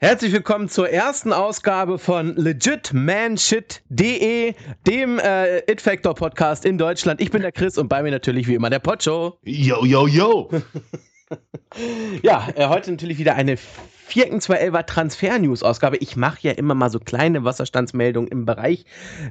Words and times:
Herzlich 0.00 0.32
willkommen 0.32 0.68
zur 0.68 0.90
ersten 0.90 1.32
Ausgabe 1.32 2.00
von 2.00 2.34
legitmanshit.de, 2.34 4.54
dem 4.86 5.20
äh, 5.20 5.58
It 5.70 5.80
Factor 5.80 6.16
Podcast 6.16 6.64
in 6.64 6.78
Deutschland. 6.78 7.20
Ich 7.20 7.30
bin 7.30 7.42
der 7.42 7.52
Chris 7.52 7.78
und 7.78 7.86
bei 7.88 8.02
mir 8.02 8.10
natürlich 8.10 8.48
wie 8.48 8.56
immer 8.56 8.70
der 8.70 8.80
Pocho. 8.80 9.38
Yo, 9.44 9.84
yo, 9.84 10.08
yo. 10.08 10.50
ja, 12.22 12.48
äh, 12.56 12.66
heute 12.66 12.90
natürlich 12.90 13.18
wieder 13.18 13.36
eine 13.36 13.56
4.211er 14.08 14.86
Transfer-News-Ausgabe. 14.86 15.96
Ich 15.98 16.16
mache 16.16 16.38
ja 16.42 16.52
immer 16.52 16.74
mal 16.74 16.90
so 16.90 16.98
kleine 16.98 17.44
Wasserstandsmeldungen 17.44 18.28
im 18.30 18.44
Bereich 18.44 18.84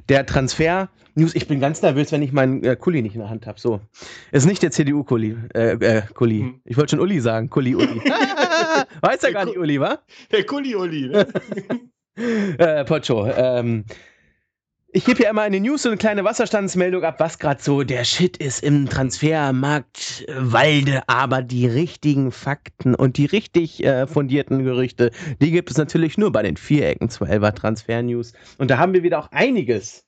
der 0.08 0.26
Transfer-News. 0.26 1.34
Ich 1.34 1.46
bin 1.46 1.60
ganz 1.60 1.82
nervös, 1.82 2.12
wenn 2.12 2.22
ich 2.22 2.32
meinen 2.32 2.62
äh, 2.64 2.76
Kuli 2.76 3.02
nicht 3.02 3.14
in 3.14 3.20
der 3.20 3.30
Hand 3.30 3.46
habe. 3.46 3.60
So. 3.60 3.80
Ist 4.32 4.46
nicht 4.46 4.62
der 4.62 4.70
CDU-Kuli. 4.70 5.36
Äh, 5.54 5.72
äh, 5.74 6.02
Kuli. 6.14 6.40
Hm. 6.40 6.60
Ich 6.64 6.76
wollte 6.76 6.90
schon 6.90 7.00
Uli 7.00 7.20
sagen. 7.20 7.50
Kuli, 7.50 7.74
Uli. 7.74 8.00
Weiß 9.00 9.22
ja 9.22 9.30
gar 9.30 9.44
nicht, 9.44 9.58
Uli, 9.58 9.80
wa? 9.80 9.98
Der 10.32 10.44
Kuli-Uli. 10.44 11.08
Ne? 11.08 11.26
äh, 12.58 12.84
Pocho. 12.84 13.26
Ähm, 13.26 13.84
ich 14.96 15.04
gebe 15.04 15.24
ja 15.24 15.30
immer 15.30 15.42
eine 15.42 15.58
News 15.58 15.84
und 15.84 15.90
eine 15.90 15.98
kleine 15.98 16.24
Wasserstandsmeldung 16.24 17.02
ab, 17.02 17.18
was 17.18 17.40
gerade 17.40 17.60
so 17.60 17.82
der 17.82 18.04
Shit 18.04 18.36
ist 18.36 18.62
im 18.62 18.88
Transfermarkt 18.88 20.24
Walde. 20.28 21.02
Aber 21.08 21.42
die 21.42 21.66
richtigen 21.66 22.30
Fakten 22.30 22.94
und 22.94 23.16
die 23.16 23.26
richtig 23.26 23.82
äh, 23.82 24.06
fundierten 24.06 24.62
Gerüchte, 24.62 25.10
die 25.42 25.50
gibt 25.50 25.72
es 25.72 25.76
natürlich 25.78 26.16
nur 26.16 26.30
bei 26.30 26.44
den 26.44 26.56
Vierecken 26.56 27.08
12er 27.08 27.52
Transfer 27.56 28.02
News. 28.04 28.34
Und 28.56 28.70
da 28.70 28.78
haben 28.78 28.94
wir 28.94 29.02
wieder 29.02 29.18
auch 29.18 29.32
einiges 29.32 30.06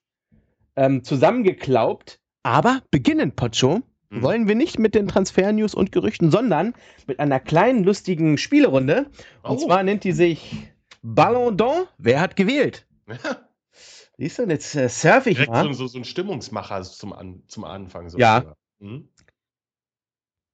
ähm, 0.76 1.02
zusammengeklaubt. 1.02 2.20
Aber 2.44 2.80
beginnen, 2.92 3.32
Pocho, 3.32 3.82
mhm. 4.10 4.22
wollen 4.22 4.46
wir 4.46 4.54
nicht 4.54 4.78
mit 4.78 4.94
den 4.94 5.08
Transfer 5.08 5.50
News 5.50 5.74
und 5.74 5.90
Gerüchten, 5.90 6.30
sondern 6.30 6.74
mit 7.08 7.18
einer 7.18 7.40
kleinen 7.40 7.82
lustigen 7.82 8.38
Spielerunde. 8.38 9.06
Und 9.42 9.56
oh. 9.56 9.66
zwar 9.66 9.82
nennt 9.82 10.04
die 10.04 10.12
sich 10.12 10.68
Ballon 11.02 11.56
d'Or. 11.56 11.88
Wer 11.98 12.20
hat 12.20 12.36
gewählt? 12.36 12.86
Siehst 14.18 14.38
du, 14.38 14.44
jetzt 14.44 14.74
äh, 14.74 14.88
surfe 14.88 15.30
ich 15.30 15.36
Direkt 15.36 15.52
mal. 15.52 15.74
So, 15.74 15.86
so 15.86 15.98
ein 15.98 16.04
Stimmungsmacher 16.04 16.82
zum, 16.82 17.12
An 17.12 17.42
zum 17.48 17.64
Anfang. 17.64 18.08
So 18.08 18.18
ja. 18.18 18.54
Hm? 18.80 19.08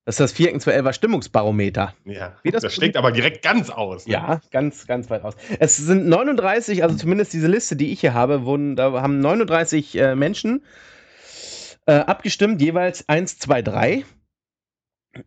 Das 0.05 0.19
ist 0.19 0.21
das 0.21 0.37
4.211er 0.37 0.93
Stimmungsbarometer. 0.93 1.95
Ja, 2.05 2.37
Wie 2.43 2.51
das, 2.51 2.63
das 2.63 2.75
steckt 2.75 2.97
aber 2.97 3.13
direkt 3.13 3.43
ganz 3.43 3.71
aus. 3.71 4.07
Ne? 4.07 4.15
Ja, 4.15 4.41
ganz, 4.51 4.89
ganz 4.89 5.09
weit 5.11 5.23
aus. 5.23 5.37
Es 5.61 5.77
sind 5.77 6.09
39, 6.09 6.83
also 6.83 6.97
zumindest 6.97 7.33
diese 7.33 7.47
Liste, 7.47 7.77
die 7.77 7.93
ich 7.93 8.01
hier 8.01 8.13
habe, 8.13 8.45
wurden, 8.45 8.75
da 8.75 9.01
haben 9.01 9.21
39 9.21 9.97
äh, 9.97 10.17
Menschen 10.17 10.65
äh, 11.87 11.93
abgestimmt, 11.93 12.61
jeweils 12.61 13.09
1, 13.09 13.39
2, 13.39 13.63
3. 13.63 14.05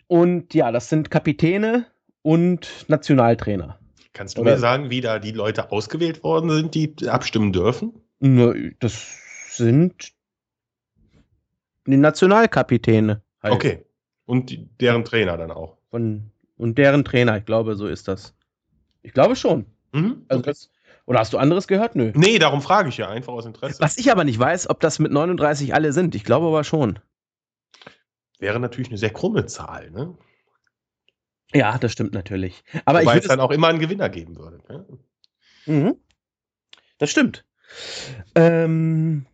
Und 0.08 0.54
ja, 0.54 0.74
das 0.74 0.90
sind 0.90 1.10
Kapitäne 1.10 1.86
und 2.22 2.86
Nationaltrainer. 2.90 3.80
Kannst 4.12 4.38
du 4.38 4.42
Oder? 4.42 4.54
mir 4.54 4.60
sagen, 4.60 4.90
wie 4.90 5.00
da 5.00 5.20
die 5.20 5.32
Leute 5.32 5.72
ausgewählt 5.72 6.22
worden 6.22 6.50
sind, 6.50 6.76
die 6.76 7.08
abstimmen 7.08 7.54
dürfen? 7.54 7.94
Das 8.20 9.20
sind 9.50 10.14
die 11.86 11.98
Nationalkapitäne. 11.98 13.22
Halt. 13.42 13.54
Okay. 13.54 13.86
Und 14.26 14.50
die, 14.50 14.68
deren 14.80 15.06
Trainer 15.06 15.38
dann 15.38 15.52
auch. 15.52 15.78
Von, 15.92 16.32
und 16.58 16.78
deren 16.78 17.06
Trainer, 17.06 17.38
ich 17.38 17.46
glaube, 17.46 17.76
so 17.76 17.88
ist 17.88 18.08
das. 18.08 18.36
Ich 19.04 19.14
glaube 19.14 19.36
schon. 19.36 19.66
Mhm, 19.92 20.26
also 20.28 20.42
das, 20.42 20.72
oder 21.06 21.20
hast 21.20 21.34
du 21.34 21.38
anderes 21.38 21.68
gehört? 21.68 21.96
Nö. 21.96 22.12
Nee, 22.16 22.40
darum 22.40 22.62
frage 22.62 22.90
ich 22.90 22.98
ja 22.98 23.08
einfach 23.08 23.34
aus 23.34 23.46
Interesse. 23.46 23.80
Was 23.82 23.98
ich 23.98 24.12
aber 24.12 24.24
nicht 24.24 24.40
weiß, 24.40 24.70
ob 24.70 24.80
das 24.80 24.98
mit 24.98 25.12
39 25.12 25.74
alle 25.76 25.94
sind. 25.94 26.16
Ich 26.16 26.24
glaube 26.24 26.48
aber 26.48 26.64
schon. 26.64 27.00
Wäre 28.40 28.60
natürlich 28.60 28.90
eine 28.90 28.98
sehr 28.98 29.12
krumme 29.12 29.46
Zahl, 29.46 29.92
ne? 29.92 30.18
Ja, 31.54 31.78
das 31.78 31.92
stimmt 31.92 32.14
natürlich. 32.14 32.64
Aber 32.86 33.02
Wobei 33.02 33.18
es 33.18 33.28
dann 33.28 33.40
auch 33.40 33.52
immer 33.52 33.68
einen 33.68 33.80
Gewinner 33.80 34.10
geben 34.10 34.36
würde. 34.36 34.62
Ne? 34.68 34.86
Mhm. 35.68 35.96
Das 36.98 37.12
stimmt. 37.12 37.46
Ähm, 38.36 39.26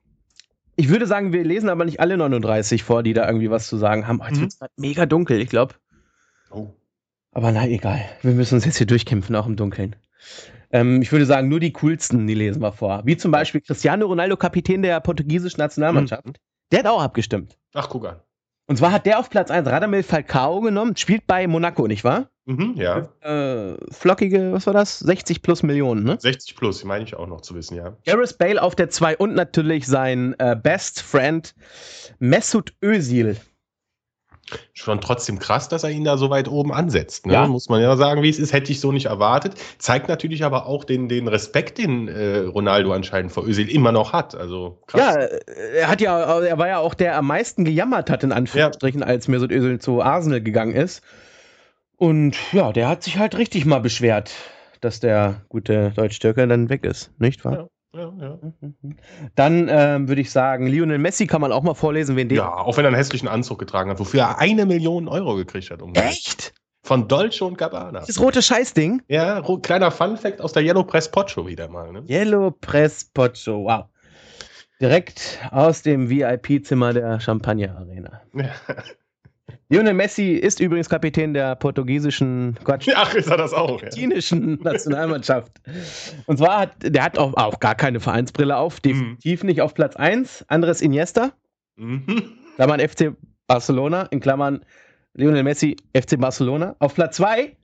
ich 0.75 0.89
würde 0.89 1.05
sagen, 1.05 1.31
wir 1.33 1.43
lesen 1.43 1.69
aber 1.69 1.85
nicht 1.85 1.99
alle 1.99 2.17
39 2.17 2.83
vor, 2.83 3.03
die 3.03 3.13
da 3.13 3.27
irgendwie 3.27 3.51
was 3.51 3.67
zu 3.67 3.77
sagen 3.77 4.07
haben. 4.07 4.23
Heute 4.23 4.35
mhm. 4.35 4.41
wird 4.41 4.53
es 4.53 4.59
mega 4.77 5.05
dunkel, 5.05 5.39
ich 5.39 5.49
glaube. 5.49 5.75
Oh. 6.49 6.69
Aber 7.31 7.51
na, 7.51 7.67
egal. 7.67 8.01
Wir 8.21 8.33
müssen 8.33 8.55
uns 8.55 8.65
jetzt 8.65 8.77
hier 8.77 8.87
durchkämpfen, 8.87 9.35
auch 9.35 9.47
im 9.47 9.55
Dunkeln. 9.55 9.95
Ähm, 10.71 11.01
ich 11.01 11.11
würde 11.11 11.25
sagen, 11.25 11.49
nur 11.49 11.59
die 11.59 11.73
coolsten, 11.73 12.25
die 12.27 12.33
lesen 12.33 12.61
wir 12.61 12.71
vor. 12.71 13.01
Wie 13.05 13.15
zum 13.15 13.31
Beispiel 13.31 13.61
Cristiano 13.61 14.05
Ronaldo, 14.07 14.37
Kapitän 14.37 14.81
der 14.81 14.99
portugiesischen 15.01 15.59
Nationalmannschaft. 15.59 16.25
Mhm. 16.25 16.33
Der 16.71 16.79
hat 16.79 16.87
auch 16.87 17.01
abgestimmt. 17.01 17.57
Ach, 17.73 17.89
guck 17.89 18.07
an. 18.07 18.21
Und 18.65 18.77
zwar 18.77 18.91
hat 18.91 19.05
der 19.05 19.19
auf 19.19 19.29
Platz 19.29 19.51
1 19.51 19.67
Radamel 19.67 20.01
Falcao 20.01 20.61
genommen, 20.61 20.95
spielt 20.95 21.27
bei 21.27 21.45
Monaco, 21.45 21.87
nicht 21.87 22.03
wahr? 22.03 22.30
Mhm, 22.45 22.73
ja. 22.75 23.09
Äh, 23.21 23.77
flockige, 23.91 24.51
was 24.51 24.65
war 24.65 24.73
das? 24.73 24.99
60 24.99 25.41
plus 25.41 25.61
Millionen, 25.63 26.03
ne? 26.03 26.17
60 26.19 26.55
plus, 26.55 26.83
meine 26.83 27.03
ich 27.03 27.15
auch 27.15 27.27
noch 27.27 27.41
zu 27.41 27.53
wissen, 27.55 27.75
ja. 27.75 27.95
Gareth 28.05 28.37
Bale 28.37 28.61
auf 28.61 28.75
der 28.75 28.89
2 28.89 29.17
und 29.17 29.35
natürlich 29.35 29.85
sein 29.85 30.35
äh, 30.39 30.55
Best 30.55 31.01
Friend 31.01 31.53
Mesut 32.19 32.73
Özil 32.83 33.37
schon 34.73 35.01
trotzdem 35.01 35.39
krass, 35.39 35.69
dass 35.69 35.83
er 35.83 35.91
ihn 35.91 36.03
da 36.03 36.17
so 36.17 36.29
weit 36.29 36.47
oben 36.47 36.73
ansetzt. 36.73 37.25
Ne? 37.25 37.33
Ja. 37.33 37.47
Muss 37.47 37.69
man 37.69 37.81
ja 37.81 37.95
sagen, 37.95 38.21
wie 38.21 38.29
es 38.29 38.39
ist, 38.39 38.53
hätte 38.53 38.71
ich 38.71 38.79
so 38.79 38.91
nicht 38.91 39.05
erwartet. 39.05 39.55
Zeigt 39.77 40.07
natürlich 40.07 40.43
aber 40.43 40.65
auch 40.65 40.83
den, 40.83 41.07
den 41.07 41.27
Respekt, 41.27 41.77
den 41.77 42.07
äh, 42.07 42.39
Ronaldo 42.39 42.91
anscheinend 42.91 43.31
vor 43.31 43.45
Özil 43.47 43.69
immer 43.69 43.91
noch 43.91 44.13
hat. 44.13 44.35
Also 44.35 44.79
krass. 44.87 45.15
Ja, 45.15 45.21
er 45.75 45.87
hat 45.87 46.01
ja, 46.01 46.41
er 46.41 46.57
war 46.57 46.67
ja 46.67 46.79
auch 46.79 46.93
der 46.93 47.17
am 47.17 47.27
meisten 47.27 47.65
gejammert 47.65 48.09
hat, 48.09 48.23
in 48.23 48.31
Anführungsstrichen, 48.31 49.01
ja. 49.01 49.07
als 49.07 49.27
Mesut 49.27 49.51
Özil 49.51 49.79
zu 49.79 50.01
Arsenal 50.01 50.41
gegangen 50.41 50.75
ist. 50.75 51.01
Und 52.01 52.35
ja, 52.51 52.71
der 52.71 52.87
hat 52.89 53.03
sich 53.03 53.19
halt 53.19 53.37
richtig 53.37 53.67
mal 53.67 53.79
beschwert, 53.79 54.31
dass 54.79 54.99
der 54.99 55.41
gute 55.49 55.91
Deutsch-Türke 55.91 56.47
dann 56.47 56.67
weg 56.67 56.83
ist, 56.83 57.11
nicht 57.21 57.45
wahr? 57.45 57.53
Ja. 57.53 57.67
Ja, 57.93 58.13
ja. 58.19 58.39
Dann 59.35 59.67
ähm, 59.69 60.07
würde 60.07 60.21
ich 60.21 60.31
sagen, 60.31 60.65
Lionel 60.65 60.97
Messi 60.97 61.27
kann 61.27 61.41
man 61.41 61.51
auch 61.51 61.61
mal 61.61 61.75
vorlesen, 61.75 62.15
wen 62.15 62.27
der. 62.29 62.37
Ja, 62.37 62.53
auch 62.55 62.77
wenn 62.77 62.85
er 62.85 62.87
einen 62.87 62.95
hässlichen 62.95 63.27
Anzug 63.27 63.59
getragen 63.59 63.91
hat, 63.91 63.99
wofür 63.99 64.21
er 64.21 64.39
eine 64.39 64.65
Million 64.65 65.09
Euro 65.09 65.35
gekriegt 65.35 65.69
hat. 65.69 65.81
Um 65.83 65.93
Echt? 65.93 66.53
Von 66.81 67.07
Dolce 67.07 67.43
und 67.45 67.57
Gabbana. 67.57 67.99
Das 67.99 68.19
rote 68.19 68.41
Scheißding? 68.41 69.03
Ja, 69.07 69.43
kleiner 69.61 69.91
Fun-Fact 69.91 70.41
aus 70.41 70.53
der 70.53 70.63
Yellow 70.63 70.83
Press 70.83 71.11
Pocho 71.11 71.45
wieder 71.45 71.67
mal. 71.67 71.91
Ne? 71.91 72.03
Yellow 72.09 72.49
Press 72.49 73.11
Pocho, 73.13 73.65
wow. 73.65 73.85
Direkt 74.79 75.39
aus 75.51 75.83
dem 75.83 76.09
VIP-Zimmer 76.09 76.93
der 76.93 77.19
Champagner 77.19 77.77
Arena. 77.77 78.21
Lionel 79.69 79.93
Messi 79.93 80.33
ist 80.33 80.59
übrigens 80.59 80.89
Kapitän 80.89 81.33
der 81.33 81.55
portugiesischen, 81.55 82.57
Quatsch, 82.63 82.89
Ach, 82.95 83.13
ist 83.13 83.29
er 83.29 83.37
das 83.37 83.53
auch? 83.53 83.81
Argentinischen 83.81 84.57
ja. 84.57 84.63
Nationalmannschaft. 84.71 85.51
Und 86.25 86.37
zwar 86.37 86.59
hat, 86.59 86.75
der 86.81 87.03
hat 87.03 87.17
auch, 87.17 87.33
auch 87.35 87.59
gar 87.59 87.75
keine 87.75 87.99
Vereinsbrille 87.99 88.55
auf, 88.55 88.79
definitiv 88.79 89.43
mhm. 89.43 89.49
nicht 89.49 89.61
auf 89.61 89.73
Platz 89.73 89.95
1. 89.95 90.45
Andres 90.47 90.81
Iniesta, 90.81 91.31
mhm. 91.75 92.23
Klammern 92.55 92.79
FC 92.79 93.13
Barcelona, 93.47 94.03
in 94.03 94.19
Klammern 94.19 94.65
Lionel 95.13 95.43
Messi, 95.43 95.75
FC 95.95 96.19
Barcelona. 96.19 96.75
Auf 96.79 96.95
Platz 96.95 97.17
2 97.17 97.55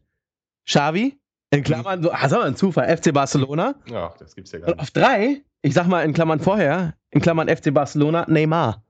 Xavi, 0.65 1.17
in 1.51 1.63
Klammern, 1.63 1.99
mhm. 1.99 2.03
so, 2.03 2.11
ah, 2.11 2.45
ein 2.45 2.55
Zufall, 2.55 2.95
FC 2.97 3.13
Barcelona. 3.13 3.75
Ja, 3.89 4.13
das 4.19 4.35
gibt's 4.35 4.51
ja 4.51 4.59
gar 4.59 4.67
nicht. 4.67 4.75
Und 4.75 4.81
auf 4.81 4.91
3, 4.91 5.41
ich 5.61 5.73
sag 5.73 5.87
mal 5.87 6.03
in 6.03 6.13
Klammern 6.13 6.39
vorher, 6.39 6.95
in 7.11 7.21
Klammern 7.21 7.47
FC 7.47 7.73
Barcelona, 7.73 8.25
Neymar. 8.27 8.83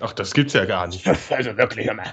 Ach, 0.00 0.12
das 0.12 0.32
gibt's 0.32 0.52
ja 0.52 0.64
gar 0.64 0.86
nicht. 0.86 1.06
Also 1.30 1.56
wirklich 1.56 1.86
immer. 1.86 2.04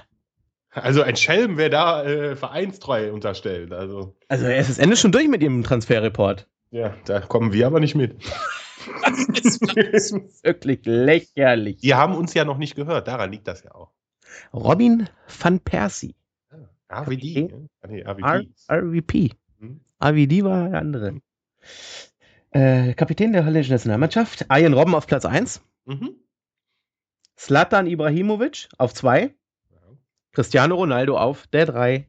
Also 0.72 1.02
ein 1.02 1.16
Schelm 1.16 1.58
wäre 1.58 1.70
da 1.70 2.02
äh, 2.02 2.34
vereinstreu 2.34 3.12
unterstellt. 3.12 3.72
Also. 3.72 4.16
also 4.28 4.46
er 4.46 4.56
ist 4.58 4.70
das 4.70 4.78
Ende 4.78 4.96
schon 4.96 5.12
durch 5.12 5.28
mit 5.28 5.42
ihrem 5.42 5.62
Transferreport. 5.62 6.48
Ja, 6.70 6.96
da 7.04 7.20
kommen 7.20 7.52
wir 7.52 7.66
aber 7.66 7.80
nicht 7.80 7.94
mit. 7.94 8.16
das 9.04 9.56
ist 9.92 10.42
wirklich 10.42 10.80
lächerlich. 10.84 11.76
Die 11.78 11.94
haben 11.94 12.14
uns 12.14 12.32
ja 12.32 12.46
noch 12.46 12.56
nicht 12.56 12.74
gehört, 12.74 13.06
daran 13.06 13.30
liegt 13.30 13.46
das 13.46 13.62
ja 13.62 13.74
auch. 13.74 13.92
Robin 14.54 15.08
van 15.26 15.60
Persie. 15.60 16.16
Ah, 16.88 17.02
RVD. 17.02 17.44
Okay. 17.44 17.68
Nee, 17.88 18.02
RVP. 18.02 18.48
RVP. 18.70 19.30
Hm? 19.60 19.80
RVD 20.02 20.44
war 20.44 20.70
der 20.70 20.78
andere. 20.78 21.20
Äh, 22.50 22.94
Kapitän 22.94 23.32
der 23.32 23.44
holländischen 23.44 23.72
Nationalmannschaft. 23.74 24.50
Arjen 24.50 24.72
Robben 24.72 24.94
auf 24.94 25.06
Platz 25.06 25.26
1. 25.26 25.60
Mhm. 25.84 26.16
Slatan 27.38 27.86
Ibrahimovic 27.86 28.68
auf 28.78 28.94
2. 28.94 29.34
Cristiano 30.32 30.74
Ronaldo 30.74 31.16
auf 31.18 31.46
der 31.48 31.66
3. 31.66 32.06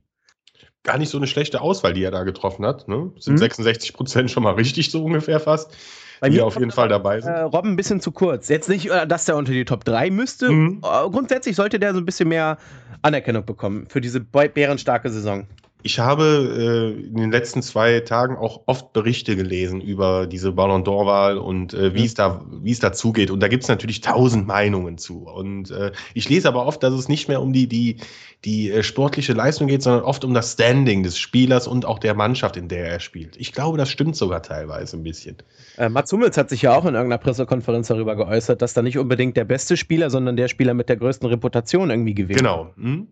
Gar 0.84 0.98
nicht 0.98 1.10
so 1.10 1.18
eine 1.18 1.28
schlechte 1.28 1.62
Auswahl, 1.62 1.94
die 1.94 2.04
er 2.04 2.12
da 2.12 2.24
getroffen 2.24 2.66
hat. 2.66 2.88
Ne? 2.88 3.12
Sind 3.18 3.34
mhm. 3.34 3.38
66 3.38 3.94
Prozent 3.94 4.32
schon 4.32 4.44
mal 4.44 4.54
richtig, 4.54 4.92
so 4.92 5.04
ungefähr 5.04 5.40
fast. 5.40 5.76
Bei 6.20 6.30
die 6.30 6.42
auf 6.42 6.58
jeden 6.58 6.72
Fall 6.72 6.88
dabei 6.88 7.20
sind. 7.20 7.34
Äh, 7.34 7.42
Robben 7.42 7.72
ein 7.72 7.76
bisschen 7.76 8.00
zu 8.00 8.12
kurz. 8.12 8.48
Jetzt 8.48 8.70
nicht, 8.70 8.90
äh, 8.90 9.06
dass 9.06 9.26
der 9.26 9.36
unter 9.36 9.52
die 9.52 9.66
Top 9.66 9.84
3 9.84 10.10
müsste. 10.10 10.50
Mhm. 10.50 10.82
Äh, 10.82 11.10
grundsätzlich 11.10 11.56
sollte 11.56 11.80
der 11.80 11.94
so 11.94 12.00
ein 12.00 12.06
bisschen 12.06 12.30
mehr 12.30 12.58
Anerkennung 13.02 13.46
bekommen 13.46 13.88
für 13.90 14.00
diese 14.00 14.22
bärenstarke 14.22 15.10
Saison. 15.10 15.48
Ich 15.84 16.00
habe 16.00 16.96
äh, 16.98 17.06
in 17.08 17.18
den 17.18 17.32
letzten 17.32 17.62
zwei 17.62 18.00
Tagen 18.00 18.38
auch 18.38 18.62
oft 18.68 18.94
Berichte 18.94 19.36
gelesen 19.36 19.82
über 19.82 20.28
diese 20.28 20.54
Ballon 20.54 20.86
d'Or-Wahl 20.86 21.38
und 21.38 21.74
äh, 21.74 21.94
wie 21.94 22.06
es 22.06 22.14
da, 22.14 22.46
wie 22.50 22.72
es 22.72 22.80
da 22.80 22.94
zugeht. 22.94 23.30
Und 23.30 23.42
da 23.42 23.50
gibt 23.50 23.64
es 23.64 23.70
natürlich 23.70 24.00
tausend 24.00 24.48
Meinungen 24.48 24.98
zu. 24.98 25.28
Und 25.28 25.72
äh, 25.72 25.92
ich 26.14 26.30
lese 26.30 26.48
aber 26.48 26.66
oft, 26.66 26.82
dass 26.84 26.94
es 26.94 27.10
nicht 27.10 27.28
mehr 27.28 27.42
um 27.42 27.52
die, 27.52 27.68
die, 27.68 27.98
die 28.46 28.72
äh, 28.72 28.82
sportliche 28.82 29.34
Leistung 29.34 29.68
geht, 29.68 29.84
sondern 29.84 30.04
oft 30.04 30.24
um 30.24 30.34
das 30.34 30.54
Standing 30.54 31.04
des 31.04 31.18
Spielers 31.18 31.68
und 31.68 31.86
auch 31.86 32.00
der 32.00 32.14
Mannschaft, 32.14 32.56
in 32.56 32.70
der 32.70 32.88
er 32.88 33.00
spielt. 33.02 33.36
Ich 33.36 33.52
glaube, 33.52 33.78
das 33.78 33.90
stimmt 33.90 34.16
sogar 34.16 34.42
teilweise 34.42 34.96
ein 34.96 35.04
bisschen. 35.04 35.36
Äh, 35.78 35.90
Mats 35.90 36.14
Hummels 36.14 36.38
hat 36.38 36.50
sich 36.50 36.62
ja 36.62 36.74
auch 36.74 36.86
in 36.86 36.96
irgendeiner 36.96 37.22
Pressekonferenz 37.22 37.88
darüber 37.88 38.16
geäußert, 38.16 38.62
dass 38.62 38.74
da 38.74 38.82
nicht 38.82 38.98
unbedingt 38.98 39.36
der 39.36 39.46
beste 39.46 39.76
Spieler, 39.76 40.10
sondern 40.10 40.38
der 40.38 40.48
Spieler 40.48 40.74
mit 40.74 40.88
der 40.88 40.96
größten 40.96 41.28
Reputation 41.28 41.90
irgendwie 41.90 42.14
gewinnt. 42.14 42.40
Genau. 42.40 42.72
Hm? 42.78 43.08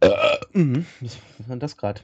Äh, 0.00 0.10
mh, 0.52 0.84
was 1.00 1.18
war 1.48 1.56
das 1.56 1.76
gerade? 1.76 2.00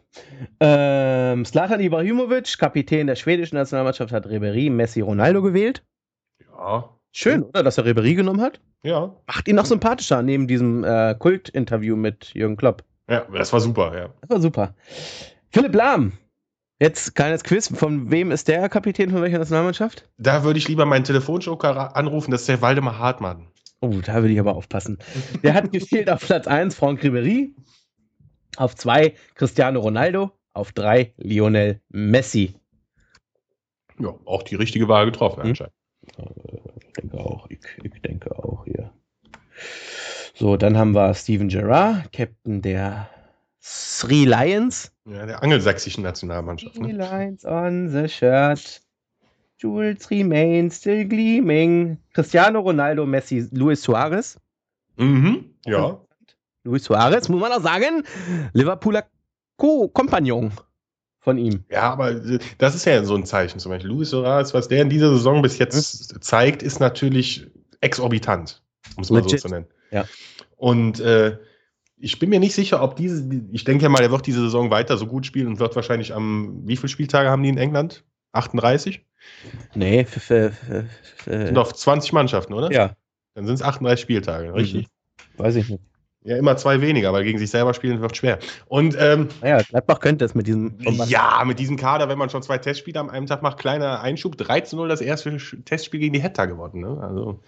Ähm, 0.60 1.44
Slatan 1.44 1.80
Ibrahimovic, 1.80 2.58
Kapitän 2.58 3.06
der 3.06 3.16
schwedischen 3.16 3.56
Nationalmannschaft, 3.56 4.12
hat 4.12 4.26
Ribery, 4.26 4.70
Messi, 4.70 5.00
Ronaldo 5.00 5.42
gewählt. 5.42 5.84
Ja. 6.40 6.90
Schön, 7.12 7.44
oder? 7.44 7.62
Dass 7.62 7.78
er 7.78 7.84
Ribery 7.84 8.14
genommen 8.14 8.40
hat. 8.40 8.60
Ja. 8.82 9.14
Macht 9.26 9.46
ihn 9.46 9.56
noch 9.56 9.66
sympathischer 9.66 10.22
neben 10.22 10.48
diesem 10.48 10.82
äh, 10.82 11.14
Kult-Interview 11.16 11.94
mit 11.96 12.34
Jürgen 12.34 12.56
Klopp. 12.56 12.82
Ja, 13.08 13.24
das 13.32 13.52
war 13.52 13.60
super, 13.60 13.96
ja. 13.96 14.08
Das 14.22 14.30
war 14.30 14.40
super. 14.40 14.74
Philipp 15.50 15.74
Lahm. 15.74 16.12
Jetzt 16.80 17.14
kleines 17.14 17.44
Quiz. 17.44 17.68
Von 17.74 18.10
wem 18.10 18.32
ist 18.32 18.48
der 18.48 18.68
Kapitän 18.68 19.10
von 19.10 19.22
welcher 19.22 19.38
Nationalmannschaft? 19.38 20.08
Da 20.18 20.42
würde 20.42 20.58
ich 20.58 20.66
lieber 20.66 20.86
meinen 20.86 21.04
Telefonjoker 21.04 21.96
anrufen. 21.96 22.32
Das 22.32 22.40
ist 22.42 22.48
der 22.48 22.60
Waldemar 22.62 22.98
Hartmann. 22.98 23.46
Oh, 23.80 24.00
da 24.04 24.16
würde 24.16 24.32
ich 24.32 24.40
aber 24.40 24.56
aufpassen. 24.56 24.98
Der 25.42 25.54
hat 25.54 25.70
gefehlt 25.72 26.10
auf 26.10 26.26
Platz 26.26 26.46
1 26.46 26.74
Franck 26.74 27.02
Ribery. 27.04 27.54
Auf 28.56 28.76
zwei 28.76 29.14
Cristiano 29.34 29.80
Ronaldo, 29.80 30.30
auf 30.52 30.72
drei 30.72 31.12
Lionel 31.16 31.80
Messi. 31.88 32.54
Ja, 33.98 34.14
auch 34.24 34.42
die 34.42 34.54
richtige 34.54 34.88
Wahl 34.88 35.06
getroffen 35.06 35.42
hm? 35.42 35.48
anscheinend. 35.50 35.74
Ich 36.86 36.92
denke 36.92 37.18
auch, 37.18 37.48
ich, 37.48 37.60
ich 37.82 38.02
denke 38.02 38.38
auch 38.38 38.64
hier. 38.64 38.92
So, 40.34 40.56
dann 40.56 40.76
haben 40.76 40.92
wir 40.92 41.14
Steven 41.14 41.48
Gerrard, 41.48 42.12
Captain 42.12 42.60
der 42.60 43.08
Three 43.60 44.24
Lions. 44.24 44.92
Ja, 45.06 45.26
der 45.26 45.42
angelsächsischen 45.42 46.02
Nationalmannschaft. 46.02 46.74
Three 46.76 46.92
ne? 46.92 46.98
Lions 46.98 47.44
on 47.44 47.88
the 47.88 48.08
shirt. 48.08 48.82
Jules 49.58 50.10
remain 50.10 50.70
still 50.70 51.06
gleaming. 51.06 51.98
Cristiano 52.12 52.60
Ronaldo, 52.60 53.06
Messi, 53.06 53.48
Luis 53.52 53.82
Suarez. 53.82 54.38
Mhm, 54.96 55.54
ja. 55.64 56.03
Luis 56.64 56.84
Suarez, 56.84 57.28
muss 57.28 57.40
man 57.40 57.52
auch 57.52 57.62
sagen, 57.62 58.04
Liverpooler 58.52 59.04
Co-Kompagnon 59.56 60.52
von 61.20 61.38
ihm. 61.38 61.64
Ja, 61.70 61.92
aber 61.92 62.10
äh, 62.12 62.38
das 62.58 62.74
ist 62.74 62.86
ja 62.86 63.04
so 63.04 63.14
ein 63.14 63.26
Zeichen 63.26 63.58
zum 63.58 63.70
Beispiel. 63.70 63.90
Luis 63.90 64.10
Suarez, 64.10 64.54
was 64.54 64.68
der 64.68 64.82
in 64.82 64.88
dieser 64.88 65.10
Saison 65.10 65.42
bis 65.42 65.58
jetzt 65.58 66.12
hm? 66.12 66.20
zeigt, 66.20 66.62
ist 66.62 66.80
natürlich 66.80 67.50
exorbitant, 67.80 68.62
um 68.96 69.02
es 69.02 69.10
mal 69.10 69.18
Legit. 69.18 69.40
so 69.40 69.48
zu 69.48 69.54
nennen. 69.54 69.66
Ja. 69.90 70.06
Und 70.56 71.00
äh, 71.00 71.38
ich 71.96 72.18
bin 72.18 72.30
mir 72.30 72.40
nicht 72.40 72.54
sicher, 72.54 72.82
ob 72.82 72.96
diese, 72.96 73.24
ich 73.52 73.64
denke 73.64 73.84
ja 73.84 73.88
mal, 73.88 74.02
er 74.02 74.10
wird 74.10 74.26
diese 74.26 74.40
Saison 74.40 74.70
weiter 74.70 74.96
so 74.96 75.06
gut 75.06 75.26
spielen 75.26 75.46
und 75.46 75.58
wird 75.60 75.76
wahrscheinlich 75.76 76.12
am, 76.12 76.66
wie 76.66 76.76
viele 76.76 76.88
Spieltage 76.88 77.30
haben 77.30 77.42
die 77.42 77.48
in 77.50 77.58
England? 77.58 78.04
38? 78.32 79.06
Nee, 79.74 80.04
sind 80.04 81.54
doch 81.54 81.72
20 81.72 82.12
Mannschaften, 82.12 82.52
oder? 82.52 82.72
Ja. 82.72 82.96
Dann 83.34 83.46
sind 83.46 83.54
es 83.54 83.62
38 83.62 84.02
Spieltage, 84.02 84.52
richtig? 84.52 84.86
Mhm. 84.86 85.42
Weiß 85.42 85.56
ich 85.56 85.68
nicht. 85.68 85.82
Ja, 86.26 86.38
immer 86.38 86.56
zwei 86.56 86.80
weniger, 86.80 87.12
weil 87.12 87.22
gegen 87.22 87.38
sich 87.38 87.50
selber 87.50 87.74
spielen 87.74 88.00
wird 88.00 88.16
schwer. 88.16 88.38
Und 88.66 88.96
ähm, 88.98 89.28
naja, 89.42 89.60
Gladbach 89.60 90.00
könnte 90.00 90.24
es 90.24 90.34
mit 90.34 90.46
diesem. 90.46 90.78
Ja, 91.06 91.42
mit 91.44 91.58
diesem 91.58 91.76
Kader, 91.76 92.08
wenn 92.08 92.16
man 92.16 92.30
schon 92.30 92.42
zwei 92.42 92.56
Testspiele 92.56 92.98
am 92.98 93.10
einem 93.10 93.26
Tag 93.26 93.42
macht, 93.42 93.58
kleiner 93.58 94.00
Einschub, 94.00 94.36
13-0 94.36 94.88
das 94.88 95.02
erste 95.02 95.36
Testspiel 95.66 96.00
gegen 96.00 96.14
die 96.14 96.22
Hetta 96.22 96.46
gewonnen. 96.46 96.80
Ne? 96.80 96.98
Also 97.02 97.40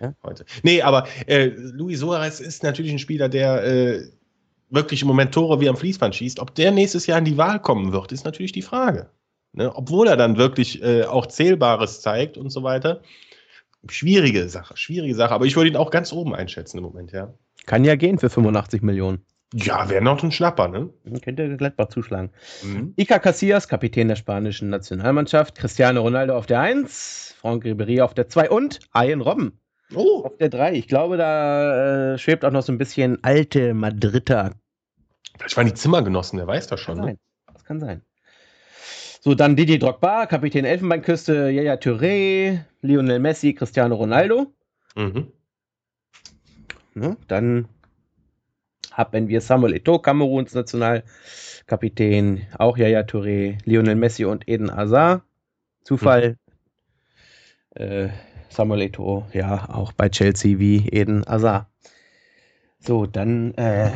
ja. 0.00 0.14
heute. 0.22 0.46
Nee, 0.62 0.80
aber 0.80 1.06
äh, 1.26 1.48
Luis 1.54 2.00
Suarez 2.00 2.40
ist 2.40 2.62
natürlich 2.62 2.92
ein 2.92 2.98
Spieler, 2.98 3.28
der 3.28 3.64
äh, 3.64 4.08
wirklich 4.70 5.02
im 5.02 5.08
Moment 5.08 5.34
Tore 5.34 5.60
wie 5.60 5.68
am 5.68 5.76
Fließband 5.76 6.14
schießt. 6.14 6.40
Ob 6.40 6.54
der 6.54 6.70
nächstes 6.70 7.06
Jahr 7.06 7.18
in 7.18 7.26
die 7.26 7.36
Wahl 7.36 7.60
kommen 7.60 7.92
wird, 7.92 8.12
ist 8.12 8.24
natürlich 8.24 8.52
die 8.52 8.62
Frage. 8.62 9.10
Ne? 9.52 9.70
Obwohl 9.76 10.08
er 10.08 10.16
dann 10.16 10.38
wirklich 10.38 10.82
äh, 10.82 11.04
auch 11.04 11.26
Zählbares 11.26 12.00
zeigt 12.00 12.38
und 12.38 12.48
so 12.48 12.62
weiter. 12.62 13.02
Schwierige 13.88 14.48
Sache, 14.48 14.74
schwierige 14.76 15.14
Sache. 15.14 15.34
Aber 15.34 15.44
ich 15.44 15.54
würde 15.54 15.68
ihn 15.68 15.76
auch 15.76 15.90
ganz 15.90 16.14
oben 16.14 16.34
einschätzen 16.34 16.78
im 16.78 16.84
Moment, 16.84 17.12
ja. 17.12 17.34
Kann 17.66 17.84
ja 17.84 17.96
gehen 17.96 18.18
für 18.18 18.30
85 18.30 18.82
Millionen. 18.82 19.24
Ja, 19.54 19.90
wäre 19.90 20.02
noch 20.02 20.22
ein 20.22 20.32
Schnapper, 20.32 20.68
ne? 20.68 20.90
Könnte 21.22 21.56
Gladbach 21.56 21.88
zuschlagen. 21.88 22.30
Mhm. 22.62 22.94
Iker 22.96 23.18
Casillas, 23.18 23.68
Kapitän 23.68 24.08
der 24.08 24.16
spanischen 24.16 24.70
Nationalmannschaft. 24.70 25.56
Cristiano 25.56 26.00
Ronaldo 26.00 26.36
auf 26.36 26.46
der 26.46 26.60
1. 26.60 27.34
Franck 27.38 27.64
Ribéry 27.64 28.00
auf 28.00 28.14
der 28.14 28.28
2 28.28 28.48
und 28.48 28.80
Ian 28.94 29.20
Robben 29.20 29.60
oh. 29.94 30.22
auf 30.24 30.36
der 30.38 30.48
3. 30.48 30.74
Ich 30.74 30.88
glaube, 30.88 31.16
da 31.16 32.14
äh, 32.14 32.18
schwebt 32.18 32.44
auch 32.44 32.50
noch 32.50 32.62
so 32.62 32.72
ein 32.72 32.78
bisschen 32.78 33.22
alte 33.22 33.74
Madrider. 33.74 34.52
Vielleicht 35.36 35.56
waren 35.56 35.66
die 35.66 35.74
Zimmergenossen, 35.74 36.38
der 36.38 36.46
weiß 36.46 36.66
das 36.68 36.80
schon. 36.80 36.96
Kann 36.96 37.04
ne? 37.04 37.18
Das 37.52 37.64
kann 37.64 37.80
sein. 37.80 38.02
So, 39.20 39.34
dann 39.34 39.54
Didier 39.54 39.78
Drogba, 39.78 40.26
Kapitän 40.26 40.64
Elfenbeinküste, 40.64 41.50
Yaya 41.50 41.74
Touré, 41.74 42.64
Lionel 42.80 43.20
Messi, 43.20 43.54
Cristiano 43.54 43.94
Ronaldo. 43.94 44.52
Mhm. 44.96 45.28
Ne? 46.94 47.16
Dann 47.28 47.68
haben 48.92 49.28
wir 49.28 49.40
Samuel 49.40 49.74
Eto'o, 49.74 49.98
Kameruns 49.98 50.54
Nationalkapitän, 50.54 52.46
auch 52.58 52.76
Yaya 52.76 53.00
Touré, 53.00 53.58
Lionel 53.64 53.96
Messi 53.96 54.24
und 54.24 54.48
Eden 54.48 54.74
Hazard. 54.74 55.22
Zufall. 55.84 56.36
Mhm. 57.76 57.82
Äh, 57.82 58.08
Samuel 58.48 58.82
Eto'o, 58.82 59.24
ja, 59.32 59.68
auch 59.70 59.92
bei 59.92 60.08
Chelsea 60.10 60.58
wie 60.58 60.88
Eden 60.88 61.24
Hazard. 61.26 61.66
So, 62.78 63.06
dann, 63.06 63.54
äh, 63.54 63.90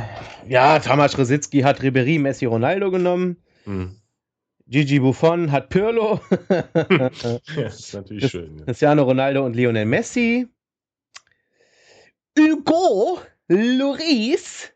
ja, 0.49 0.79
Tamas 0.79 1.19
Rositzky 1.19 1.61
hat 1.63 1.83
Ribery, 1.83 2.19
Messi, 2.19 2.47
Ronaldo 2.47 2.91
genommen. 2.91 3.37
Mhm. 3.65 3.97
Gigi 4.69 4.99
Buffon 4.99 5.53
hat 5.53 5.69
Pirlo. 5.69 6.21
ja, 6.91 7.67
ist 7.67 7.95
natürlich 7.95 8.31
schön. 8.31 8.59
Ja. 8.59 8.65
Cristiano 8.65 9.03
Ronaldo 9.05 9.45
und 9.45 9.55
Lionel 9.55 9.85
Messi. 9.87 10.49
Hugo 12.39 13.21
Lloris, 13.49 14.73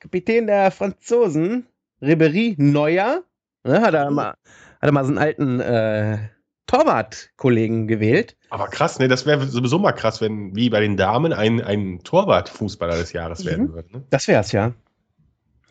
Kapitän 0.00 0.46
der 0.46 0.70
Franzosen, 0.70 1.66
Ribery 2.02 2.54
Neuer, 2.58 3.22
ne, 3.64 3.80
hat, 3.80 3.94
er 3.94 4.10
mal, 4.10 4.30
hat 4.30 4.36
er 4.80 4.92
mal 4.92 5.04
so 5.04 5.10
einen 5.10 5.18
alten 5.18 5.60
äh, 5.60 6.18
Torwart-Kollegen 6.66 7.86
gewählt. 7.86 8.36
Aber 8.50 8.66
krass, 8.66 8.98
ne? 8.98 9.08
Das 9.08 9.26
wäre 9.26 9.46
sowieso 9.46 9.78
mal 9.78 9.92
krass, 9.92 10.20
wenn 10.20 10.54
wie 10.56 10.68
bei 10.68 10.80
den 10.80 10.96
Damen 10.96 11.32
ein, 11.32 11.60
ein 11.62 12.00
Torwart-Fußballer 12.02 12.96
des 12.96 13.12
Jahres 13.12 13.44
mhm. 13.44 13.48
werden 13.48 13.74
würde. 13.74 13.92
Ne? 13.92 14.04
Das 14.10 14.26
wär's, 14.26 14.52
ja. 14.52 14.72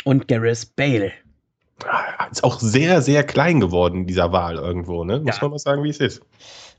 Und 0.05 0.27
Gareth 0.27 0.75
Bale. 0.75 1.11
Ah, 1.85 2.27
ist 2.31 2.43
auch 2.43 2.59
sehr, 2.59 3.01
sehr 3.01 3.25
klein 3.25 3.59
geworden, 3.59 4.07
dieser 4.07 4.31
Wahl 4.31 4.55
irgendwo, 4.55 5.03
ne? 5.03 5.19
Muss 5.19 5.35
ja. 5.35 5.41
man 5.41 5.51
mal 5.51 5.59
sagen, 5.59 5.83
wie 5.83 5.89
es 5.89 5.99
ist. 5.99 6.21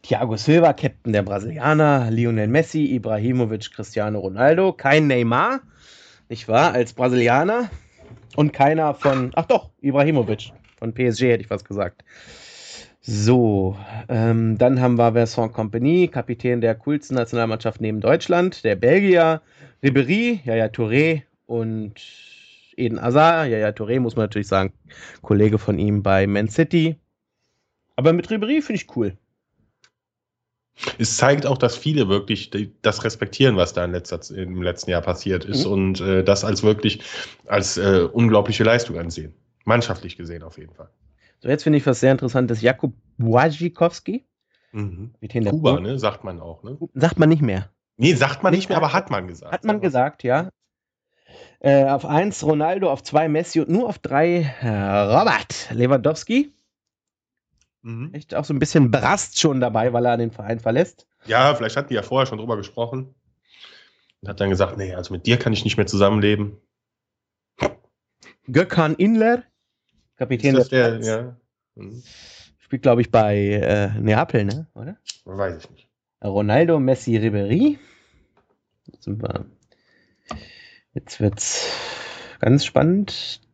Thiago 0.06 0.36
Silva, 0.36 0.72
Captain 0.72 1.12
der 1.12 1.24
Brasilianer, 1.24 2.12
Lionel 2.12 2.46
Messi, 2.46 2.94
Ibrahimovic, 2.94 3.72
Cristiano 3.72 4.20
Ronaldo, 4.20 4.72
kein 4.72 5.08
Neymar, 5.08 5.62
nicht 6.28 6.46
wahr, 6.46 6.74
als 6.74 6.92
Brasilianer 6.92 7.70
und 8.36 8.52
keiner 8.52 8.94
von, 8.94 9.32
ach 9.34 9.46
doch, 9.46 9.70
Ibrahimovic 9.80 10.52
von 10.78 10.94
PSG 10.94 11.22
hätte 11.22 11.42
ich 11.42 11.50
was 11.50 11.64
gesagt. 11.64 12.04
So, 13.00 13.76
ähm, 14.08 14.56
dann 14.58 14.80
haben 14.80 14.96
wir 14.96 15.12
Vincent 15.12 15.52
Compagnie, 15.52 16.06
Kapitän 16.06 16.60
der 16.60 16.76
coolsten 16.76 17.16
Nationalmannschaft 17.16 17.80
neben 17.80 18.00
Deutschland, 18.00 18.62
der 18.62 18.76
Belgier, 18.76 19.42
Ribéry, 19.82 20.38
Yaya 20.44 20.66
Touré 20.66 21.22
und 21.46 21.94
Eden 22.76 23.02
Hazard. 23.02 23.48
Yaya 23.48 23.70
Touré 23.70 23.98
muss 23.98 24.14
man 24.14 24.26
natürlich 24.26 24.46
sagen, 24.46 24.72
Kollege 25.22 25.58
von 25.58 25.80
ihm 25.80 26.04
bei 26.04 26.28
Man 26.28 26.48
City. 26.48 26.94
Aber 27.96 28.12
mit 28.12 28.28
Ribéry 28.28 28.62
finde 28.62 28.74
ich 28.74 28.96
cool. 28.96 29.16
Es 30.98 31.16
zeigt 31.16 31.46
auch, 31.46 31.58
dass 31.58 31.76
viele 31.76 32.08
wirklich 32.08 32.50
das 32.82 33.04
respektieren, 33.04 33.56
was 33.56 33.72
da 33.72 33.84
in 33.84 33.92
letzter, 33.92 34.20
im 34.36 34.62
letzten 34.62 34.90
Jahr 34.90 35.02
passiert 35.02 35.44
ist 35.44 35.64
mhm. 35.64 35.72
und 35.72 36.00
äh, 36.00 36.22
das 36.22 36.44
als 36.44 36.62
wirklich 36.62 37.00
als 37.46 37.78
äh, 37.78 38.06
unglaubliche 38.12 38.64
Leistung 38.64 38.98
ansehen. 38.98 39.34
Mannschaftlich 39.64 40.16
gesehen 40.16 40.42
auf 40.42 40.58
jeden 40.58 40.74
Fall. 40.74 40.90
So, 41.40 41.48
jetzt 41.48 41.64
finde 41.64 41.78
ich 41.78 41.86
was 41.86 42.00
sehr 42.00 42.12
interessantes. 42.12 42.62
Jakub 42.62 42.94
Błaszczykowski. 43.18 44.24
Mhm. 44.72 45.12
Kuba, 45.48 45.80
ne? 45.80 45.98
Sagt 45.98 46.24
man 46.24 46.40
auch, 46.40 46.62
ne? 46.62 46.76
Sagt 46.94 47.18
man 47.18 47.28
nicht 47.28 47.42
mehr. 47.42 47.70
Nee, 47.96 48.14
sagt 48.14 48.42
man 48.42 48.52
nicht 48.52 48.68
mehr, 48.68 48.76
aber 48.76 48.92
hat 48.92 49.10
man 49.10 49.26
gesagt. 49.26 49.52
Hat 49.52 49.64
man 49.64 49.80
gesagt, 49.80 50.22
ja. 50.22 50.50
Äh, 51.60 51.84
auf 51.84 52.04
1 52.04 52.44
Ronaldo, 52.44 52.90
auf 52.90 53.02
2 53.02 53.28
Messi 53.28 53.60
und 53.60 53.70
nur 53.70 53.88
auf 53.88 53.98
3 53.98 54.56
äh, 54.60 54.68
Robert 54.68 55.70
Lewandowski. 55.72 56.52
Mhm. 57.86 58.12
Echt 58.14 58.34
auch 58.34 58.44
so 58.44 58.52
ein 58.52 58.58
bisschen 58.58 58.90
Brast 58.90 59.38
schon 59.38 59.60
dabei, 59.60 59.92
weil 59.92 60.04
er 60.06 60.16
den 60.16 60.32
Verein 60.32 60.58
verlässt. 60.58 61.06
Ja, 61.24 61.54
vielleicht 61.54 61.76
hatten 61.76 61.90
die 61.90 61.94
ja 61.94 62.02
vorher 62.02 62.26
schon 62.26 62.38
drüber 62.38 62.56
gesprochen. 62.56 63.14
Und 64.20 64.28
hat 64.28 64.40
dann 64.40 64.50
gesagt, 64.50 64.76
nee, 64.76 64.92
also 64.92 65.14
mit 65.14 65.24
dir 65.24 65.36
kann 65.38 65.52
ich 65.52 65.62
nicht 65.62 65.76
mehr 65.76 65.86
zusammenleben. 65.86 66.56
Gökhan 68.48 68.96
Inler. 68.96 69.44
Kapitän 70.16 70.56
der, 70.56 70.64
der, 70.64 71.00
ja. 71.00 71.36
Hm. 71.76 72.02
Spielt, 72.58 72.82
glaube 72.82 73.02
ich, 73.02 73.12
bei 73.12 73.36
äh, 73.36 73.90
Neapel, 74.00 74.46
ne? 74.46 74.66
Oder? 74.74 74.96
Weiß 75.24 75.56
ich 75.56 75.70
nicht. 75.70 75.88
Ronaldo, 76.24 76.80
Messi, 76.80 77.16
Ribery. 77.16 77.78
Jetzt 78.86 79.06
wir. 79.06 79.46
Jetzt 80.92 81.20
wird's 81.20 81.70
ganz 82.40 82.64
spannend. 82.64 83.45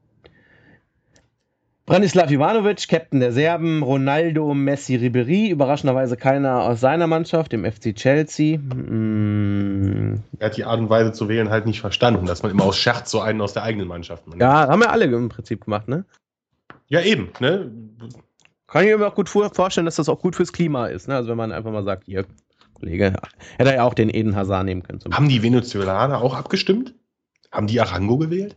Branislav 1.85 2.31
Ivanovic, 2.31 2.87
Captain 2.89 3.19
der 3.19 3.33
Serben, 3.33 3.83
Ronaldo, 3.83 4.55
Messi, 4.55 4.95
Ribery, 4.95 5.49
überraschenderweise 5.51 6.17
keiner 6.17 6.63
aus 6.63 6.79
seiner 6.81 7.09
Mannschaft, 7.09 7.51
dem 7.53 7.65
FC 7.65 7.93
Chelsea. 7.95 8.59
Mm, 8.59 10.23
Er 10.39 10.47
hat 10.47 10.57
die 10.57 10.65
Art 10.65 10.79
und 10.79 10.89
Weise 10.91 11.13
zu 11.13 11.29
wählen 11.29 11.51
halt 11.51 11.67
nicht 11.67 11.81
verstanden, 11.81 12.25
dass 12.27 12.43
man 12.45 12.53
immer 12.53 12.65
aus 12.65 12.77
Scherz 12.79 13.11
so 13.11 13.21
einen 13.21 13.41
aus 13.41 13.53
der 13.53 13.65
eigenen 13.65 13.89
Mannschaft 13.89 14.29
nimmt. 14.29 14.41
ja, 14.41 14.69
haben 14.69 14.81
wir 14.81 14.93
alle 14.93 15.07
im 15.07 15.29
Prinzip 15.29 15.65
gemacht, 15.65 15.89
ne? 15.89 16.05
ja, 16.87 17.01
eben. 17.01 17.31
Ne? 17.41 17.73
Kann 18.69 18.87
ich 18.87 18.97
mir 18.97 19.07
auch 19.09 19.15
gut 19.15 19.29
vor- 19.29 19.53
vorstellen, 19.53 19.85
dass 19.87 19.97
das 19.97 20.09
auch 20.09 20.21
gut 20.21 20.37
fürs 20.37 20.53
Klima 20.53 20.87
ist, 20.87 21.09
ne? 21.09 21.17
Also 21.17 21.31
wenn 21.31 21.37
man 21.37 21.51
einfach 21.53 21.73
mal 21.73 21.85
sagt, 21.85 22.05
hier, 22.05 22.27
Kollege, 22.75 23.15
hätte 23.59 23.71
er 23.71 23.77
ja 23.77 23.83
auch 23.85 23.95
den 23.95 24.09
Eden 24.09 24.37
Hazard 24.37 24.65
nehmen 24.67 24.83
können. 24.83 25.01
Haben 25.13 25.29
die 25.29 25.43
Venezuelaner 25.43 26.23
auch 26.23 26.35
abgestimmt? 26.35 26.95
Haben 27.51 27.67
die 27.67 27.81
Arango 27.81 28.19
gewählt? 28.19 28.57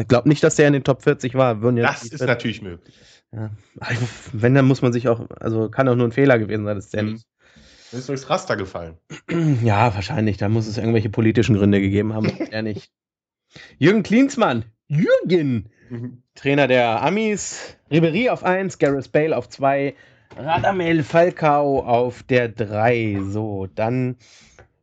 Ich 0.00 0.08
glaube 0.08 0.28
nicht, 0.28 0.42
dass 0.42 0.56
der 0.56 0.66
in 0.68 0.72
den 0.74 0.84
Top 0.84 1.02
40 1.02 1.34
war. 1.34 1.60
Würden 1.62 1.76
Das 1.76 2.02
ist 2.02 2.10
40 2.10 2.26
natürlich 2.26 2.62
möglich. 2.62 2.94
Ja. 3.32 3.50
Wenn, 4.32 4.54
dann 4.54 4.66
muss 4.66 4.82
man 4.82 4.92
sich 4.92 5.08
auch, 5.08 5.28
also 5.40 5.68
kann 5.68 5.88
auch 5.88 5.96
nur 5.96 6.06
ein 6.06 6.12
Fehler 6.12 6.38
gewesen 6.38 6.64
sein, 6.64 6.76
das 6.76 6.86
ist 6.86 6.94
ja 6.94 7.02
Mhm. 7.02 7.12
nicht. 7.14 7.26
Das 7.90 8.00
ist 8.00 8.08
durchs 8.08 8.28
Raster 8.30 8.56
gefallen. 8.56 8.98
Ja, 9.62 9.94
wahrscheinlich, 9.94 10.36
da 10.36 10.48
muss 10.48 10.66
es 10.66 10.78
irgendwelche 10.78 11.10
politischen 11.10 11.56
Gründe 11.56 11.80
gegeben 11.80 12.14
haben, 12.14 12.26
er 12.50 12.62
nicht. 12.62 12.90
Jürgen 13.78 14.02
Klinsmann, 14.02 14.64
Jürgen, 14.88 15.70
Trainer 16.34 16.66
der 16.66 17.02
Amis, 17.02 17.76
Ribery 17.90 18.28
auf 18.28 18.44
1, 18.44 18.78
Gareth 18.78 19.12
Bale 19.12 19.36
auf 19.36 19.48
2, 19.48 19.94
Radamel 20.36 21.02
Falcao 21.02 21.80
auf 21.80 22.22
der 22.24 22.48
3. 22.48 23.20
So, 23.22 23.66
dann 23.74 24.16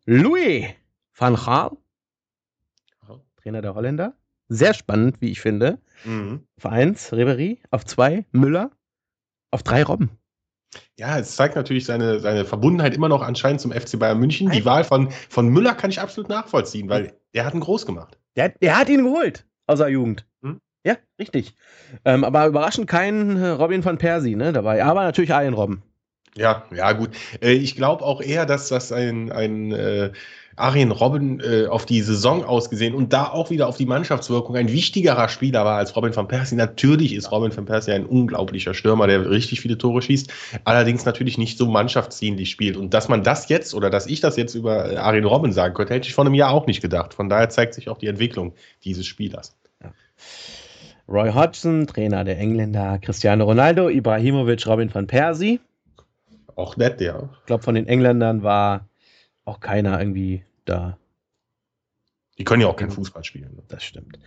Louis 0.06 0.66
van 1.16 1.36
Gaal, 1.36 1.72
Trainer 3.42 3.62
der 3.62 3.76
Holländer. 3.76 4.14
Sehr 4.50 4.74
spannend, 4.74 5.18
wie 5.22 5.32
ich 5.32 5.42
finde. 5.42 5.80
Mhm. 6.06 6.46
Auf 6.58 6.66
1 6.66 7.14
Ribery, 7.14 7.60
auf 7.72 7.86
2 7.86 8.26
Müller, 8.32 8.72
auf 9.52 9.64
3 9.64 9.84
Robben. 9.84 10.10
Ja, 10.98 11.20
es 11.20 11.36
zeigt 11.36 11.56
natürlich 11.56 11.86
seine, 11.86 12.20
seine 12.20 12.46
Verbundenheit 12.46 12.96
immer 12.96 13.10
noch 13.10 13.22
anscheinend 13.22 13.62
zum 13.62 13.72
FC 13.72 14.00
Bayern 14.00 14.20
München. 14.20 14.50
Die. 14.50 14.66
Wahl 14.66 14.84
von, 14.84 15.12
von 15.30 15.48
Müller 15.50 15.76
kann 15.76 15.90
ich 15.90 16.00
absolut 16.00 16.30
nachvollziehen, 16.30 16.90
weil 16.90 17.14
er 17.32 17.46
hat 17.46 17.54
ihn 17.54 17.60
groß 17.60 17.86
gemacht. 17.86 18.18
Der, 18.36 18.50
der 18.50 18.78
hat 18.78 18.90
ihn 18.90 19.04
geholt 19.04 19.46
aus 19.68 19.80
der 19.80 19.90
Jugend. 19.90 20.26
Hm? 20.42 20.60
Ja, 20.86 20.98
richtig. 21.20 21.56
Ähm, 22.06 22.24
aber 22.24 22.48
überraschend 22.48 22.88
kein 22.88 23.38
äh, 23.38 23.50
Robin 23.50 23.86
van 23.86 23.98
Persie 23.98 24.36
ne, 24.36 24.52
dabei. 24.52 24.84
Aber 24.84 25.04
natürlich 25.04 25.34
ein 25.34 25.54
Robben. 25.54 25.84
Ja, 26.36 26.66
ja, 26.74 26.92
gut. 26.94 27.12
Äh, 27.42 27.54
ich 27.54 27.76
glaube 27.76 28.04
auch 28.04 28.22
eher, 28.22 28.46
dass 28.46 28.68
das 28.70 28.92
ein, 28.92 29.32
ein 29.32 29.72
äh, 29.72 30.12
Arjen 30.56 30.92
Robben 30.92 31.40
äh, 31.40 31.68
auf 31.68 31.86
die 31.86 32.02
Saison 32.02 32.44
ausgesehen 32.44 32.94
und 32.94 33.14
da 33.14 33.28
auch 33.28 33.50
wieder 33.50 33.68
auf 33.68 33.78
die 33.78 33.86
Mannschaftswirkung 33.86 34.56
ein 34.56 34.72
wichtigerer 34.72 35.30
Spieler 35.30 35.66
war 35.66 35.78
als 35.78 35.96
Robin 35.96 36.16
van 36.16 36.28
Persie. 36.28 36.56
Natürlich 36.56 37.14
ist 37.14 37.32
Robin 37.32 37.56
van 37.56 37.66
Persie 37.66 37.92
ein 37.92 38.06
unglaublicher 38.06 38.74
Stürmer, 38.74 39.08
der 39.08 39.30
richtig 39.30 39.62
viele 39.62 39.78
Tore 39.78 40.02
schießt, 40.02 40.32
allerdings 40.64 41.06
natürlich 41.06 41.38
nicht 41.38 41.58
so 41.58 41.68
mannschaftsdienlich 41.68 42.50
spielt. 42.50 42.78
Und 42.78 42.94
dass 42.94 43.10
man 43.10 43.24
das 43.24 43.50
jetzt 43.50 43.74
oder 43.74 43.90
dass 43.90 44.08
ich 44.08 44.20
das 44.20 44.38
jetzt 44.38 44.56
über 44.56 45.00
Arjen 45.00 45.26
Robben 45.26 45.52
sagen 45.52 45.74
könnte, 45.74 45.94
hätte 45.94 46.08
ich 46.08 46.14
vor 46.14 46.26
einem 46.26 46.36
Jahr 46.36 46.52
auch 46.52 46.68
nicht 46.68 46.82
gedacht. 46.82 47.14
Von 47.14 47.30
daher 47.30 47.50
zeigt 47.50 47.74
sich 47.74 47.90
auch 47.90 47.98
die 47.98 48.08
Entwicklung 48.08 48.54
dieses 48.84 49.06
Spielers. 49.06 49.56
Roy 51.08 51.32
Hodgson, 51.34 51.86
Trainer 51.86 52.24
der 52.24 52.40
Engländer, 52.40 52.98
Cristiano 53.00 53.44
Ronaldo, 53.44 53.90
Ibrahimovic, 53.90 54.66
Robin 54.66 54.94
van 54.94 55.06
Persie. 55.06 55.60
Auch 56.56 56.78
nett, 56.78 57.02
ja. 57.02 57.30
Ich 57.42 57.46
glaube, 57.46 57.64
von 57.64 57.76
den 57.76 57.88
Engländern 57.88 58.44
war 58.44 58.88
auch 59.46 59.60
keiner 59.60 60.00
irgendwie 60.00 60.44
da. 60.66 60.98
Die 62.38 62.44
können 62.44 62.62
ja 62.62 62.68
auch 62.68 62.76
kein 62.76 62.92
Fußball 62.92 63.24
spielen. 63.24 63.56
ne? 63.56 63.64
Das 63.68 63.84
stimmt. 63.84 64.20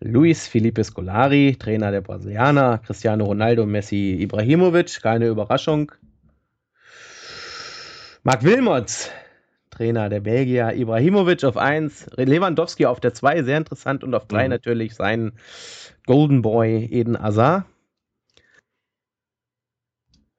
Luis 0.00 0.46
Felipe 0.46 0.82
Scolari, 0.82 1.56
Trainer 1.58 1.90
der 1.90 2.00
Brasilianer, 2.00 2.78
Cristiano 2.78 3.24
Ronaldo, 3.24 3.66
Messi, 3.66 4.16
Ibrahimovic, 4.20 5.02
keine 5.02 5.28
Überraschung. 5.28 5.92
Marc 8.22 8.42
Wilmots, 8.44 9.10
Trainer 9.70 10.08
der 10.08 10.20
Belgier, 10.20 10.74
Ibrahimovic 10.74 11.44
auf 11.44 11.56
1, 11.56 12.10
Lewandowski 12.16 12.86
auf 12.86 13.00
der 13.00 13.14
2, 13.14 13.42
sehr 13.42 13.58
interessant, 13.58 14.04
und 14.04 14.14
auf 14.14 14.26
3 14.26 14.44
Mhm. 14.44 14.50
natürlich 14.50 14.94
sein 14.94 15.32
Golden 16.06 16.42
Boy 16.42 16.84
Eden 16.90 17.20
Hazard. 17.20 17.64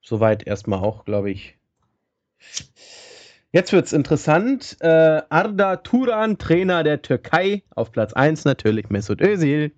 Soweit 0.02 0.46
erstmal 0.46 0.80
auch, 0.80 1.06
glaube 1.06 1.32
ich. 1.32 1.58
Jetzt 3.52 3.74
wird's 3.74 3.92
interessant. 3.92 4.78
Äh, 4.80 5.22
Arda 5.30 5.78
Turan, 5.78 6.38
Trainer 6.38 6.84
der 6.84 7.02
Türkei, 7.02 7.64
auf 7.76 7.92
Platz 7.92 8.14
1 8.14 8.46
natürlich 8.46 8.90
Mesut 8.90 9.22
Özil. 9.22 9.72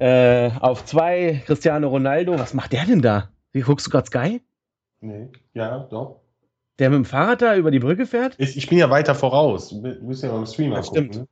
Äh, 0.00 0.50
auf 0.60 0.84
2 0.84 1.42
Cristiano 1.46 1.88
Ronaldo. 1.88 2.36
Was 2.38 2.54
macht 2.54 2.72
der 2.72 2.84
denn 2.84 3.00
da? 3.02 3.30
Wie 3.52 3.60
guckst 3.60 3.86
du 3.86 3.90
gerade 3.90 4.06
Sky? 4.06 4.40
Nee, 5.00 5.28
ja, 5.54 5.78
doch. 5.90 6.20
Der 6.78 6.90
mit 6.90 6.96
dem 6.96 7.04
Fahrrad 7.04 7.42
da 7.42 7.54
über 7.56 7.70
die 7.70 7.78
Brücke 7.78 8.06
fährt? 8.06 8.34
Ich 8.38 8.56
ich 8.56 8.68
bin 8.68 8.78
ja 8.78 8.90
weiter 8.90 9.14
voraus. 9.14 9.68
Du 9.68 9.80
musst 10.02 10.24
ja 10.24 10.32
beim 10.32 10.46
Streamer 10.46 10.76
Das 10.76 10.88
stimmt. 10.88 11.14
Ne? 11.16 11.28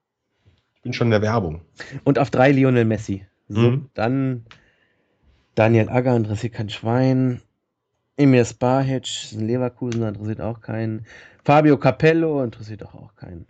Ich 0.77 0.83
bin 0.83 0.93
schon 0.93 1.09
in 1.09 1.13
der 1.13 1.23
Werbung. 1.23 1.63
Und 2.05 2.19
auf 2.21 2.31
3 2.31 2.53
Lionel 2.53 2.85
Messi. 2.85 3.27
So, 3.49 3.61
Mhm. 3.61 3.91
dann 3.95 4.45
Daniel 5.57 5.89
Agger 5.89 6.15
interessiert 6.15 6.53
kein 6.55 6.69
Schwein. 6.69 7.43
Emir 8.21 8.45
Spahic, 8.45 9.33
Leverkusen, 9.33 10.03
interessiert 10.03 10.43
auch 10.43 10.61
keinen. 10.61 11.07
Fabio 11.43 11.79
Capello 11.79 12.43
interessiert 12.45 12.83
doch 12.83 12.95
auch 12.95 13.17
keinen. 13.17 13.47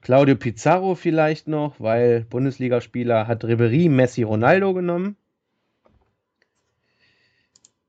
Claudio 0.00 0.36
Pizarro 0.36 0.94
vielleicht 0.94 1.48
noch, 1.48 1.80
weil 1.80 2.20
Bundesligaspieler 2.30 3.26
hat 3.26 3.44
Ribery, 3.44 3.88
Messi, 3.88 4.22
Ronaldo 4.22 4.74
genommen. 4.74 5.16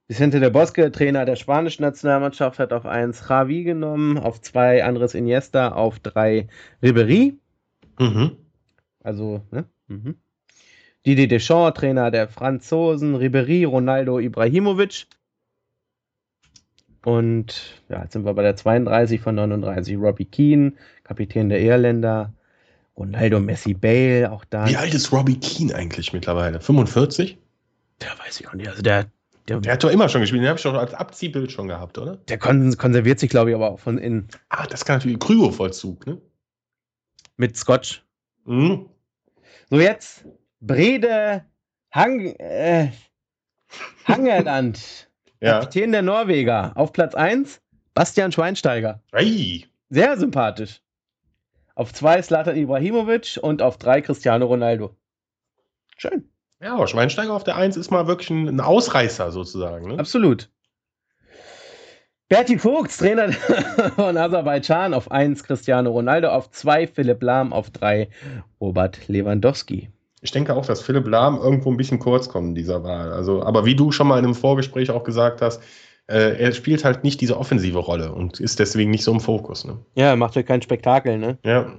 Vicente 0.08 0.40
de 0.40 0.50
Bosque, 0.50 0.92
Trainer 0.92 1.26
der 1.26 1.36
spanischen 1.36 1.84
Nationalmannschaft, 1.84 2.58
hat 2.58 2.74
auf 2.74 2.88
1 2.88 3.30
Javi 3.30 3.64
genommen, 3.64 4.18
auf 4.18 4.42
2 4.42 4.84
Andres 4.84 5.14
Iniesta, 5.14 5.74
auf 5.74 6.00
3 6.00 6.48
Ribery. 6.82 7.38
Mhm. 8.00 8.38
Also, 9.04 9.44
ne? 9.52 9.66
Mhm. 9.88 10.16
Didier 11.06 11.28
Deschamps, 11.28 11.80
Trainer 11.80 12.10
der 12.10 12.28
Franzosen, 12.28 13.14
Ribery, 13.14 13.66
Ronaldo, 13.66 14.18
Ibrahimovic. 14.18 15.06
Und 17.08 17.82
ja, 17.88 18.02
jetzt 18.02 18.12
sind 18.12 18.26
wir 18.26 18.34
bei 18.34 18.42
der 18.42 18.58
32 18.58 19.22
von 19.22 19.34
39. 19.34 19.96
Robbie 19.96 20.26
Keane, 20.26 20.74
Kapitän 21.06 21.48
der 21.48 21.62
Irländer. 21.62 22.34
Ronaldo, 22.98 23.40
Messi, 23.40 23.74
Bale, 23.74 24.30
auch 24.30 24.44
da. 24.44 24.68
Wie 24.68 24.76
alt 24.76 24.94
ist 24.94 25.14
Robbie 25.14 25.40
Keane 25.40 25.74
eigentlich 25.74 26.12
mittlerweile? 26.12 26.60
45? 26.60 27.38
Der 28.02 28.10
weiß 28.10 28.42
ich 28.42 28.50
auch 28.50 28.56
nicht. 28.56 28.68
Also 28.68 28.82
der, 28.82 29.06
der, 29.48 29.62
Der 29.62 29.72
hat 29.72 29.86
doch 29.86 29.90
immer 29.90 30.10
schon 30.10 30.20
gespielt. 30.20 30.42
Den 30.42 30.50
habe 30.50 30.58
ich 30.58 30.64
doch 30.64 30.74
als 30.74 30.94
Abziehbild 30.94 31.50
schon 31.50 31.70
gehabt, 31.70 31.98
oder? 31.98 32.18
der 32.28 32.38
kon 32.40 32.76
konserviert 32.76 33.22
sich, 33.22 33.30
glaube 33.30 33.52
ich, 33.52 33.56
aber 33.56 33.72
auch 33.72 33.80
von 33.80 33.98
innen. 33.98 34.28
Ah, 34.50 34.68
das 34.68 34.84
kann 34.84 34.98
natürlich 34.98 35.20
Kryovollzug, 35.20 36.06
ne? 36.08 36.22
Mit 37.38 37.56
Scotch. 37.56 38.04
Mhm. 38.44 38.90
So, 39.70 39.80
jetzt 39.80 40.26
Brede 40.60 41.46
Hang, 41.90 42.36
äh, 42.36 42.92
Hangerland. 44.04 45.07
Ja. 45.42 45.60
Kapitän 45.60 45.92
der 45.92 46.02
Norweger. 46.02 46.72
Auf 46.76 46.94
Platz 46.94 47.16
1 47.16 47.62
Bastian 47.94 48.32
Schweinsteiger. 48.32 49.02
Ei. 49.12 49.66
Sehr 49.90 50.18
sympathisch. 50.18 50.82
Auf 51.76 51.94
2 51.94 52.22
Slatan 52.22 52.56
Ibrahimovic 52.56 53.40
und 53.42 53.62
auf 53.62 53.78
3 53.78 54.02
Cristiano 54.02 54.46
Ronaldo. 54.46 54.96
Schön. 55.98 56.30
Ja, 56.62 56.74
aber 56.74 56.88
Schweinsteiger 56.88 57.34
auf 57.34 57.44
der 57.44 57.56
1 57.56 57.78
ist 57.78 57.92
mal 57.92 58.08
wirklich 58.08 58.30
ein, 58.30 58.48
ein 58.48 58.60
Ausreißer 58.60 59.32
sozusagen. 59.32 59.90
Ne? 59.90 60.00
Absolut. 60.00 60.50
Berti 62.30 62.58
Vogts, 62.60 62.98
Trainer 62.98 63.32
von 63.96 64.18
Aserbaidschan, 64.18 64.94
auf 64.94 65.12
1 65.12 65.44
Cristiano 65.44 65.92
Ronaldo, 65.92 66.30
auf 66.30 66.50
2 66.52 66.88
Philipp 66.88 67.24
Lahm, 67.24 67.54
auf 67.54 67.70
3 67.70 68.10
Robert 68.60 69.08
Lewandowski. 69.08 69.90
Ich 70.22 70.32
denke 70.32 70.56
auch, 70.56 70.66
dass 70.66 70.82
Philipp 70.82 71.08
Lahm 71.08 71.38
irgendwo 71.38 71.72
ein 71.72 71.78
bisschen 71.78 72.00
kurz 72.00 72.30
kommt 72.30 72.50
in 72.50 72.56
dieser 72.56 72.84
Wahl. 72.84 73.12
Also, 73.12 73.44
aber 73.44 73.66
wie 73.66 73.76
du 73.76 73.92
schon 73.92 74.08
mal 74.08 74.18
in 74.18 74.26
einem 74.26 74.36
Vorgespräch 74.36 74.90
auch 74.90 75.04
gesagt 75.04 75.42
hast, 75.42 75.62
äh, 76.08 76.42
er 76.42 76.54
spielt 76.54 76.84
halt 76.84 77.04
nicht 77.04 77.22
diese 77.22 77.38
offensive 77.38 77.78
Rolle 77.78 78.14
und 78.14 78.40
ist 78.40 78.60
deswegen 78.60 78.92
nicht 78.92 79.04
so 79.04 79.12
im 79.12 79.20
Fokus. 79.20 79.66
Ne? 79.66 79.78
Ja, 79.96 80.16
macht 80.16 80.36
ja 80.36 80.44
kein 80.44 80.62
Spektakel, 80.62 81.18
ne? 81.18 81.38
Ja. 81.44 81.72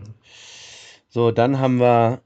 So, 1.08 1.30
dann 1.30 1.58
haben 1.58 1.80
wir 1.80 2.20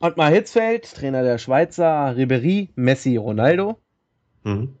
Ottmar 0.00 0.30
Hitzfeld, 0.30 0.94
Trainer 0.94 1.22
der 1.22 1.38
Schweizer, 1.38 2.16
Ribery, 2.16 2.70
Messi, 2.74 3.16
Ronaldo. 3.16 3.78
Mhm. 4.44 4.76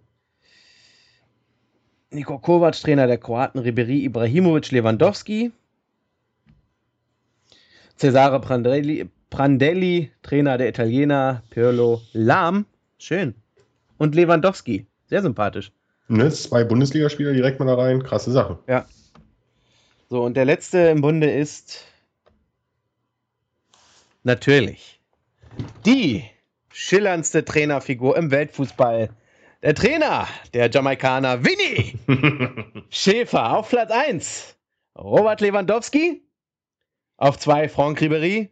Niko 2.10 2.38
Kovac, 2.38 2.74
Trainer 2.80 3.06
der 3.06 3.18
Kroaten, 3.18 3.60
Ribery, 3.60 4.04
Ibrahimovic, 4.04 4.70
Lewandowski. 4.70 5.52
Cesare 7.96 8.40
Prandelli, 8.40 9.10
Prandelli, 9.30 10.10
Trainer 10.22 10.58
der 10.58 10.68
Italiener, 10.68 11.42
Pirlo, 11.50 12.02
Lahm, 12.12 12.66
schön. 12.98 13.34
Und 13.96 14.14
Lewandowski, 14.14 14.86
sehr 15.06 15.22
sympathisch. 15.22 15.72
Ne, 16.08 16.30
zwei 16.30 16.64
Bundesligaspieler 16.64 17.32
direkt 17.32 17.60
mal 17.60 17.66
da 17.66 17.74
rein, 17.76 18.02
krasse 18.02 18.32
Sache. 18.32 18.58
Ja. 18.66 18.86
So, 20.08 20.24
und 20.24 20.36
der 20.36 20.44
letzte 20.44 20.78
im 20.78 21.00
Bunde 21.02 21.30
ist 21.30 21.84
natürlich 24.24 25.00
die 25.86 26.24
schillerndste 26.72 27.44
Trainerfigur 27.44 28.16
im 28.16 28.32
Weltfußball. 28.32 29.10
Der 29.62 29.74
Trainer, 29.74 30.26
der 30.54 30.70
Jamaikaner 30.70 31.44
Winnie 31.44 31.98
Schäfer 32.90 33.56
auf 33.56 33.68
Platz 33.68 33.90
1. 33.92 34.56
Robert 34.98 35.40
Lewandowski. 35.40 36.22
Auf 37.18 37.38
2 37.38 37.68
Franck 37.68 38.00
Ribéry. 38.00 38.48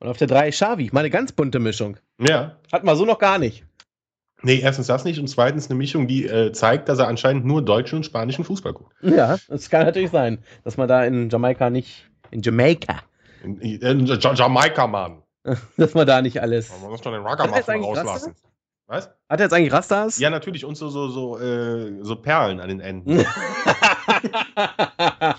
Und 0.00 0.08
auf 0.08 0.16
der 0.16 0.26
3 0.26 0.50
Xavi. 0.50 0.90
Mal 0.92 1.00
eine 1.00 1.10
ganz 1.10 1.32
bunte 1.32 1.58
Mischung. 1.58 1.98
Ja. 2.18 2.56
Hat 2.72 2.84
man 2.84 2.96
so 2.96 3.04
noch 3.04 3.18
gar 3.18 3.38
nicht. 3.38 3.64
Nee, 4.42 4.60
erstens 4.60 4.86
das 4.86 5.04
nicht 5.04 5.20
und 5.20 5.28
zweitens 5.28 5.68
eine 5.68 5.76
Mischung, 5.76 6.06
die 6.06 6.24
äh, 6.26 6.50
zeigt, 6.52 6.88
dass 6.88 6.98
er 6.98 7.08
anscheinend 7.08 7.44
nur 7.44 7.62
deutschen 7.62 7.96
und 7.96 8.04
spanischen 8.04 8.42
Fußball 8.42 8.72
guckt. 8.72 8.94
Ja, 9.02 9.36
das 9.48 9.68
kann 9.68 9.84
natürlich 9.84 10.10
sein, 10.10 10.38
dass 10.64 10.78
man 10.78 10.88
da 10.88 11.04
in 11.04 11.28
Jamaika 11.28 11.68
nicht, 11.68 12.08
in 12.30 12.40
Jamaika, 12.40 13.02
In, 13.44 13.58
in, 13.60 14.06
Ja- 14.06 14.32
Jamaika, 14.34 14.86
Mann. 14.86 15.22
dass 15.76 15.92
man 15.92 16.06
da 16.06 16.22
nicht 16.22 16.40
alles. 16.40 16.70
Man 16.80 16.90
muss 16.90 17.02
doch 17.02 17.12
den 17.12 17.22
er 17.68 17.74
eigentlich 17.74 17.86
rauslassen. 17.98 18.34
Was? 18.86 19.06
Hat 19.28 19.38
er 19.38 19.44
jetzt 19.44 19.52
eigentlich 19.52 19.72
Rastas? 19.72 20.18
Ja, 20.18 20.30
natürlich. 20.30 20.64
Und 20.64 20.76
so, 20.76 20.88
so, 20.88 21.08
so, 21.08 21.38
äh, 21.38 22.02
so 22.02 22.16
Perlen 22.16 22.58
an 22.58 22.70
den 22.70 22.80
Enden. 22.80 23.18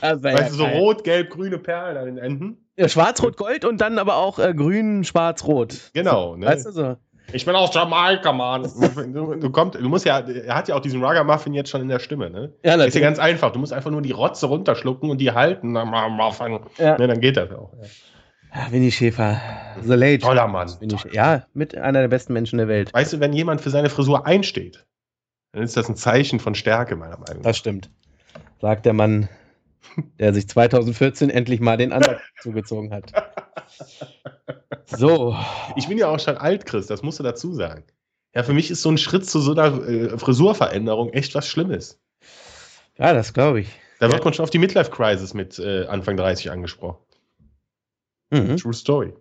Weißt 0.01 0.51
du, 0.53 0.55
so 0.55 0.63
geil. 0.63 0.77
rot, 0.77 1.03
gelb, 1.03 1.31
grüne 1.31 1.57
Perlen 1.57 1.97
an 1.97 2.05
den 2.05 2.17
Enden. 2.17 2.65
Ja, 2.81 2.89
Schwarz, 2.89 3.21
Rot, 3.21 3.37
Gold 3.37 3.63
und 3.63 3.79
dann 3.79 3.99
aber 3.99 4.15
auch 4.15 4.39
äh, 4.39 4.55
Grün, 4.55 5.03
Schwarz, 5.03 5.43
Rot. 5.43 5.91
Genau. 5.93 6.35
Ne? 6.35 6.47
Weißt 6.47 6.65
du 6.65 6.71
so? 6.71 6.97
Ich 7.31 7.45
bin 7.45 7.55
aus 7.55 7.75
Jamaika, 7.75 8.33
Mann. 8.33 8.63
Du, 9.13 9.35
du, 9.35 9.51
kommt, 9.51 9.75
du 9.75 9.87
musst 9.87 10.03
ja, 10.03 10.19
er 10.19 10.55
hat 10.55 10.67
ja 10.67 10.73
auch 10.73 10.79
diesen 10.79 11.03
Ragamuffin 11.03 11.53
jetzt 11.53 11.69
schon 11.69 11.81
in 11.81 11.89
der 11.89 11.99
Stimme, 11.99 12.31
ne? 12.31 12.53
Ja, 12.63 12.73
Ist 12.83 12.95
ja 12.95 13.01
ganz 13.01 13.19
einfach. 13.19 13.51
Du 13.51 13.59
musst 13.59 13.71
einfach 13.71 13.91
nur 13.91 14.01
die 14.01 14.13
Rotze 14.13 14.47
runterschlucken 14.47 15.11
und 15.11 15.19
die 15.19 15.31
halten. 15.31 15.75
Ja. 15.75 15.85
Ne, 16.97 17.07
dann 17.07 17.19
geht 17.19 17.37
das 17.37 17.51
auch. 17.51 17.71
Ja. 17.79 17.87
Ah, 18.49 18.71
Winnie 18.71 18.91
Schäfer. 18.91 19.39
The 19.83 19.93
Late. 19.93 20.23
Toller 20.23 20.47
Mann. 20.47 20.71
Winnie 20.79 20.97
Schäfer. 20.97 21.13
Ja, 21.13 21.45
mit 21.53 21.77
einer 21.77 22.01
der 22.01 22.07
besten 22.07 22.33
Menschen 22.33 22.57
der 22.57 22.67
Welt. 22.67 22.91
Weißt 22.95 23.13
du, 23.13 23.19
wenn 23.19 23.31
jemand 23.31 23.61
für 23.61 23.69
seine 23.69 23.91
Frisur 23.91 24.25
einsteht, 24.25 24.87
dann 25.51 25.61
ist 25.61 25.77
das 25.77 25.87
ein 25.87 25.95
Zeichen 25.95 26.39
von 26.39 26.55
Stärke, 26.55 26.95
meiner 26.95 27.19
Meinung 27.19 27.37
nach. 27.37 27.43
Das 27.43 27.57
stimmt. 27.57 27.91
Sagt 28.59 28.87
der 28.87 28.93
Mann, 28.93 29.29
der 30.19 30.33
sich 30.33 30.47
2014 30.47 31.29
endlich 31.29 31.59
mal 31.59 31.77
den 31.77 31.91
Undercut 31.91 32.21
zugezogen 32.41 32.93
hat. 32.93 33.11
So. 34.85 35.35
Ich 35.75 35.87
bin 35.87 35.97
ja 35.97 36.07
auch 36.07 36.19
schon 36.19 36.37
alt, 36.37 36.65
Chris, 36.65 36.87
das 36.87 37.03
musst 37.03 37.19
du 37.19 37.23
dazu 37.23 37.53
sagen. 37.53 37.83
Ja, 38.33 38.43
für 38.43 38.53
mich 38.53 38.71
ist 38.71 38.81
so 38.81 38.89
ein 38.89 38.97
Schritt 38.97 39.25
zu 39.25 39.39
so 39.39 39.51
einer 39.51 39.87
äh, 39.87 40.17
Frisurveränderung 40.17 41.11
echt 41.11 41.35
was 41.35 41.47
Schlimmes. 41.47 41.99
Ja, 42.97 43.13
das 43.13 43.33
glaube 43.33 43.61
ich. 43.61 43.69
Da 43.99 44.11
wird 44.11 44.23
man 44.23 44.33
schon 44.33 44.43
auf 44.43 44.49
die 44.49 44.57
Midlife-Crisis 44.57 45.33
mit 45.33 45.59
äh, 45.59 45.85
Anfang 45.85 46.17
30 46.17 46.49
angesprochen. 46.49 46.97
Mhm. 48.31 48.57
True 48.57 48.73
Story. 48.73 49.13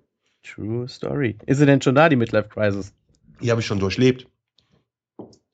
True 0.43 0.89
Story. 0.89 1.37
Ist 1.47 1.59
sie 1.59 1.67
denn 1.67 1.83
schon 1.83 1.95
da, 1.95 2.09
die 2.09 2.17
Midlife 2.17 2.49
Crisis? 2.49 2.95
Die 3.43 3.51
habe 3.51 3.61
ich 3.61 3.67
schon 3.67 3.79
durchlebt. 3.79 4.27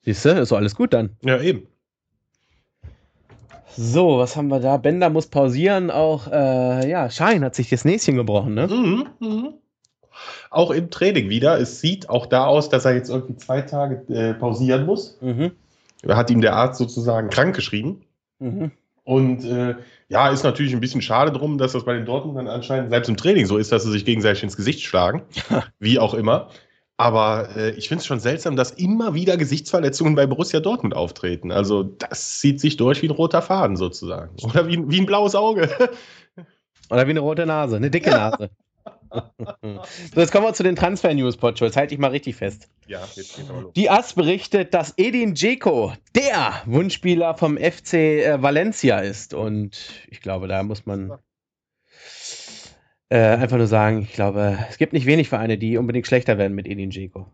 Siehst 0.03 0.23
du, 0.23 0.29
ist 0.29 0.51
doch 0.51 0.57
alles 0.57 0.75
gut 0.75 0.93
dann. 0.93 1.17
Ja, 1.21 1.41
eben. 1.41 1.67
So, 3.77 4.17
was 4.17 4.35
haben 4.35 4.47
wir 4.47 4.59
da? 4.59 4.77
Bender 4.77 5.09
muss 5.11 5.27
pausieren. 5.27 5.91
Auch, 5.91 6.27
äh, 6.31 6.89
ja, 6.89 7.09
Schein 7.11 7.43
hat 7.43 7.53
sich 7.53 7.69
das 7.69 7.85
Näschen 7.85 8.15
gebrochen, 8.15 8.55
ne? 8.55 8.67
Mhm, 8.67 9.07
mhm. 9.19 9.53
Auch 10.49 10.71
im 10.71 10.89
Training 10.89 11.29
wieder. 11.29 11.59
Es 11.59 11.79
sieht 11.79 12.09
auch 12.09 12.25
da 12.25 12.45
aus, 12.45 12.69
dass 12.69 12.85
er 12.85 12.95
jetzt 12.95 13.09
irgendwie 13.09 13.35
zwei 13.35 13.61
Tage 13.61 14.03
äh, 14.11 14.33
pausieren 14.33 14.85
muss. 14.85 15.19
Mhm. 15.21 15.51
Hat 16.07 16.31
ihm 16.31 16.41
der 16.41 16.55
Arzt 16.55 16.79
sozusagen 16.79 17.29
krank 17.29 17.55
geschrieben. 17.55 18.01
Mhm. 18.39 18.71
Und 19.03 19.45
äh, 19.45 19.75
ja, 20.09 20.29
ist 20.29 20.43
natürlich 20.43 20.73
ein 20.73 20.79
bisschen 20.79 21.01
schade 21.01 21.31
drum, 21.31 21.57
dass 21.57 21.73
das 21.73 21.85
bei 21.85 21.93
den 21.93 22.05
Dortmundern 22.05 22.47
anscheinend 22.47 22.89
selbst 22.89 23.09
im 23.09 23.17
Training 23.17 23.45
so 23.45 23.57
ist, 23.57 23.71
dass 23.71 23.83
sie 23.83 23.91
sich 23.91 24.05
gegenseitig 24.05 24.43
ins 24.43 24.57
Gesicht 24.57 24.81
schlagen. 24.81 25.21
Wie 25.79 25.99
auch 25.99 26.13
immer. 26.13 26.49
Aber 26.99 27.55
äh, 27.55 27.69
ich 27.71 27.87
finde 27.89 28.01
es 28.01 28.07
schon 28.07 28.19
seltsam, 28.19 28.55
dass 28.55 28.71
immer 28.71 29.13
wieder 29.13 29.37
Gesichtsverletzungen 29.37 30.15
bei 30.15 30.25
Borussia 30.25 30.59
Dortmund 30.59 30.95
auftreten. 30.95 31.51
Also 31.51 31.83
das 31.83 32.39
zieht 32.39 32.59
sich 32.59 32.75
durch 32.77 33.01
wie 33.03 33.07
ein 33.07 33.11
roter 33.11 33.41
Faden 33.43 33.77
sozusagen. 33.77 34.35
Oder 34.43 34.67
wie, 34.67 34.77
ein- 34.77 34.89
wie 34.89 34.99
ein 34.99 35.05
blaues 35.05 35.35
Auge. 35.35 35.69
Oder 36.89 37.05
wie 37.05 37.11
eine 37.11 37.19
rote 37.19 37.45
Nase, 37.45 37.75
eine 37.75 37.91
dicke 37.91 38.09
Nase. 38.09 38.49
so, 39.11 40.19
jetzt 40.21 40.31
kommen 40.31 40.45
wir 40.45 40.53
zu 40.53 40.63
den 40.63 40.75
Transfer-News, 40.75 41.37
Pocho. 41.37 41.65
Jetzt 41.65 41.77
halte 41.77 41.93
ich 41.93 41.99
mal 41.99 42.09
richtig 42.11 42.35
fest. 42.35 42.67
ja, 42.87 43.01
jetzt 43.15 43.35
geht's 43.37 43.49
aber 43.49 43.61
los. 43.61 43.73
Die 43.73 43.89
AS 43.89 44.13
berichtet, 44.13 44.73
dass 44.73 44.93
Edin 44.97 45.35
Dzeko 45.35 45.93
der 46.15 46.61
Wunschspieler 46.65 47.35
vom 47.35 47.57
FC 47.57 47.93
äh, 47.93 48.41
Valencia 48.41 48.99
ist. 48.99 49.33
Und 49.33 49.77
ich 50.09 50.21
glaube, 50.21 50.47
da 50.47 50.63
muss 50.63 50.85
man 50.85 51.13
äh, 53.09 53.17
einfach 53.17 53.57
nur 53.57 53.67
sagen, 53.67 54.01
ich 54.01 54.13
glaube, 54.13 54.57
es 54.69 54.77
gibt 54.77 54.93
nicht 54.93 55.05
wenig 55.05 55.29
Vereine, 55.29 55.57
die 55.57 55.77
unbedingt 55.77 56.07
schlechter 56.07 56.37
werden 56.37 56.55
mit 56.55 56.67
Edin 56.67 56.89
Dzeko. 56.89 57.27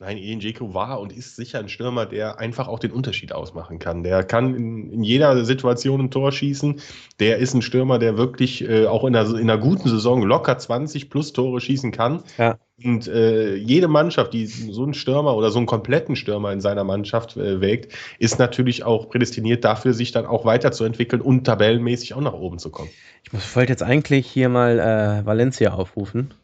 Nein, 0.00 0.16
Edin 0.18 0.40
Dzeko 0.40 0.74
war 0.74 0.98
und 1.00 1.12
ist 1.16 1.36
sicher 1.36 1.60
ein 1.60 1.68
Stürmer, 1.68 2.04
der 2.04 2.40
einfach 2.40 2.66
auch 2.66 2.80
den 2.80 2.90
Unterschied 2.90 3.32
ausmachen 3.32 3.78
kann. 3.78 4.02
Der 4.02 4.24
kann 4.24 4.52
in, 4.56 4.90
in 4.90 5.02
jeder 5.04 5.44
Situation 5.44 6.00
ein 6.00 6.10
Tor 6.10 6.32
schießen. 6.32 6.80
Der 7.20 7.38
ist 7.38 7.54
ein 7.54 7.62
Stürmer, 7.62 8.00
der 8.00 8.16
wirklich 8.18 8.68
äh, 8.68 8.86
auch 8.86 9.04
in 9.04 9.14
einer, 9.14 9.28
in 9.38 9.48
einer 9.48 9.56
guten 9.56 9.88
Saison 9.88 10.22
locker 10.24 10.58
20 10.58 11.10
plus 11.10 11.32
Tore 11.32 11.60
schießen 11.60 11.92
kann. 11.92 12.24
Ja. 12.38 12.58
Und 12.84 13.06
äh, 13.06 13.54
jede 13.54 13.86
Mannschaft, 13.86 14.32
die 14.32 14.46
so 14.46 14.82
einen 14.82 14.94
Stürmer 14.94 15.36
oder 15.36 15.52
so 15.52 15.58
einen 15.58 15.66
kompletten 15.66 16.16
Stürmer 16.16 16.52
in 16.52 16.60
seiner 16.60 16.82
Mannschaft 16.82 17.36
äh, 17.36 17.60
wägt, 17.60 17.92
ist 18.18 18.40
natürlich 18.40 18.82
auch 18.82 19.08
prädestiniert 19.08 19.64
dafür, 19.64 19.94
sich 19.94 20.10
dann 20.10 20.26
auch 20.26 20.44
weiterzuentwickeln 20.44 21.22
und 21.22 21.44
tabellenmäßig 21.44 22.14
auch 22.14 22.20
nach 22.20 22.32
oben 22.34 22.58
zu 22.58 22.70
kommen. 22.70 22.90
Ich 23.22 23.32
muss- 23.32 23.54
wollte 23.54 23.70
jetzt 23.72 23.84
eigentlich 23.84 24.26
hier 24.26 24.48
mal 24.48 24.80
äh, 24.80 25.24
Valencia 25.24 25.72
aufrufen, 25.74 26.34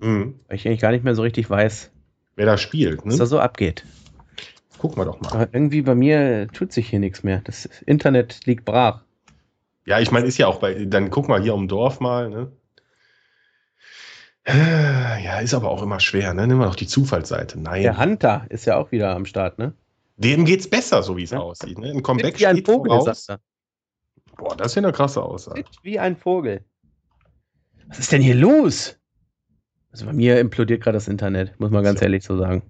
Mhm. 0.00 0.36
weil 0.48 0.56
ich 0.56 0.66
eigentlich 0.66 0.80
gar 0.80 0.90
nicht 0.92 1.04
mehr 1.04 1.14
so 1.14 1.20
richtig 1.20 1.50
weiß, 1.50 1.90
Wer 2.36 2.46
da 2.46 2.58
spielt, 2.58 3.04
was 3.04 3.16
da 3.16 3.24
ne? 3.24 3.26
so 3.28 3.38
abgeht. 3.40 3.84
gucken 4.78 4.98
wir 4.98 5.04
doch 5.04 5.20
mal. 5.20 5.32
Aber 5.32 5.48
irgendwie 5.52 5.82
bei 5.82 5.94
mir 5.94 6.48
tut 6.48 6.72
sich 6.72 6.88
hier 6.88 6.98
nichts 6.98 7.22
mehr. 7.22 7.40
Das 7.44 7.66
Internet 7.86 8.44
liegt 8.46 8.64
brach. 8.64 9.02
Ja, 9.86 10.00
ich 10.00 10.10
meine, 10.10 10.26
ist 10.26 10.38
ja 10.38 10.46
auch 10.46 10.58
bei, 10.60 10.84
dann 10.86 11.10
guck 11.10 11.28
mal 11.28 11.42
hier 11.42 11.54
um 11.54 11.68
Dorf 11.68 12.00
mal, 12.00 12.30
ne? 12.30 12.50
Ja, 14.46 15.38
ist 15.38 15.54
aber 15.54 15.70
auch 15.70 15.82
immer 15.82 16.00
schwer, 16.00 16.34
ne? 16.34 16.46
Nimm 16.46 16.58
mal 16.58 16.66
doch 16.66 16.74
die 16.76 16.86
Zufallsseite. 16.86 17.58
Nein. 17.58 17.82
Der 17.82 17.98
Hunter 17.98 18.44
ist 18.50 18.66
ja 18.66 18.76
auch 18.76 18.92
wieder 18.92 19.14
am 19.14 19.24
Start, 19.24 19.58
ne? 19.58 19.72
Dem 20.16 20.44
geht's 20.44 20.68
besser, 20.68 21.02
so 21.02 21.16
wie 21.16 21.22
es 21.24 21.30
Ja. 21.30 21.38
aussieht. 21.40 21.78
Ne? 21.78 21.90
Ein 21.90 22.02
Comeback 22.02 22.38
wie 22.38 22.46
ein 22.46 22.56
steht 22.56 22.66
Vogel, 22.66 22.90
voraus. 22.90 23.26
Boah, 24.36 24.56
das 24.56 24.68
ist 24.68 24.74
ja 24.74 24.82
eine 24.82 24.92
krasse 24.92 25.22
Aussage. 25.22 25.64
Wie 25.82 25.98
ein 25.98 26.16
Vogel. 26.16 26.62
Was 27.88 28.00
ist 28.00 28.12
denn 28.12 28.22
hier 28.22 28.34
los? 28.34 28.98
Also 29.94 30.06
bei 30.06 30.12
mir 30.12 30.40
implodiert 30.40 30.82
gerade 30.82 30.96
das 30.96 31.06
Internet, 31.06 31.60
muss 31.60 31.70
man 31.70 31.84
ganz 31.84 32.00
So. 32.00 32.04
ehrlich 32.04 32.24
so 32.24 32.36
sagen. 32.36 32.62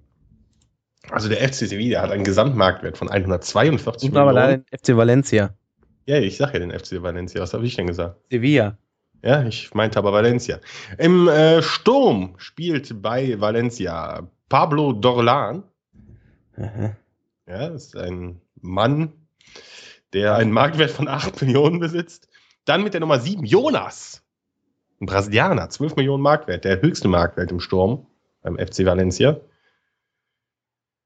Also 1.11 1.31
der 1.31 1.39
FC 1.39 1.55
Sevilla 1.67 2.03
hat 2.03 2.11
einen 2.11 2.23
Gesamtmarktwert 2.25 2.99
von 2.99 3.09
142 3.09 4.11
Und 4.11 4.17
aber 4.19 4.33
Millionen. 4.35 4.51
leider 4.51 4.63
den 4.63 4.79
FC 4.79 4.95
Valencia. 4.95 5.55
Ja, 6.05 6.19
ich 6.19 6.37
sag 6.37 6.53
ja 6.53 6.59
den 6.61 6.71
FC 6.71 7.01
Valencia. 7.03 7.41
Was 7.41 7.55
habe 7.55 7.65
ich 7.65 7.77
denn 7.77 7.87
gesagt? 7.87 8.21
Sevilla. 8.31 8.77
Ja, 9.23 9.43
ich 9.47 9.73
meinte 9.73 9.99
aber 9.99 10.13
Valencia. 10.13 10.61
Im 10.99 11.27
äh, 11.29 11.63
Sturm 11.63 12.35
spielt 12.37 13.01
bei 13.01 13.41
Valencia 13.41 14.29
Pablo 14.51 14.93
Dorlan. 14.93 15.63
Aha. 16.59 16.95
Ja, 17.49 17.69
das 17.71 17.87
ist 17.87 17.97
ein 17.97 18.43
Mann, 18.61 19.15
der 20.13 20.35
einen 20.37 20.53
Marktwert 20.53 20.91
von 20.91 21.09
8 21.09 21.41
Millionen 21.41 21.81
besitzt. 21.81 22.29
Dann 22.67 22.83
mit 22.83 22.93
der 22.93 23.01
Nummer 23.01 23.19
7 23.19 23.45
Jonas. 23.47 24.23
Ein 25.01 25.07
Brasilianer, 25.07 25.69
12 25.71 25.97
Millionen 25.97 26.23
Marktwert, 26.23 26.65
der 26.65 26.81
höchste 26.81 27.09
Marktwert 27.09 27.51
im 27.51 27.61
Sturm 27.61 28.07
beim 28.43 28.57
FC 28.59 28.85
Valencia. 28.85 29.39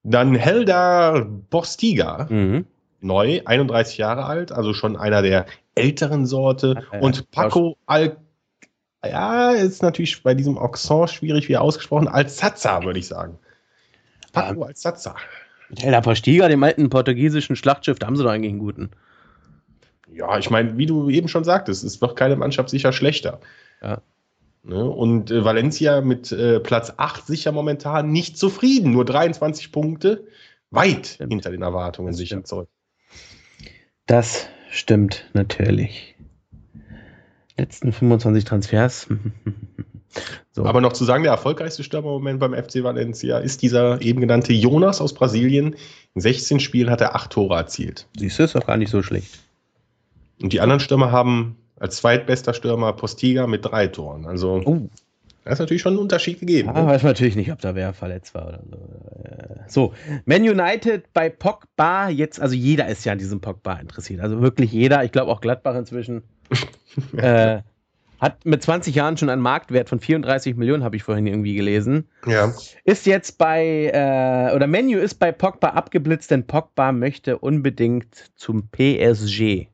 Dann 0.03 0.35
Helder 0.35 1.27
Bostiga, 1.51 2.27
Mhm. 2.31 2.67
neu, 3.01 3.43
31 3.45 3.99
Jahre 3.99 4.25
alt, 4.25 4.53
also 4.53 4.73
schon 4.75 4.97
einer 4.97 5.23
der 5.23 5.47
älteren 5.75 6.27
Sorte. 6.27 6.85
Ja, 6.93 7.01
Und 7.01 7.31
Paco 7.31 7.77
Al. 7.87 8.17
Ja, 9.05 9.53
ist 9.53 9.83
natürlich 9.83 10.23
bei 10.23 10.35
diesem 10.35 10.57
Oxon 10.57 11.07
schwierig, 11.09 11.49
wie 11.49 11.53
er 11.53 11.63
ausgesprochen. 11.63 12.09
Alzaza, 12.09 12.83
würde 12.83 12.99
ich 12.99 13.07
sagen. 13.07 13.39
Paco 14.33 14.65
Alzaza. 14.65 15.15
Mit 15.69 15.83
Helder 15.83 16.01
Postiga, 16.01 16.49
dem 16.49 16.63
alten 16.63 16.91
portugiesischen 16.91 17.55
Schlachtschiff, 17.57 17.99
da 17.99 18.07
haben 18.07 18.17
sie 18.17 18.23
doch 18.25 18.31
eigentlich 18.31 18.51
einen 18.51 18.59
guten. 18.59 18.91
Ja, 20.11 20.39
ich 20.39 20.51
meine, 20.51 20.77
wie 20.79 20.87
du 20.87 21.11
eben 21.11 21.29
schon 21.29 21.45
sagtest, 21.45 21.85
es 21.85 22.01
wird 22.01 22.17
keine 22.17 22.35
Mannschaft 22.37 22.71
sicher 22.71 22.93
schlechter. 22.93 23.41
Ja. 23.83 24.03
Ne? 24.63 24.85
Und 24.85 25.31
äh, 25.31 25.45
Valencia 25.45 26.01
mit 26.01 26.33
äh, 26.33 26.61
Platz 26.61 26.93
8 26.97 27.27
sicher 27.27 27.53
momentan 27.53 28.11
nicht 28.11 28.37
zufrieden. 28.37 28.93
Nur 28.93 29.05
23 29.05 29.73
Punkte, 29.73 30.27
weit 30.71 31.07
Stimmt. 31.07 31.33
hinter 31.33 31.51
den 31.51 31.63
Erwartungen 31.63 32.09
Das 32.09 32.17
sicher 32.17 32.45
zurück. 32.45 32.69
Das 34.07 34.49
stimmt 34.71 35.29
natürlich. 35.33 36.17
Letzten 37.57 37.93
25 37.93 38.45
Transfers. 38.45 39.09
So. 40.53 40.65
Aber 40.65 40.81
noch 40.81 40.95
zu 40.95 41.05
sagen, 41.05 41.23
der 41.23 41.33
erfolgreichste 41.33 41.85
Stürmer 41.85 42.09
im 42.09 42.15
Moment 42.15 42.41
beim 42.41 42.55
FC 42.55 42.83
Valencia 42.83 43.39
ist 43.39 43.63
dieser 43.63 44.01
eben 44.01 44.21
genannte 44.21 44.53
Jonas 44.53 45.01
aus 45.01 45.13
Brasilien. 45.13 45.77
In 46.15 46.21
16 46.21 46.61
Spielen 46.61 46.91
hat 46.91 47.01
er 47.01 47.15
acht 47.15 47.31
Tore 47.31 47.57
erzielt. 47.57 48.09
Siehst 48.17 48.39
du, 48.39 48.43
ist 48.43 48.55
doch 48.55 48.67
gar 48.67 48.79
nicht 48.79 48.91
so 48.91 49.03
schlecht. 49.03 49.39
Und 50.41 50.53
die 50.53 50.61
anderen 50.61 50.81
Stürmer 50.81 51.13
haben 51.13 51.57
als 51.81 51.97
zweitbester 51.97 52.55
Stürmer 52.55 52.93
Postiga 52.93 53.47
mit 53.47 53.65
drei 53.65 53.87
Toren. 53.87 54.27
Also 54.27 54.61
oh. 54.65 54.89
da 55.45 55.53
ist 55.53 55.59
natürlich 55.59 55.83
schon 55.83 55.95
ein 55.95 55.99
Unterschied 55.99 56.41
gegeben. 56.41 56.71
Ja, 56.75 56.83
ne? 56.83 56.89
weiß 56.89 57.03
natürlich 57.03 57.37
nicht, 57.37 57.53
ob 57.53 57.61
da 57.61 57.75
wer 57.75 57.93
verletzt 57.93 58.35
war 58.35 58.49
oder 58.49 58.61
so. 58.71 58.79
So, 59.69 59.95
Man 60.25 60.43
United 60.43 61.13
bei 61.13 61.29
Pogba 61.29 62.09
jetzt, 62.09 62.41
also 62.41 62.55
jeder 62.55 62.89
ist 62.89 63.05
ja 63.05 63.13
an 63.13 63.19
diesem 63.19 63.41
Pogba 63.41 63.75
interessiert. 63.75 64.21
Also 64.21 64.41
wirklich 64.41 64.73
jeder. 64.73 65.05
Ich 65.05 65.13
glaube 65.13 65.31
auch 65.31 65.41
Gladbach 65.41 65.75
inzwischen. 65.75 66.23
äh, 67.17 67.61
hat 68.19 68.45
mit 68.45 68.63
20 68.63 68.95
Jahren 68.95 69.17
schon 69.17 69.29
einen 69.29 69.43
Marktwert 69.43 69.89
von 69.89 70.01
34 70.01 70.57
Millionen, 70.57 70.83
habe 70.83 70.97
ich 70.97 71.05
vorhin 71.05 71.27
irgendwie 71.27 71.55
gelesen. 71.55 72.09
Ja. 72.27 72.53
Ist 72.85 73.07
jetzt 73.07 73.39
bei, 73.39 73.91
äh, 73.93 74.55
oder 74.55 74.67
Menu 74.67 74.99
ist 74.99 75.17
bei 75.17 75.31
Pogba 75.31 75.69
abgeblitzt, 75.69 76.31
denn 76.31 76.47
Pogba 76.47 76.93
möchte 76.93 77.39
unbedingt 77.39 78.33
zum 78.35 78.69
PSG. 78.69 79.69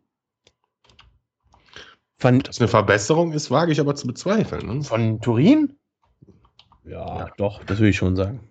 Von, 2.18 2.40
Dass 2.40 2.60
eine 2.60 2.68
Verbesserung 2.68 3.32
ist, 3.32 3.50
wage 3.50 3.72
ich 3.72 3.80
aber 3.80 3.94
zu 3.94 4.06
bezweifeln. 4.06 4.66
Ne? 4.66 4.82
Von 4.82 5.20
Turin? 5.20 5.76
Ja, 6.84 7.18
ja, 7.18 7.30
doch, 7.36 7.64
das 7.64 7.78
würde 7.78 7.90
ich 7.90 7.96
schon 7.96 8.16
sagen. 8.16 8.48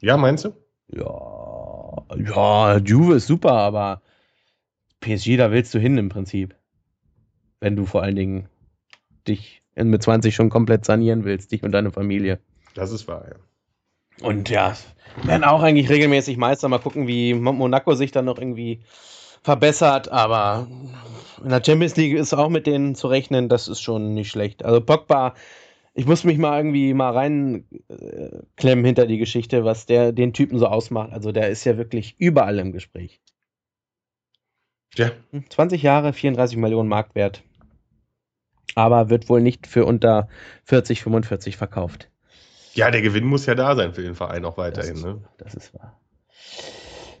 Ja, 0.00 0.16
meinst 0.16 0.44
du? 0.44 0.52
Ja, 0.88 2.06
ja, 2.16 2.76
Juve 2.78 3.14
ist 3.14 3.26
super, 3.26 3.52
aber 3.52 4.02
PSG, 5.00 5.36
da 5.36 5.50
willst 5.50 5.74
du 5.74 5.78
hin 5.78 5.98
im 5.98 6.08
Prinzip. 6.08 6.54
Wenn 7.60 7.76
du 7.76 7.86
vor 7.86 8.02
allen 8.02 8.16
Dingen 8.16 8.48
dich 9.26 9.62
mit 9.74 10.02
20 10.02 10.34
schon 10.34 10.50
komplett 10.50 10.84
sanieren 10.84 11.24
willst, 11.24 11.52
dich 11.52 11.62
und 11.62 11.72
deine 11.72 11.90
Familie. 11.90 12.40
Das 12.74 12.92
ist 12.92 13.08
wahr, 13.08 13.26
ja. 13.28 14.26
Und 14.26 14.48
ja, 14.48 14.74
werden 15.24 15.44
auch 15.44 15.62
eigentlich 15.62 15.90
regelmäßig 15.90 16.36
Meister. 16.36 16.68
Mal 16.68 16.78
gucken, 16.78 17.06
wie 17.06 17.34
Monaco 17.34 17.94
sich 17.94 18.12
dann 18.12 18.24
noch 18.24 18.38
irgendwie 18.38 18.80
verbessert. 19.46 20.10
Aber 20.10 20.68
in 21.42 21.48
der 21.48 21.62
Champions 21.64 21.96
League 21.96 22.14
ist 22.14 22.34
auch 22.34 22.50
mit 22.50 22.66
denen 22.66 22.94
zu 22.94 23.08
rechnen, 23.08 23.48
das 23.48 23.68
ist 23.68 23.80
schon 23.80 24.12
nicht 24.12 24.30
schlecht. 24.30 24.64
Also 24.64 24.80
Pogba, 24.80 25.34
ich 25.94 26.06
muss 26.06 26.24
mich 26.24 26.36
mal 26.36 26.58
irgendwie 26.58 26.92
mal 26.92 27.12
reinklemmen 27.12 28.84
hinter 28.84 29.06
die 29.06 29.18
Geschichte, 29.18 29.64
was 29.64 29.86
der 29.86 30.12
den 30.12 30.34
Typen 30.34 30.58
so 30.58 30.66
ausmacht. 30.66 31.12
Also 31.12 31.32
der 31.32 31.48
ist 31.48 31.64
ja 31.64 31.78
wirklich 31.78 32.14
überall 32.18 32.58
im 32.58 32.72
Gespräch. 32.72 33.20
Ja. 34.94 35.10
20 35.48 35.82
Jahre, 35.82 36.12
34 36.12 36.58
Millionen 36.58 36.88
Marktwert 36.88 37.42
aber 38.76 39.10
wird 39.10 39.28
wohl 39.28 39.40
nicht 39.40 39.66
für 39.66 39.84
unter 39.84 40.28
40, 40.64 41.02
45 41.02 41.56
verkauft. 41.56 42.08
Ja, 42.74 42.90
der 42.90 43.02
Gewinn 43.02 43.24
muss 43.24 43.46
ja 43.46 43.54
da 43.54 43.74
sein 43.74 43.94
für 43.94 44.02
den 44.02 44.14
Verein 44.14 44.44
auch 44.44 44.58
weiterhin. 44.58 44.94
Das, 44.94 45.02
ne? 45.02 45.24
das 45.38 45.54
ist 45.54 45.74
wahr. 45.74 45.98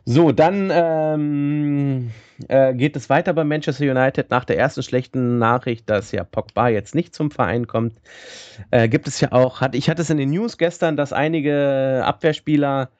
So, 0.08 0.30
dann 0.30 0.70
ähm, 0.72 2.12
äh, 2.46 2.74
geht 2.74 2.94
es 2.94 3.10
weiter 3.10 3.34
bei 3.34 3.42
Manchester 3.42 3.90
United. 3.90 4.30
Nach 4.30 4.44
der 4.44 4.56
ersten 4.56 4.84
schlechten 4.84 5.38
Nachricht, 5.38 5.90
dass 5.90 6.12
ja 6.12 6.22
Pogba 6.22 6.68
jetzt 6.68 6.94
nicht 6.94 7.12
zum 7.12 7.32
Verein 7.32 7.66
kommt, 7.66 8.00
äh, 8.70 8.88
gibt 8.88 9.08
es 9.08 9.20
ja 9.20 9.32
auch, 9.32 9.60
hat, 9.60 9.74
ich 9.74 9.90
hatte 9.90 10.02
es 10.02 10.10
in 10.10 10.16
den 10.16 10.30
News 10.30 10.58
gestern, 10.58 10.96
dass 10.96 11.12
einige 11.12 12.02
Abwehrspieler 12.04 12.90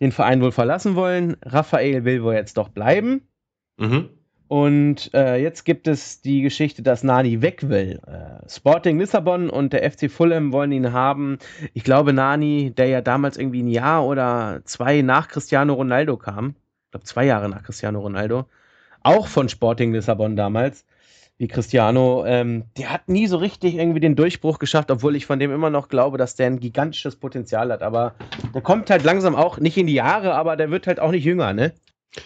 den 0.00 0.10
Verein 0.10 0.40
wohl 0.40 0.52
verlassen 0.52 0.96
wollen. 0.96 1.36
Raphael 1.44 2.06
will 2.06 2.22
wohl 2.22 2.32
jetzt 2.32 2.56
doch 2.56 2.70
bleiben. 2.70 3.28
Mhm. 3.76 4.08
Und 4.46 5.12
äh, 5.14 5.36
jetzt 5.36 5.64
gibt 5.64 5.88
es 5.88 6.20
die 6.20 6.42
Geschichte, 6.42 6.82
dass 6.82 7.02
Nani 7.02 7.40
weg 7.40 7.68
will. 7.68 8.00
Äh, 8.06 8.48
Sporting 8.48 8.98
Lissabon 8.98 9.48
und 9.48 9.72
der 9.72 9.90
FC 9.90 10.10
Fulham 10.10 10.52
wollen 10.52 10.70
ihn 10.72 10.92
haben. 10.92 11.38
Ich 11.72 11.82
glaube, 11.82 12.12
Nani, 12.12 12.72
der 12.76 12.88
ja 12.88 13.00
damals 13.00 13.38
irgendwie 13.38 13.62
ein 13.62 13.68
Jahr 13.68 14.06
oder 14.06 14.60
zwei 14.64 15.00
nach 15.02 15.28
Cristiano 15.28 15.72
Ronaldo 15.72 16.18
kam, 16.18 16.56
ich 16.84 16.90
glaube 16.90 17.04
zwei 17.04 17.24
Jahre 17.24 17.48
nach 17.48 17.62
Cristiano 17.62 18.00
Ronaldo, 18.00 18.44
auch 19.02 19.28
von 19.28 19.48
Sporting 19.48 19.92
Lissabon 19.92 20.36
damals, 20.36 20.84
wie 21.38 21.48
Cristiano, 21.48 22.24
ähm, 22.26 22.64
der 22.76 22.92
hat 22.92 23.08
nie 23.08 23.26
so 23.26 23.38
richtig 23.38 23.74
irgendwie 23.74 24.00
den 24.00 24.14
Durchbruch 24.14 24.58
geschafft, 24.58 24.90
obwohl 24.90 25.16
ich 25.16 25.26
von 25.26 25.38
dem 25.38 25.52
immer 25.52 25.70
noch 25.70 25.88
glaube, 25.88 26.16
dass 26.16 26.36
der 26.36 26.46
ein 26.46 26.60
gigantisches 26.60 27.16
Potenzial 27.16 27.72
hat. 27.72 27.82
Aber 27.82 28.14
der 28.54 28.62
kommt 28.62 28.88
halt 28.90 29.02
langsam 29.02 29.34
auch 29.34 29.58
nicht 29.58 29.76
in 29.76 29.86
die 29.86 29.94
Jahre, 29.94 30.34
aber 30.34 30.56
der 30.56 30.70
wird 30.70 30.86
halt 30.86 31.00
auch 31.00 31.10
nicht 31.10 31.24
jünger, 31.24 31.52
ne? 31.52 31.72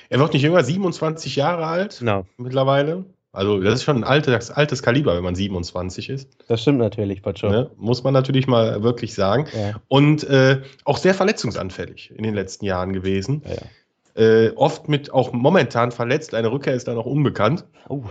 Er 0.09 0.19
wird 0.19 0.33
nicht 0.33 0.43
jünger, 0.43 0.63
27 0.63 1.37
Jahre 1.37 1.67
alt 1.67 2.01
no. 2.03 2.27
mittlerweile. 2.37 3.05
Also, 3.33 3.61
das 3.61 3.75
ist 3.75 3.85
schon 3.85 3.99
ein 3.99 4.05
altes, 4.05 4.51
altes 4.51 4.83
Kaliber, 4.83 5.15
wenn 5.17 5.23
man 5.23 5.35
27 5.35 6.09
ist. 6.09 6.31
Das 6.49 6.63
stimmt 6.63 6.79
natürlich, 6.79 7.23
Pacho. 7.23 7.49
Ne? 7.49 7.71
Muss 7.77 8.03
man 8.03 8.15
natürlich 8.15 8.47
mal 8.47 8.83
wirklich 8.83 9.15
sagen. 9.15 9.47
Ja. 9.55 9.81
Und 9.89 10.25
äh, 10.25 10.63
auch 10.85 10.97
sehr 10.97 11.15
verletzungsanfällig 11.15 12.13
in 12.17 12.25
den 12.25 12.35
letzten 12.35 12.65
Jahren 12.65 12.93
gewesen. 12.93 13.43
Ja. 13.47 14.23
Äh, 14.23 14.51
oft 14.57 14.89
mit 14.89 15.13
auch 15.13 15.33
momentan 15.33 15.93
verletzt. 15.93 16.35
Eine 16.35 16.51
Rückkehr 16.51 16.75
ist 16.75 16.89
da 16.89 16.95
noch 16.95 17.07
unbekannt. 17.07 17.65
Oh. 17.89 18.03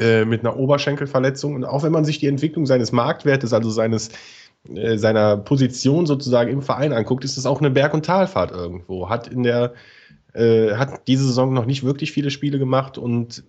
Äh, 0.00 0.24
mit 0.24 0.40
einer 0.40 0.56
Oberschenkelverletzung. 0.56 1.54
Und 1.54 1.64
auch 1.64 1.82
wenn 1.82 1.92
man 1.92 2.04
sich 2.04 2.18
die 2.18 2.26
Entwicklung 2.26 2.66
seines 2.66 2.92
Marktwertes, 2.92 3.52
also 3.52 3.70
seines 3.70 4.10
äh, 4.74 4.98
seiner 4.98 5.36
Position 5.36 6.06
sozusagen 6.06 6.50
im 6.50 6.62
Verein 6.62 6.92
anguckt, 6.92 7.24
ist 7.24 7.36
es 7.36 7.46
auch 7.46 7.60
eine 7.60 7.70
Berg- 7.70 7.94
und 7.94 8.04
Talfahrt 8.04 8.50
irgendwo. 8.50 9.08
Hat 9.08 9.28
in 9.28 9.42
der 9.42 9.74
äh, 10.36 10.74
hat 10.74 11.08
diese 11.08 11.24
Saison 11.24 11.52
noch 11.52 11.66
nicht 11.66 11.82
wirklich 11.82 12.12
viele 12.12 12.30
Spiele 12.30 12.58
gemacht 12.58 12.98
und 12.98 13.44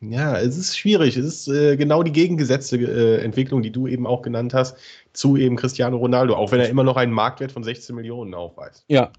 ja, 0.00 0.38
es 0.38 0.56
ist 0.56 0.78
schwierig. 0.78 1.16
Es 1.16 1.26
ist 1.26 1.48
äh, 1.48 1.76
genau 1.76 2.02
die 2.04 2.12
gegengesetzte 2.12 2.76
äh, 2.76 3.24
Entwicklung, 3.24 3.62
die 3.62 3.72
du 3.72 3.88
eben 3.88 4.06
auch 4.06 4.22
genannt 4.22 4.54
hast, 4.54 4.76
zu 5.12 5.36
eben 5.36 5.56
Cristiano 5.56 5.96
Ronaldo, 5.96 6.36
auch 6.36 6.52
wenn 6.52 6.60
er 6.60 6.68
immer 6.68 6.84
noch 6.84 6.96
einen 6.96 7.12
Marktwert 7.12 7.50
von 7.50 7.64
16 7.64 7.96
Millionen 7.96 8.34
aufweist. 8.34 8.84
Ja. 8.88 9.10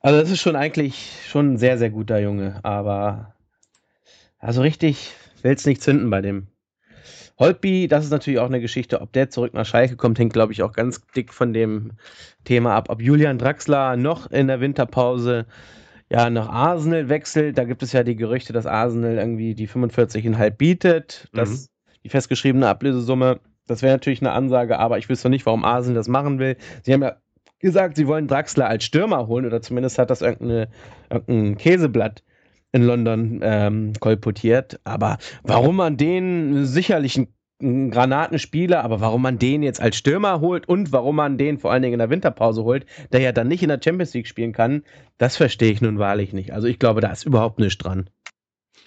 Also 0.00 0.20
das 0.20 0.30
ist 0.30 0.40
schon 0.40 0.56
eigentlich 0.56 1.12
schon 1.28 1.52
ein 1.52 1.58
sehr, 1.58 1.78
sehr 1.78 1.90
guter 1.90 2.18
Junge, 2.18 2.58
aber 2.64 3.34
also 4.40 4.62
richtig 4.62 5.12
will 5.42 5.54
es 5.54 5.64
nicht 5.64 5.82
zünden 5.82 6.10
bei 6.10 6.20
dem. 6.20 6.48
Holtby, 7.38 7.88
das 7.88 8.04
ist 8.04 8.10
natürlich 8.10 8.40
auch 8.40 8.46
eine 8.46 8.60
Geschichte, 8.60 9.00
ob 9.00 9.12
der 9.12 9.30
zurück 9.30 9.54
nach 9.54 9.66
Schalke 9.66 9.96
kommt, 9.96 10.18
hängt, 10.18 10.32
glaube 10.32 10.52
ich, 10.52 10.62
auch 10.62 10.72
ganz 10.72 11.04
dick 11.16 11.32
von 11.32 11.52
dem 11.52 11.92
Thema 12.44 12.74
ab. 12.74 12.88
Ob 12.88 13.00
Julian 13.00 13.38
Draxler 13.38 13.96
noch 13.96 14.30
in 14.30 14.48
der 14.48 14.60
Winterpause 14.60 15.46
ja 16.10 16.28
nach 16.28 16.48
Arsenal 16.48 17.08
wechselt, 17.08 17.56
da 17.56 17.64
gibt 17.64 17.82
es 17.82 17.92
ja 17.92 18.04
die 18.04 18.16
Gerüchte, 18.16 18.52
dass 18.52 18.66
Arsenal 18.66 19.16
irgendwie 19.16 19.54
die 19.54 19.68
45,5 19.68 20.50
bietet, 20.50 21.28
mhm. 21.32 21.58
die 22.04 22.08
festgeschriebene 22.08 22.68
Ablösesumme. 22.68 23.40
Das 23.66 23.82
wäre 23.82 23.94
natürlich 23.94 24.20
eine 24.20 24.32
Ansage, 24.32 24.78
aber 24.78 24.98
ich 24.98 25.08
wüsste 25.08 25.30
nicht, 25.30 25.46
warum 25.46 25.64
Arsenal 25.64 25.94
das 25.96 26.08
machen 26.08 26.38
will. 26.38 26.56
Sie 26.82 26.92
haben 26.92 27.02
ja 27.02 27.16
gesagt, 27.60 27.96
sie 27.96 28.06
wollen 28.06 28.26
Draxler 28.26 28.68
als 28.68 28.84
Stürmer 28.84 29.26
holen 29.26 29.46
oder 29.46 29.62
zumindest 29.62 29.98
hat 29.98 30.10
das 30.10 30.20
irgendeine, 30.20 30.68
irgendein 31.08 31.56
Käseblatt 31.56 32.22
in 32.72 32.82
London 32.82 33.40
ähm, 33.42 33.92
kolportiert. 34.00 34.80
Aber 34.84 35.18
warum 35.42 35.76
man 35.76 35.96
den 35.96 36.64
sicherlich 36.64 37.16
ein 37.16 37.28
Granatenspieler, 37.90 38.82
aber 38.82 39.00
warum 39.00 39.22
man 39.22 39.38
den 39.38 39.62
jetzt 39.62 39.80
als 39.80 39.96
Stürmer 39.96 40.40
holt 40.40 40.68
und 40.68 40.90
warum 40.90 41.16
man 41.16 41.38
den 41.38 41.58
vor 41.58 41.70
allen 41.70 41.82
Dingen 41.82 41.94
in 41.94 41.98
der 42.00 42.10
Winterpause 42.10 42.64
holt, 42.64 42.86
der 43.12 43.20
ja 43.20 43.30
dann 43.30 43.46
nicht 43.46 43.62
in 43.62 43.68
der 43.68 43.80
Champions 43.82 44.12
League 44.14 44.26
spielen 44.26 44.52
kann, 44.52 44.82
das 45.18 45.36
verstehe 45.36 45.70
ich 45.70 45.80
nun 45.80 45.98
wahrlich 45.98 46.32
nicht. 46.32 46.52
Also 46.52 46.66
ich 46.66 46.80
glaube, 46.80 47.00
da 47.00 47.12
ist 47.12 47.24
überhaupt 47.24 47.60
nichts 47.60 47.78
dran. 47.78 48.10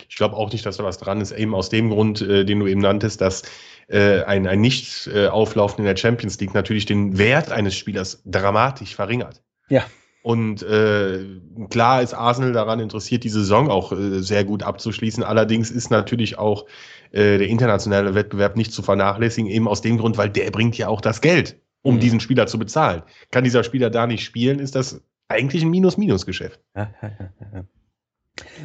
Ich 0.10 0.18
glaube 0.18 0.36
auch 0.36 0.52
nicht, 0.52 0.66
dass 0.66 0.78
da 0.78 0.84
was 0.84 0.98
dran 0.98 1.22
ist, 1.22 1.32
eben 1.32 1.56
aus 1.56 1.70
dem 1.70 1.90
Grund, 1.90 2.22
äh, 2.22 2.44
den 2.44 2.60
du 2.60 2.68
eben 2.68 2.82
nanntest, 2.82 3.22
dass 3.22 3.44
äh, 3.88 4.24
ein, 4.24 4.46
ein 4.46 4.60
Nicht-Auflaufen 4.60 5.80
in 5.80 5.86
der 5.86 5.96
Champions 5.96 6.40
League 6.40 6.54
natürlich 6.54 6.86
den 6.86 7.18
Wert 7.18 7.52
eines 7.52 7.76
Spielers 7.76 8.22
dramatisch 8.26 8.94
verringert. 8.94 9.42
Ja. 9.70 9.86
Und 10.26 10.64
äh, 10.64 11.24
klar 11.70 12.02
ist 12.02 12.16
Arsenal 12.16 12.52
daran 12.52 12.80
interessiert, 12.80 13.24
die 13.24 13.30
Saison 13.30 13.70
auch 13.70 13.92
äh, 13.92 14.24
sehr 14.24 14.44
gut 14.44 14.64
abzuschließen. 14.64 15.24
Allerdings 15.24 15.70
ist 15.70 15.92
natürlich 15.92 16.40
auch 16.40 16.66
äh, 17.12 17.38
der 17.38 17.48
internationale 17.48 18.16
Wettbewerb 18.16 18.58
nicht 18.58 18.74
zu 18.74 18.82
vernachlässigen, 18.82 19.52
eben 19.52 19.68
aus 19.68 19.82
dem 19.82 20.00
Grund, 20.00 20.18
weil 20.18 20.32
der 20.32 20.50
bringt 20.50 20.80
ja 20.80 20.88
auch 20.88 21.00
das 21.00 21.22
Geld, 21.22 21.60
um 21.84 21.98
mhm. 21.98 22.00
diesen 22.00 22.20
Spieler 22.22 22.48
zu 22.48 22.58
bezahlen. 22.58 23.04
Kann 23.30 23.44
dieser 23.44 23.64
Spieler 23.64 23.92
da 23.92 24.08
nicht 24.08 24.24
spielen, 24.24 24.58
ist 24.58 24.74
das 24.74 25.00
eigentlich 25.28 25.62
ein 25.62 25.70
Minus-Minus-Geschäft. 25.70 26.60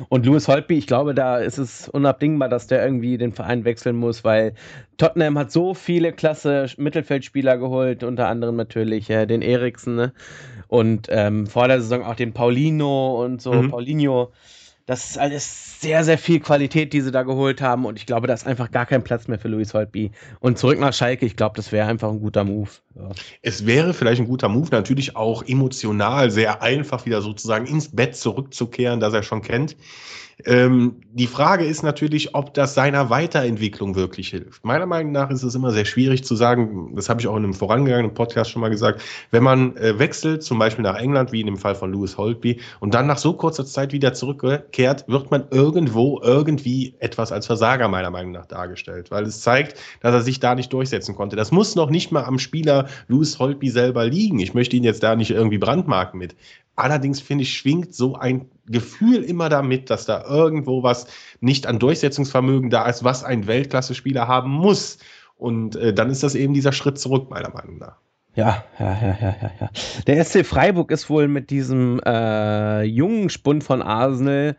Und 0.09 0.27
Louis 0.27 0.49
Holtby, 0.49 0.79
ich 0.79 0.87
glaube, 0.87 1.15
da 1.15 1.39
ist 1.39 1.59
es 1.59 1.89
unabdingbar, 1.91 2.49
dass 2.49 2.69
der 2.69 2.83
irgendwie 2.83 3.19
den 3.19 3.33
Verein 3.33 3.65
wechseln 3.65 3.97
muss, 3.97 4.25
weil 4.25 4.55
Tottenham 4.97 5.39
hat 5.39 5.53
so 5.53 5.75
viele 5.75 6.13
klasse 6.13 6.67
Mittelfeldspieler 6.79 7.59
geholt, 7.59 8.03
unter 8.03 8.29
anderem 8.29 8.57
natürlich 8.57 9.11
äh, 9.11 9.27
den 9.27 9.43
Eriksen 9.43 9.95
ne? 9.95 10.13
Und 10.71 11.09
ähm, 11.11 11.49
vor 11.49 11.67
der 11.67 11.83
Saison 11.83 12.05
auch 12.05 12.15
den 12.15 12.33
Paulino 12.33 13.25
und 13.25 13.43
so, 13.43 13.53
mhm. 13.53 13.71
Paulinho. 13.71 14.31
Das 14.87 15.11
ist 15.11 15.19
alles 15.19 15.81
sehr, 15.81 16.05
sehr 16.05 16.17
viel 16.17 16.39
Qualität, 16.39 16.93
die 16.93 17.01
sie 17.01 17.11
da 17.11 17.25
geholt 17.25 17.61
haben. 17.61 17.87
Und 17.87 17.99
ich 17.99 18.07
glaube, 18.07 18.29
da 18.29 18.35
ist 18.35 18.47
einfach 18.47 18.71
gar 18.71 18.87
kein 18.87 19.03
Platz 19.03 19.27
mehr 19.27 19.41
für 19.41 19.49
Louis 19.49 19.75
Holtby. 19.75 20.13
Und 20.39 20.59
zurück 20.59 20.79
nach 20.79 20.93
Schalke, 20.93 21.27
ich 21.27 21.35
glaube, 21.35 21.57
das 21.57 21.73
wäre 21.73 21.89
einfach 21.89 22.09
ein 22.09 22.21
guter 22.21 22.45
Move. 22.45 22.71
Ja. 22.95 23.11
Es 23.43 23.67
wäre 23.67 23.95
vielleicht 23.95 24.21
ein 24.21 24.29
guter 24.29 24.49
Move, 24.49 24.69
natürlich 24.71 25.17
auch 25.17 25.43
emotional 25.45 26.31
sehr 26.31 26.63
einfach 26.63 27.05
wieder 27.05 27.21
sozusagen 27.21 27.67
ins 27.67 27.95
Bett 27.95 28.15
zurückzukehren, 28.15 29.01
das 29.01 29.13
er 29.13 29.25
schon 29.25 29.43
kennt. 29.43 29.77
Ähm, 30.47 30.97
die 31.13 31.27
Frage 31.27 31.65
ist 31.65 31.83
natürlich, 31.83 32.35
ob 32.35 32.55
das 32.55 32.75
seiner 32.75 33.11
Weiterentwicklung 33.11 33.95
wirklich 33.97 34.29
hilft. 34.29 34.65
Meiner 34.65 34.87
Meinung 34.87 35.13
nach 35.13 35.31
ist 35.31 35.43
es 35.43 35.55
immer 35.55 35.73
sehr 35.73 35.85
schwierig 35.85 36.25
zu 36.25 36.37
sagen, 36.37 36.95
das 36.95 37.09
habe 37.09 37.21
ich 37.21 37.29
auch 37.29 37.37
in 37.37 37.45
einem 37.45 37.55
vorangegangenen 37.55 38.15
Podcast 38.15 38.51
schon 38.51 38.61
mal 38.61 38.71
gesagt, 38.71 39.03
wenn 39.31 39.43
man 39.43 39.77
äh, 39.77 39.99
wechselt, 39.99 40.43
zum 40.43 40.59
Beispiel 40.59 40.83
nach 40.83 40.97
England, 40.97 41.33
wie 41.33 41.41
in 41.41 41.47
dem 41.47 41.57
Fall 41.57 41.75
von 41.75 41.93
Lewis 41.93 42.17
Holtby, 42.17 42.61
und 42.81 42.95
dann 42.95 43.07
nach 43.07 43.19
so 43.19 43.33
kurzer 43.33 43.65
Zeit 43.65 43.93
wieder 43.93 44.15
zurückkehrt, 44.15 45.05
wird 45.09 45.31
man 45.31 45.45
irgendwo 45.51 46.21
irgendwie 46.23 46.95
etwas 46.99 47.33
als 47.33 47.47
Versager 47.47 47.89
meiner 47.89 48.11
Meinung 48.11 48.33
nach 48.33 48.47
dargestellt, 48.47 49.11
weil 49.11 49.25
es 49.25 49.41
zeigt, 49.41 49.79
dass 50.01 50.15
er 50.15 50.23
sich 50.23 50.41
da 50.41 50.55
nicht 50.55 50.73
durchsetzen 50.73 51.15
konnte. 51.15 51.37
Das 51.37 51.51
muss 51.51 51.75
noch 51.75 51.91
nicht 51.91 52.13
mal 52.13 52.25
am 52.25 52.39
Spieler 52.39 52.89
Lewis 53.09 53.39
Holtby 53.39 53.71
selber 53.71 54.07
liegen. 54.07 54.39
Ich 54.39 54.55
möchte 54.55 54.77
ihn 54.77 54.85
jetzt 54.85 55.03
da 55.03 55.17
nicht 55.17 55.31
irgendwie 55.31 55.59
brandmarken 55.59 56.19
mit. 56.19 56.37
Allerdings 56.77 57.21
finde 57.21 57.43
ich, 57.43 57.53
schwingt 57.53 57.95
so 57.95 58.15
ein 58.15 58.47
Gefühl 58.71 59.23
immer 59.23 59.49
damit, 59.49 59.91
dass 59.91 60.07
da 60.07 60.25
irgendwo 60.25 60.83
was 60.83 61.07
nicht 61.41 61.67
an 61.67 61.79
Durchsetzungsvermögen 61.79 62.71
da 62.71 62.87
ist, 62.87 63.05
was 63.05 63.25
ein 63.25 63.47
Weltklasse-Spieler 63.47 64.29
haben 64.29 64.51
muss. 64.51 64.99
Und 65.37 65.77
äh, 65.77 65.93
dann 65.93 66.11
ist 66.11 66.23
das 66.23 66.35
eben 66.35 66.55
dieser 66.55 66.73
Schritt 66.73 66.99
zurück, 66.99 67.31
meiner 67.31 67.51
Meinung 67.51 67.79
nach. 67.79 67.97
Ja, 68.35 68.65
ja, 68.79 68.99
ja, 69.03 69.19
ja, 69.21 69.51
ja. 69.61 69.71
Der 70.07 70.25
SC 70.25 70.47
Freiburg 70.47 70.93
ist 70.93 71.11
wohl 71.11 71.27
mit 71.27 71.51
diesem 71.51 72.01
äh, 72.07 72.83
jungen 72.85 73.29
Spund 73.29 73.65
von 73.65 73.83
Arsenal 73.83 74.57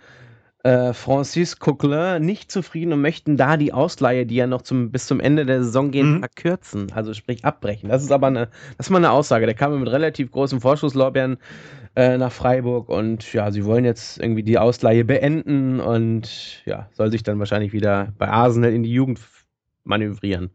äh, 0.63 0.93
Francis 0.93 1.57
Coquelin 1.59 2.23
nicht 2.23 2.51
zufrieden 2.51 2.93
und 2.93 3.01
möchten 3.01 3.37
da 3.37 3.57
die 3.57 3.73
Ausleihe, 3.73 4.25
die 4.25 4.35
ja 4.35 4.47
noch 4.47 4.61
zum, 4.61 4.91
bis 4.91 5.07
zum 5.07 5.19
Ende 5.19 5.45
der 5.45 5.63
Saison 5.63 5.91
gehen, 5.91 6.15
mhm. 6.15 6.19
verkürzen, 6.19 6.91
also 6.93 7.13
sprich 7.13 7.45
abbrechen. 7.45 7.89
Das 7.89 8.03
ist 8.03 8.11
aber 8.11 8.27
eine, 8.27 8.49
das 8.77 8.87
ist 8.87 8.89
mal 8.89 8.99
eine 8.99 9.11
Aussage. 9.11 9.45
Der 9.45 9.55
kam 9.55 9.79
mit 9.79 9.91
relativ 9.91 10.31
großen 10.31 10.61
Vorschusslorbeeren 10.61 11.37
äh, 11.95 12.17
nach 12.17 12.31
Freiburg 12.31 12.89
und 12.89 13.33
ja, 13.33 13.51
sie 13.51 13.65
wollen 13.65 13.85
jetzt 13.85 14.19
irgendwie 14.19 14.43
die 14.43 14.57
Ausleihe 14.57 15.03
beenden 15.03 15.79
und 15.79 16.63
ja, 16.65 16.89
soll 16.93 17.11
sich 17.11 17.23
dann 17.23 17.39
wahrscheinlich 17.39 17.73
wieder 17.73 18.13
bei 18.17 18.27
Arsenal 18.27 18.71
in 18.71 18.83
die 18.83 18.93
Jugend 18.93 19.19
manövrieren. 19.83 20.51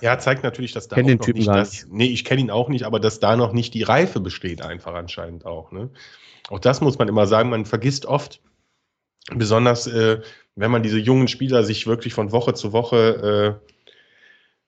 Ja, 0.00 0.18
zeigt 0.18 0.44
natürlich, 0.44 0.72
dass 0.72 0.88
da 0.88 0.94
kenn 0.94 1.04
auch 1.04 1.08
den 1.08 1.18
noch 1.18 1.24
Typen 1.24 1.38
nicht, 1.38 1.46
gar 1.48 1.56
das, 1.56 1.86
nee, 1.90 2.06
ich 2.06 2.24
kenne 2.24 2.40
ihn 2.40 2.50
auch 2.50 2.68
nicht, 2.68 2.84
aber 2.84 3.00
dass 3.00 3.18
da 3.18 3.36
noch 3.36 3.52
nicht 3.52 3.74
die 3.74 3.82
Reife 3.82 4.20
besteht, 4.20 4.62
einfach 4.62 4.94
anscheinend 4.94 5.44
auch. 5.44 5.72
Ne? 5.72 5.90
Auch 6.48 6.60
das 6.60 6.80
muss 6.80 6.98
man 6.98 7.08
immer 7.08 7.26
sagen, 7.26 7.50
man 7.50 7.66
vergisst 7.66 8.06
oft, 8.06 8.40
Besonders 9.34 9.86
äh, 9.86 10.20
wenn 10.56 10.70
man 10.70 10.82
diese 10.82 10.98
jungen 10.98 11.28
Spieler 11.28 11.64
sich 11.64 11.86
wirklich 11.86 12.14
von 12.14 12.32
Woche 12.32 12.54
zu 12.54 12.72
Woche 12.72 13.60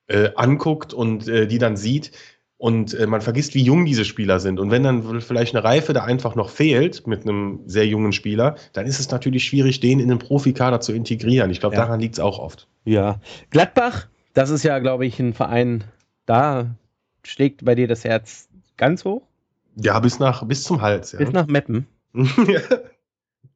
äh, 0.08 0.14
äh, 0.14 0.32
anguckt 0.34 0.94
und 0.94 1.28
äh, 1.28 1.46
die 1.46 1.58
dann 1.58 1.76
sieht. 1.76 2.12
Und 2.56 2.94
äh, 2.94 3.08
man 3.08 3.20
vergisst, 3.20 3.54
wie 3.56 3.62
jung 3.62 3.84
diese 3.84 4.04
Spieler 4.04 4.38
sind. 4.38 4.60
Und 4.60 4.70
wenn 4.70 4.84
dann 4.84 5.20
vielleicht 5.20 5.54
eine 5.54 5.64
Reife 5.64 5.92
da 5.92 6.04
einfach 6.04 6.36
noch 6.36 6.48
fehlt 6.48 7.08
mit 7.08 7.22
einem 7.22 7.60
sehr 7.66 7.86
jungen 7.86 8.12
Spieler, 8.12 8.54
dann 8.72 8.86
ist 8.86 9.00
es 9.00 9.10
natürlich 9.10 9.44
schwierig, 9.44 9.80
den 9.80 9.98
in 9.98 10.08
den 10.08 10.20
Profikader 10.20 10.80
zu 10.80 10.92
integrieren. 10.92 11.50
Ich 11.50 11.58
glaube, 11.58 11.74
ja. 11.74 11.82
daran 11.82 11.98
liegt 11.98 12.14
es 12.14 12.20
auch 12.20 12.38
oft. 12.38 12.68
Ja. 12.84 13.20
Gladbach, 13.50 14.06
das 14.32 14.50
ist 14.50 14.62
ja, 14.62 14.78
glaube 14.78 15.06
ich, 15.06 15.18
ein 15.18 15.34
Verein, 15.34 15.84
da 16.24 16.76
schlägt 17.24 17.64
bei 17.64 17.74
dir 17.74 17.88
das 17.88 18.04
Herz 18.04 18.48
ganz 18.76 19.04
hoch. 19.04 19.22
Ja, 19.74 19.98
bis 19.98 20.20
nach 20.20 20.46
bis 20.46 20.62
zum 20.62 20.80
Hals. 20.80 21.12
Ja. 21.12 21.18
Bis 21.18 21.32
nach 21.32 21.48
Meppen. 21.48 21.88
ja. 22.14 22.60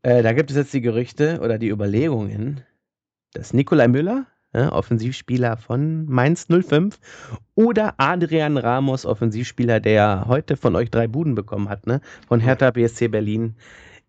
Äh, 0.07 0.23
da 0.23 0.33
gibt 0.35 0.53
es 0.53 0.57
jetzt 0.57 0.73
die 0.73 0.81
Gerüchte 0.81 1.41
oder 1.43 1.59
die 1.59 1.69
Überlegungen, 1.69 2.61
dass 3.33 3.53
Nikolai 3.53 3.89
Müller, 3.89 4.27
äh, 4.53 4.63
Offensivspieler 4.67 5.57
von 5.57 6.07
Mainz 6.07 6.47
05, 6.47 7.01
oder 7.57 7.95
Adrian 7.97 8.57
Ramos, 8.57 9.05
Offensivspieler, 9.05 9.81
der 9.81 10.27
heute 10.29 10.57
von 10.57 10.77
euch 10.77 10.93
drei 10.93 11.09
Buden 11.09 11.35
bekommen 11.35 11.69
hat, 11.69 11.89
ne, 11.89 12.01
von 12.29 12.39
Hertha 12.39 12.71
BSC 12.71 13.09
Berlin, 13.09 13.57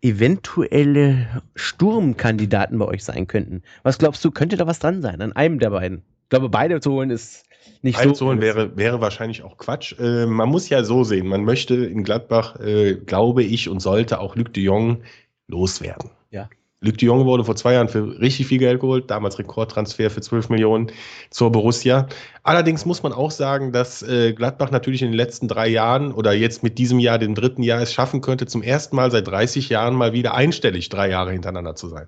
eventuelle 0.00 1.42
Sturmkandidaten 1.56 2.78
bei 2.78 2.84
euch 2.84 3.02
sein 3.02 3.26
könnten. 3.26 3.62
Was 3.82 3.98
glaubst 3.98 4.24
du, 4.24 4.30
könnte 4.30 4.56
da 4.56 4.68
was 4.68 4.78
dran 4.78 5.02
sein 5.02 5.20
an 5.20 5.32
einem 5.32 5.58
der 5.58 5.70
beiden? 5.70 6.04
Ich 6.22 6.28
glaube, 6.28 6.48
beide 6.48 6.80
zu 6.80 6.92
holen 6.92 7.10
ist 7.10 7.44
nicht 7.82 7.96
beide 7.96 8.10
so. 8.10 8.14
zu 8.14 8.26
holen 8.26 8.40
wäre, 8.40 8.76
wäre 8.76 9.00
wahrscheinlich 9.00 9.42
auch 9.42 9.56
Quatsch. 9.56 9.98
Äh, 9.98 10.26
man 10.26 10.48
muss 10.48 10.68
ja 10.68 10.84
so 10.84 11.02
sehen, 11.02 11.26
man 11.26 11.42
möchte 11.42 11.74
in 11.74 12.04
Gladbach, 12.04 12.60
äh, 12.60 12.94
glaube 12.94 13.42
ich, 13.42 13.68
und 13.68 13.80
sollte 13.80 14.20
auch 14.20 14.36
Luc 14.36 14.52
de 14.52 14.62
Jong 14.62 15.02
loswerden. 15.48 16.10
Ja. 16.30 16.48
Luc 16.80 16.96
de 16.98 17.06
Jong 17.06 17.24
wurde 17.24 17.42
vor 17.42 17.56
zwei 17.56 17.72
Jahren 17.72 17.88
für 17.88 18.20
richtig 18.20 18.46
viel 18.46 18.58
Geld 18.58 18.80
geholt, 18.80 19.10
damals 19.10 19.38
Rekordtransfer 19.38 20.10
für 20.10 20.20
12 20.20 20.48
Millionen 20.48 20.92
zur 21.30 21.50
Borussia. 21.50 22.06
Allerdings 22.44 22.86
muss 22.86 23.02
man 23.02 23.12
auch 23.12 23.32
sagen, 23.32 23.72
dass 23.72 24.02
äh, 24.02 24.32
Gladbach 24.32 24.70
natürlich 24.70 25.02
in 25.02 25.08
den 25.08 25.16
letzten 25.16 25.48
drei 25.48 25.66
Jahren 25.66 26.12
oder 26.12 26.32
jetzt 26.32 26.62
mit 26.62 26.78
diesem 26.78 27.00
Jahr, 27.00 27.18
dem 27.18 27.34
dritten 27.34 27.64
Jahr, 27.64 27.80
es 27.82 27.92
schaffen 27.92 28.20
könnte, 28.20 28.46
zum 28.46 28.62
ersten 28.62 28.94
Mal 28.94 29.10
seit 29.10 29.26
30 29.26 29.68
Jahren 29.68 29.96
mal 29.96 30.12
wieder 30.12 30.34
einstellig 30.34 30.88
drei 30.88 31.10
Jahre 31.10 31.32
hintereinander 31.32 31.74
zu 31.74 31.88
sein. 31.88 32.06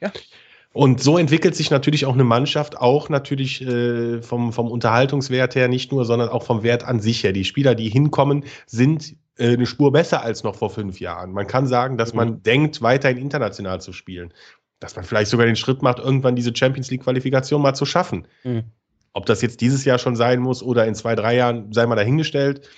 Ja. 0.00 0.10
Und 0.72 1.00
so 1.00 1.16
entwickelt 1.16 1.54
sich 1.54 1.70
natürlich 1.70 2.04
auch 2.04 2.14
eine 2.14 2.24
Mannschaft, 2.24 2.76
auch 2.76 3.08
natürlich 3.08 3.62
äh, 3.62 4.20
vom, 4.20 4.52
vom 4.52 4.70
Unterhaltungswert 4.70 5.54
her 5.54 5.68
nicht 5.68 5.92
nur, 5.92 6.04
sondern 6.04 6.28
auch 6.28 6.42
vom 6.42 6.64
Wert 6.64 6.84
an 6.84 7.00
sich 7.00 7.22
her. 7.22 7.32
Die 7.32 7.44
Spieler, 7.44 7.74
die 7.74 7.88
hinkommen, 7.88 8.44
sind 8.66 9.14
eine 9.38 9.66
Spur 9.66 9.92
besser 9.92 10.22
als 10.22 10.42
noch 10.42 10.56
vor 10.56 10.70
fünf 10.70 11.00
Jahren. 11.00 11.32
Man 11.32 11.46
kann 11.46 11.66
sagen, 11.66 11.98
dass 11.98 12.14
man 12.14 12.28
mhm. 12.28 12.42
denkt, 12.42 12.82
weiterhin 12.82 13.18
international 13.18 13.80
zu 13.80 13.92
spielen. 13.92 14.32
Dass 14.80 14.96
man 14.96 15.04
vielleicht 15.04 15.30
sogar 15.30 15.46
den 15.46 15.56
Schritt 15.56 15.82
macht, 15.82 15.98
irgendwann 15.98 16.36
diese 16.36 16.54
Champions 16.54 16.90
League-Qualifikation 16.90 17.62
mal 17.62 17.74
zu 17.74 17.86
schaffen. 17.86 18.26
Mhm. 18.44 18.64
Ob 19.12 19.24
das 19.26 19.40
jetzt 19.40 19.60
dieses 19.62 19.84
Jahr 19.84 19.98
schon 19.98 20.16
sein 20.16 20.40
muss 20.40 20.62
oder 20.62 20.86
in 20.86 20.94
zwei, 20.94 21.14
drei 21.14 21.36
Jahren, 21.36 21.72
sei 21.72 21.86
mal 21.86 21.96
dahingestellt. 21.96 22.68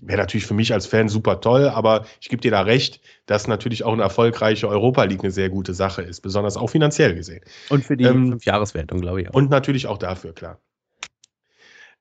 Wäre 0.00 0.18
natürlich 0.18 0.46
für 0.46 0.54
mich 0.54 0.72
als 0.72 0.86
Fan 0.86 1.08
super 1.08 1.40
toll, 1.40 1.68
aber 1.68 2.06
ich 2.20 2.28
gebe 2.28 2.40
dir 2.40 2.52
da 2.52 2.60
recht, 2.60 3.00
dass 3.26 3.48
natürlich 3.48 3.82
auch 3.82 3.92
eine 3.92 4.02
erfolgreiche 4.02 4.68
Europa 4.68 5.02
League 5.02 5.24
eine 5.24 5.32
sehr 5.32 5.50
gute 5.50 5.74
Sache 5.74 6.02
ist, 6.02 6.20
besonders 6.20 6.56
auch 6.56 6.68
finanziell 6.68 7.16
gesehen. 7.16 7.40
Und 7.68 7.84
für 7.84 7.96
die 7.96 8.04
ähm, 8.04 8.28
Fünfjahreswertung, 8.28 9.00
glaube 9.00 9.22
ich 9.22 9.28
auch. 9.28 9.34
Und 9.34 9.50
natürlich 9.50 9.88
auch 9.88 9.98
dafür, 9.98 10.32
klar. 10.34 10.60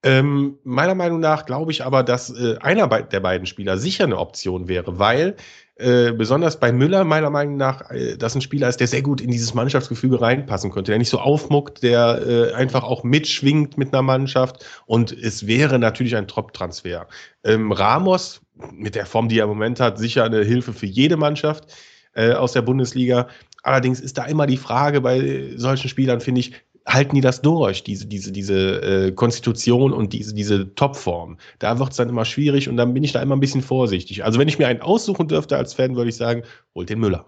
Ähm, 0.04 0.60
meiner 0.64 0.94
Meinung 0.94 1.20
nach 1.20 1.46
glaube 1.46 1.72
ich 1.72 1.84
aber, 1.84 2.04
dass 2.04 2.30
äh, 2.30 2.58
einer 2.60 2.88
der 2.88 3.20
beiden 3.20 3.48
Spieler 3.48 3.78
sicher 3.78 4.04
eine 4.04 4.20
Option 4.20 4.68
wäre, 4.68 5.00
weil 5.00 5.36
äh, 5.76 6.12
besonders 6.12 6.60
bei 6.60 6.72
Müller 6.72 7.04
meiner 7.04 7.32
Meinung 7.32 7.58
nach 7.58 7.90
äh, 7.90 8.16
das 8.16 8.36
ein 8.36 8.42
Spieler 8.42 8.70
ist, 8.70 8.80
der 8.80 8.88
sehr 8.88 9.02
gut 9.02 9.22
in 9.22 9.32
dieses 9.32 9.54
Mannschaftsgefüge 9.56 10.22
reinpassen 10.22 10.72
könnte, 10.72 10.92
der 10.92 11.00
nicht 11.00 11.10
so 11.10 11.20
aufmuckt, 11.20 11.82
der 11.82 12.22
äh, 12.26 12.54
einfach 12.54 12.84
auch 12.84 13.04
mitschwingt 13.04 13.78
mit 13.78 13.94
einer 13.94 14.04
Mannschaft 14.04 14.66
und 14.86 15.12
es 15.12 15.48
wäre 15.48 15.80
natürlich 15.80 16.16
ein 16.16 16.28
Top-Transfer. 16.28 17.08
Ähm, 17.44 17.72
Ramos 17.72 18.42
mit 18.72 18.96
der 18.96 19.06
Form, 19.06 19.30
die 19.30 19.40
er 19.40 19.44
im 19.44 19.50
Moment 19.50 19.80
hat, 19.80 19.98
sicher 19.98 20.24
eine 20.24 20.44
Hilfe 20.44 20.74
für 20.74 20.88
jede 20.88 21.18
Mannschaft 21.18 21.74
äh, 22.14 22.34
aus 22.34 22.54
der 22.54 22.62
Bundesliga. 22.62 23.28
Allerdings 23.64 24.00
ist 24.00 24.18
da 24.18 24.26
immer 24.26 24.48
die 24.48 24.58
Frage 24.58 25.02
bei 25.02 25.52
solchen 25.56 25.90
Spielern, 25.90 26.22
finde 26.22 26.40
ich, 26.40 26.54
halten 26.88 27.16
die 27.16 27.22
das 27.22 27.42
durch, 27.42 27.84
diese, 27.84 28.08
diese, 28.08 28.32
diese 28.32 28.82
äh, 28.82 29.12
Konstitution 29.12 29.92
und 29.92 30.14
diese, 30.14 30.34
diese 30.34 30.74
Topform. 30.74 31.38
Da 31.60 31.80
wird 31.80 31.92
es 31.92 31.98
dann 31.98 32.10
immer 32.10 32.26
schwierig 32.26 32.70
und 32.70 32.78
dann 32.78 32.94
bin 32.94 33.04
ich 33.04 33.12
da 33.12 33.22
immer 33.22 33.36
ein 33.36 33.42
bisschen 33.42 33.62
vorsichtig. 33.62 34.24
Also 34.24 34.40
wenn 34.40 34.48
ich 34.48 34.58
mir 34.58 34.68
einen 34.68 34.82
aussuchen 34.82 35.28
dürfte 35.28 35.58
als 35.58 35.74
Fan, 35.74 35.96
würde 35.96 36.10
ich 36.10 36.16
sagen, 36.16 36.44
holt 36.74 36.90
den 36.90 37.00
Müller. 37.00 37.26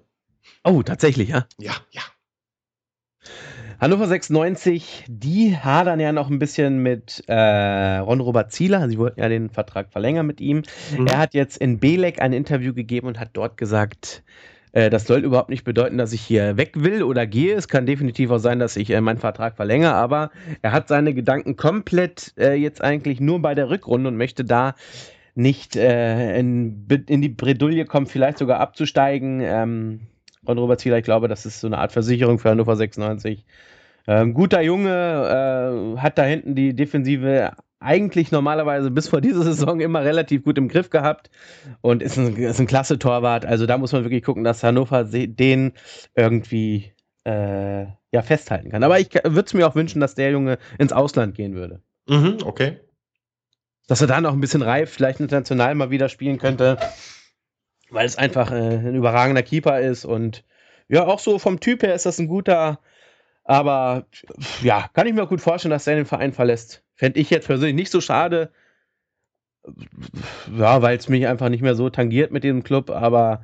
Oh, 0.64 0.82
tatsächlich, 0.82 1.30
ja? 1.30 1.46
Ja, 1.60 1.74
ja. 1.92 2.02
Hannover 3.80 4.08
96, 4.08 5.06
die 5.08 5.56
hadern 5.56 6.02
ja 6.02 6.12
noch 6.12 6.30
ein 6.30 6.38
bisschen 6.38 6.84
mit 6.84 7.24
äh, 7.28 7.98
Ron-Robert 8.00 8.52
Zieler. 8.52 8.90
Sie 8.90 8.98
wollten 8.98 9.22
ja 9.22 9.30
den 9.30 9.50
Vertrag 9.50 9.90
verlängern 9.90 10.26
mit 10.26 10.42
ihm. 10.42 10.64
Mhm. 10.98 11.08
Er 11.08 11.18
hat 11.18 11.34
jetzt 11.34 11.58
in 11.58 11.80
Belek 11.80 12.22
ein 12.22 12.34
Interview 12.34 12.74
gegeben 12.74 13.08
und 13.08 13.22
hat 13.22 13.30
dort 13.34 13.56
gesagt, 13.56 14.24
das 14.72 15.06
soll 15.06 15.24
überhaupt 15.24 15.50
nicht 15.50 15.64
bedeuten, 15.64 15.98
dass 15.98 16.14
ich 16.14 16.22
hier 16.22 16.58
weg 16.58 16.74
will 16.76 17.04
oder 17.04 17.26
gehe. 17.26 17.56
Es 17.56 17.68
kann 17.68 17.86
definitiv 17.86 18.30
auch 18.30 18.38
sein, 18.38 18.60
dass 18.60 18.76
ich 18.76 18.92
äh, 18.92 19.02
meinen 19.02 19.18
Vertrag 19.18 19.56
verlängere, 19.56 19.94
aber 19.94 20.32
er 20.62 20.72
hat 20.72 20.88
seine 20.88 21.14
Gedanken 21.14 21.56
komplett 21.56 22.34
äh, 22.38 22.54
jetzt 22.54 22.84
eigentlich 22.84 23.20
nur 23.20 23.42
bei 23.42 23.56
der 23.56 23.70
Rückrunde 23.70 24.10
und 24.10 24.18
möchte 24.18 24.46
da 24.46 24.76
nicht 25.36 25.76
äh, 25.76 26.38
in, 26.38 26.86
in, 27.08 27.22
die 27.22 27.30
Bredouille 27.30 27.86
kommen, 27.86 28.06
vielleicht 28.06 28.38
sogar 28.38 28.60
abzusteigen. 28.60 29.42
Ähm, 29.42 30.02
Robert 30.48 30.80
Zieler, 30.80 30.98
ich 30.98 31.04
glaube, 31.04 31.28
das 31.28 31.46
ist 31.46 31.62
so 31.62 31.68
eine 31.68 31.78
Art 31.78 31.92
Versicherung 31.92 32.40
für 32.40 32.50
Hannover 32.50 32.76
96. 32.76 33.46
Ähm, 34.08 34.34
guter 34.34 34.62
Junge, 34.62 35.96
äh, 35.96 36.00
hat 36.00 36.18
da 36.18 36.24
hinten 36.24 36.56
die 36.56 36.76
Defensive 36.76 37.52
eigentlich 37.80 38.32
normalerweise 38.32 38.92
bis 38.92 39.08
vor 39.08 39.22
dieser 39.22 39.44
Saison 39.44 39.80
immer 39.80 40.04
relativ 40.04 40.44
gut 40.44 40.58
im 40.58 40.68
Griff 40.68 40.90
gehabt 40.90 41.30
und 41.82 42.04
ist 42.04 42.18
ein, 42.18 42.36
ist 42.36 42.60
ein 42.60 42.68
klasse 42.68 43.00
Torwart. 43.00 43.46
Also 43.46 43.66
da 43.66 43.78
muss 43.78 43.92
man 43.92 44.04
wirklich 44.04 44.24
gucken, 44.24 44.44
dass 44.44 44.64
Hannover 44.64 45.06
den 45.06 45.74
irgendwie 46.16 46.94
äh, 47.26 47.86
ja, 48.12 48.22
festhalten 48.22 48.72
kann. 48.72 48.84
Aber 48.84 49.00
ich 49.00 49.14
würde 49.14 49.46
es 49.46 49.54
mir 49.54 49.68
auch 49.68 49.76
wünschen, 49.76 50.02
dass 50.02 50.16
der 50.16 50.32
Junge 50.32 50.58
ins 50.78 50.94
Ausland 50.94 51.36
gehen 51.36 51.56
würde. 51.56 51.82
Mhm, 52.08 52.40
okay. 52.44 52.80
Dass 53.88 54.02
er 54.02 54.08
da 54.08 54.22
noch 54.22 54.34
ein 54.34 54.42
bisschen 54.42 54.62
reif, 54.62 54.92
vielleicht 54.92 55.20
international 55.20 55.76
mal 55.76 55.90
wieder 55.90 56.10
spielen 56.10 56.38
könnte, 56.38 56.78
weil 57.90 58.06
es 58.06 58.18
einfach 58.18 58.52
äh, 58.52 58.56
ein 58.56 58.96
überragender 58.96 59.44
Keeper 59.44 59.80
ist 59.80 60.06
und 60.06 60.44
ja, 60.88 61.06
auch 61.06 61.20
so 61.20 61.38
vom 61.38 61.60
Typ 61.60 61.84
her 61.84 61.94
ist 61.94 62.08
das 62.08 62.20
ein 62.20 62.28
guter, 62.28 62.80
aber 63.50 64.06
ja, 64.62 64.92
kann 64.94 65.08
ich 65.08 65.14
mir 65.16 65.26
gut 65.26 65.42
vorstellen, 65.42 65.72
dass 65.72 65.88
er 65.88 65.96
den 65.96 66.06
Verein 66.06 66.34
verlässt. 66.34 66.84
Fände 66.94 67.20
ich 67.20 67.32
jetzt 67.32 67.48
persönlich 67.48 67.76
nicht 67.76 67.92
so 67.92 68.00
schade. 68.00 68.52
Ja, 70.56 70.84
weil 70.84 70.96
es 70.96 71.10
mich 71.10 71.26
einfach 71.26 71.50
nicht 71.50 71.64
mehr 71.64 71.74
so 71.74 71.90
tangiert 71.90 72.32
mit 72.32 72.44
dem 72.44 72.64
Club, 72.64 72.92
aber 72.92 73.44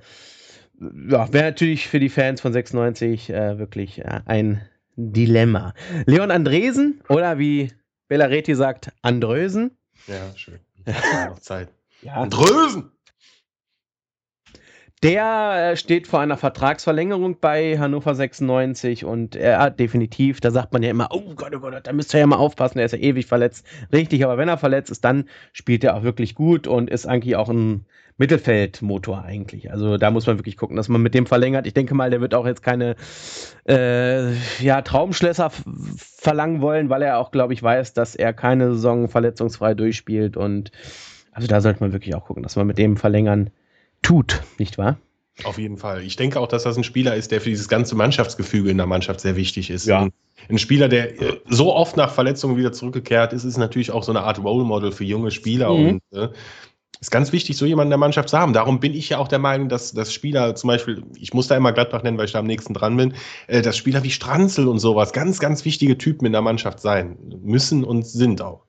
ja, 0.80 1.34
wäre 1.34 1.46
natürlich 1.46 1.88
für 1.88 2.00
die 2.00 2.10
Fans 2.10 2.40
von 2.40 2.54
96 2.54 3.32
äh, 3.32 3.58
wirklich 3.58 4.06
äh, 4.06 4.22
ein 4.26 4.62
Dilemma. 4.96 5.74
Leon 6.06 6.30
Andresen 6.30 7.02
oder 7.10 7.40
wie 7.40 7.72
Bellareti 8.08 8.54
sagt, 8.54 8.92
Andrösen. 9.02 9.76
Ja, 10.06 10.36
schön. 10.36 10.60
noch 11.30 11.40
Zeit. 11.40 11.70
Ja. 12.04 12.14
Andrösen! 12.14 12.92
Der 15.06 15.74
äh, 15.74 15.78
steht 15.78 16.08
vor 16.08 16.20
einer 16.20 16.36
Vertragsverlängerung 16.36 17.38
bei 17.40 17.78
Hannover 17.78 18.16
96 18.16 19.06
und 19.06 19.36
er 19.36 19.60
hat 19.60 19.80
definitiv, 19.80 20.40
da 20.40 20.50
sagt 20.50 20.74
man 20.74 20.82
ja 20.82 20.90
immer, 20.90 21.10
oh 21.12 21.36
Gott, 21.36 21.56
oh 21.56 21.60
Gott, 21.60 21.76
da 21.84 21.94
müsst 21.94 22.12
ihr 22.16 22.22
ja 22.22 22.26
mal 22.26 22.38
aufpassen, 22.38 22.80
er 22.80 22.86
ist 22.86 22.94
ja 22.94 22.98
ewig 22.98 23.28
verletzt. 23.28 23.68
Richtig, 23.94 24.24
aber 24.24 24.40
wenn 24.40 24.50
er 24.50 24.58
verletzt 24.58 24.90
ist, 24.90 25.06
dann 25.06 25.26
spielt 25.54 25.84
er 25.84 25.96
auch 25.96 26.02
wirklich 26.02 26.34
gut 26.34 26.66
und 26.66 26.90
ist 26.90 27.06
eigentlich 27.06 27.36
auch 27.36 27.50
ein 27.50 27.86
Mittelfeldmotor 28.18 29.24
eigentlich. 29.24 29.70
Also 29.72 29.98
da 29.98 30.10
muss 30.10 30.26
man 30.26 30.40
wirklich 30.40 30.58
gucken, 30.58 30.76
dass 30.76 30.90
man 30.90 31.04
mit 31.04 31.14
dem 31.14 31.28
verlängert. 31.28 31.68
Ich 31.68 31.76
denke 31.76 31.94
mal, 31.94 32.10
der 32.10 32.22
wird 32.22 32.34
auch 32.34 32.48
jetzt 32.48 32.64
keine 32.64 32.96
äh, 33.70 34.34
ja, 34.60 34.82
Traumschlösser 34.82 35.52
verlangen 36.00 36.62
wollen, 36.62 36.90
weil 36.90 37.04
er 37.04 37.20
auch, 37.20 37.30
glaube 37.30 37.54
ich, 37.54 37.62
weiß, 37.62 37.94
dass 37.94 38.16
er 38.16 38.34
keine 38.34 38.72
Saison 38.72 39.08
verletzungsfrei 39.08 39.76
durchspielt 39.76 40.36
und 40.36 40.72
also 41.32 41.48
da 41.48 41.62
sollte 41.62 41.82
man 41.82 41.94
wirklich 41.94 42.16
auch 42.16 42.26
gucken, 42.26 42.42
dass 42.42 42.56
man 42.56 42.66
mit 42.66 42.80
dem 42.80 42.98
verlängern 42.98 43.52
tut, 44.06 44.42
nicht 44.58 44.78
wahr? 44.78 44.98
Auf 45.44 45.58
jeden 45.58 45.78
Fall. 45.78 46.04
Ich 46.04 46.16
denke 46.16 46.40
auch, 46.40 46.48
dass 46.48 46.64
das 46.64 46.78
ein 46.78 46.84
Spieler 46.86 47.16
ist, 47.16 47.32
der 47.32 47.42
für 47.42 47.50
dieses 47.50 47.68
ganze 47.68 47.96
Mannschaftsgefüge 47.96 48.70
in 48.70 48.78
der 48.78 48.86
Mannschaft 48.86 49.20
sehr 49.20 49.36
wichtig 49.36 49.70
ist. 49.70 49.86
Ja. 49.86 50.04
Ein, 50.04 50.14
ein 50.50 50.58
Spieler, 50.58 50.88
der 50.88 51.22
äh, 51.22 51.42
so 51.50 51.74
oft 51.74 51.98
nach 51.98 52.14
Verletzungen 52.14 52.56
wieder 52.56 52.72
zurückgekehrt 52.72 53.34
ist, 53.34 53.44
ist 53.44 53.58
natürlich 53.58 53.92
auch 53.92 54.04
so 54.04 54.14
eine 54.14 54.22
Art 54.22 54.42
Role 54.42 54.64
Model 54.64 54.92
für 54.94 55.04
junge 55.04 55.32
Spieler 55.32 55.74
Mhm. 55.74 56.00
und 56.12 56.18
äh, 56.18 56.30
ist 57.02 57.12
ganz 57.12 57.34
wichtig, 57.34 57.58
so 57.58 57.66
jemanden 57.66 57.88
in 57.88 57.92
der 57.92 57.98
Mannschaft 57.98 58.30
zu 58.30 58.38
haben. 58.40 58.54
Darum 58.54 58.80
bin 58.80 58.94
ich 58.94 59.10
ja 59.10 59.18
auch 59.18 59.28
der 59.28 59.40
Meinung, 59.40 59.68
dass, 59.68 59.92
dass 59.92 60.14
Spieler 60.14 60.56
zum 60.56 60.70
Beispiel, 60.70 61.04
ich 61.20 61.34
muss 61.34 61.48
da 61.48 61.58
immer 61.58 61.74
Gladbach 61.74 62.04
nennen, 62.04 62.18
weil 62.18 62.26
ich 62.26 62.32
da 62.32 62.40
am 62.40 62.48
nächsten 62.48 62.74
dran 62.74 62.96
bin, 62.96 63.14
äh, 63.48 63.62
dass 63.62 63.76
Spieler 63.76 64.04
wie 64.04 64.12
Stranzel 64.12 64.70
und 64.70 64.80
sowas 64.80 65.12
ganz, 65.12 65.40
ganz 65.40 65.66
wichtige 65.66 65.98
Typen 65.98 66.26
in 66.26 66.32
der 66.32 66.42
Mannschaft 66.42 66.80
sein 66.80 67.18
müssen 67.42 67.84
und 67.84 68.08
sind 68.08 68.42
auch. 68.42 68.64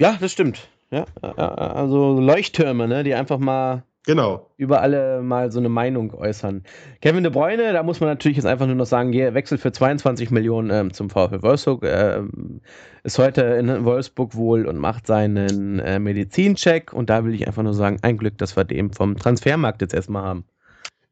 Ja, 0.00 0.16
das 0.20 0.32
stimmt. 0.32 0.66
Ja, 0.94 1.06
äh, 1.22 1.40
also 1.40 2.20
Leuchttürme, 2.20 2.86
ne, 2.86 3.02
die 3.02 3.14
einfach 3.14 3.38
mal 3.38 3.82
Genau. 4.06 4.50
über 4.58 4.82
alle 4.82 5.22
mal 5.22 5.50
so 5.50 5.58
eine 5.58 5.70
Meinung 5.70 6.12
äußern. 6.12 6.62
Kevin 7.00 7.24
De 7.24 7.32
Bruyne, 7.32 7.72
da 7.72 7.82
muss 7.82 8.00
man 8.00 8.10
natürlich 8.10 8.36
jetzt 8.36 8.44
einfach 8.44 8.66
nur 8.66 8.74
noch 8.74 8.86
sagen, 8.86 9.14
er 9.14 9.32
wechselt 9.32 9.62
für 9.62 9.72
22 9.72 10.30
Millionen 10.30 10.70
ähm, 10.70 10.92
zum 10.92 11.08
VfL 11.08 11.42
Wolfsburg, 11.42 11.84
ähm, 11.84 12.60
ist 13.02 13.18
heute 13.18 13.42
in 13.42 13.84
Wolfsburg 13.84 14.36
wohl 14.36 14.66
und 14.66 14.76
macht 14.76 15.06
seinen 15.06 15.78
äh, 15.78 15.98
Medizincheck 15.98 16.92
und 16.92 17.08
da 17.08 17.24
will 17.24 17.34
ich 17.34 17.46
einfach 17.46 17.62
nur 17.62 17.74
sagen, 17.74 17.98
ein 18.02 18.18
Glück, 18.18 18.36
dass 18.36 18.56
wir 18.56 18.64
den 18.64 18.92
vom 18.92 19.16
Transfermarkt 19.16 19.80
jetzt 19.80 19.94
erstmal 19.94 20.22
haben. 20.22 20.44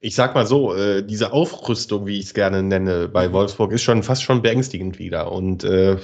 Ich 0.01 0.15
sag 0.15 0.35
mal 0.35 0.47
so, 0.47 0.75
äh, 0.75 1.03
diese 1.03 1.33
Aufrüstung, 1.33 2.07
wie 2.07 2.19
ich 2.19 2.27
es 2.27 2.35
gerne 2.35 2.63
nenne, 2.63 3.09
bei 3.09 3.33
Wolfsburg 3.33 3.73
ist 3.73 3.85
schon 3.85 4.03
fast 4.03 4.23
schon 4.23 4.43
beängstigend 4.43 4.99
wieder 4.99 5.33
und 5.33 5.65
äh, 5.65 5.97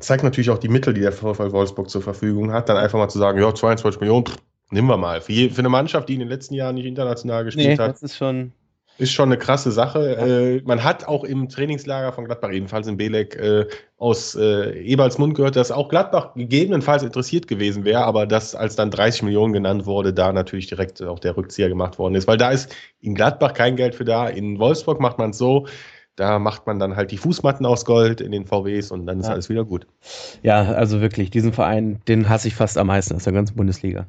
zeigt 0.00 0.24
natürlich 0.24 0.50
auch 0.50 0.58
die 0.58 0.68
Mittel, 0.68 0.94
die 0.94 1.00
der 1.00 1.12
VfL 1.12 1.52
Wolfsburg 1.52 1.88
zur 1.88 2.02
Verfügung 2.02 2.52
hat, 2.52 2.68
dann 2.68 2.76
einfach 2.76 2.98
mal 2.98 3.08
zu 3.08 3.18
sagen, 3.18 3.40
ja, 3.40 3.54
22 3.54 4.00
Millionen, 4.00 4.26
pff, 4.26 4.36
nehmen 4.70 4.88
wir 4.88 4.96
mal. 4.96 5.20
Für, 5.20 5.50
für 5.50 5.58
eine 5.60 5.68
Mannschaft, 5.68 6.08
die 6.08 6.14
in 6.14 6.20
den 6.20 6.28
letzten 6.28 6.54
Jahren 6.54 6.74
nicht 6.74 6.86
international 6.86 7.44
gespielt 7.44 7.78
hat, 7.78 7.92
das 7.92 8.02
ist 8.02 8.16
schon. 8.16 8.52
ist 8.98 9.12
schon 9.12 9.28
eine 9.28 9.38
krasse 9.38 9.72
Sache. 9.72 10.16
Äh, 10.16 10.62
man 10.64 10.82
hat 10.84 11.06
auch 11.06 11.24
im 11.24 11.48
Trainingslager 11.48 12.12
von 12.12 12.24
Gladbach, 12.24 12.50
jedenfalls 12.50 12.86
in 12.86 12.96
Belek, 12.96 13.36
äh, 13.36 13.66
aus 13.96 14.34
äh, 14.34 14.78
Eberls 14.80 15.18
Mund 15.18 15.34
gehört, 15.34 15.56
dass 15.56 15.70
auch 15.70 15.88
Gladbach 15.88 16.34
gegebenenfalls 16.34 17.02
interessiert 17.02 17.46
gewesen 17.46 17.84
wäre, 17.84 18.04
aber 18.04 18.26
dass 18.26 18.54
als 18.54 18.76
dann 18.76 18.90
30 18.90 19.22
Millionen 19.22 19.52
genannt 19.52 19.86
wurde, 19.86 20.12
da 20.12 20.32
natürlich 20.32 20.66
direkt 20.66 21.02
auch 21.02 21.18
der 21.18 21.36
Rückzieher 21.36 21.68
gemacht 21.68 21.98
worden 21.98 22.14
ist. 22.14 22.26
Weil 22.26 22.36
da 22.36 22.50
ist 22.50 22.74
in 23.00 23.14
Gladbach 23.14 23.54
kein 23.54 23.76
Geld 23.76 23.94
für 23.94 24.04
da. 24.04 24.28
In 24.28 24.58
Wolfsburg 24.58 25.00
macht 25.00 25.18
man 25.18 25.30
es 25.30 25.38
so, 25.38 25.66
da 26.16 26.38
macht 26.38 26.66
man 26.66 26.78
dann 26.78 26.96
halt 26.96 27.10
die 27.10 27.16
Fußmatten 27.18 27.66
aus 27.66 27.84
Gold 27.84 28.20
in 28.20 28.32
den 28.32 28.46
VWs 28.46 28.90
und 28.90 29.06
dann 29.06 29.20
ist 29.20 29.26
Ja. 29.26 29.32
alles 29.32 29.48
wieder 29.48 29.64
gut. 29.64 29.86
Ja, 30.42 30.62
also 30.62 31.00
wirklich, 31.00 31.30
diesen 31.30 31.52
Verein, 31.52 32.00
den 32.08 32.28
hasse 32.28 32.48
ich 32.48 32.54
fast 32.54 32.78
am 32.78 32.86
meisten 32.88 33.14
aus 33.16 33.24
der 33.24 33.32
ganzen 33.32 33.56
Bundesliga. 33.56 34.06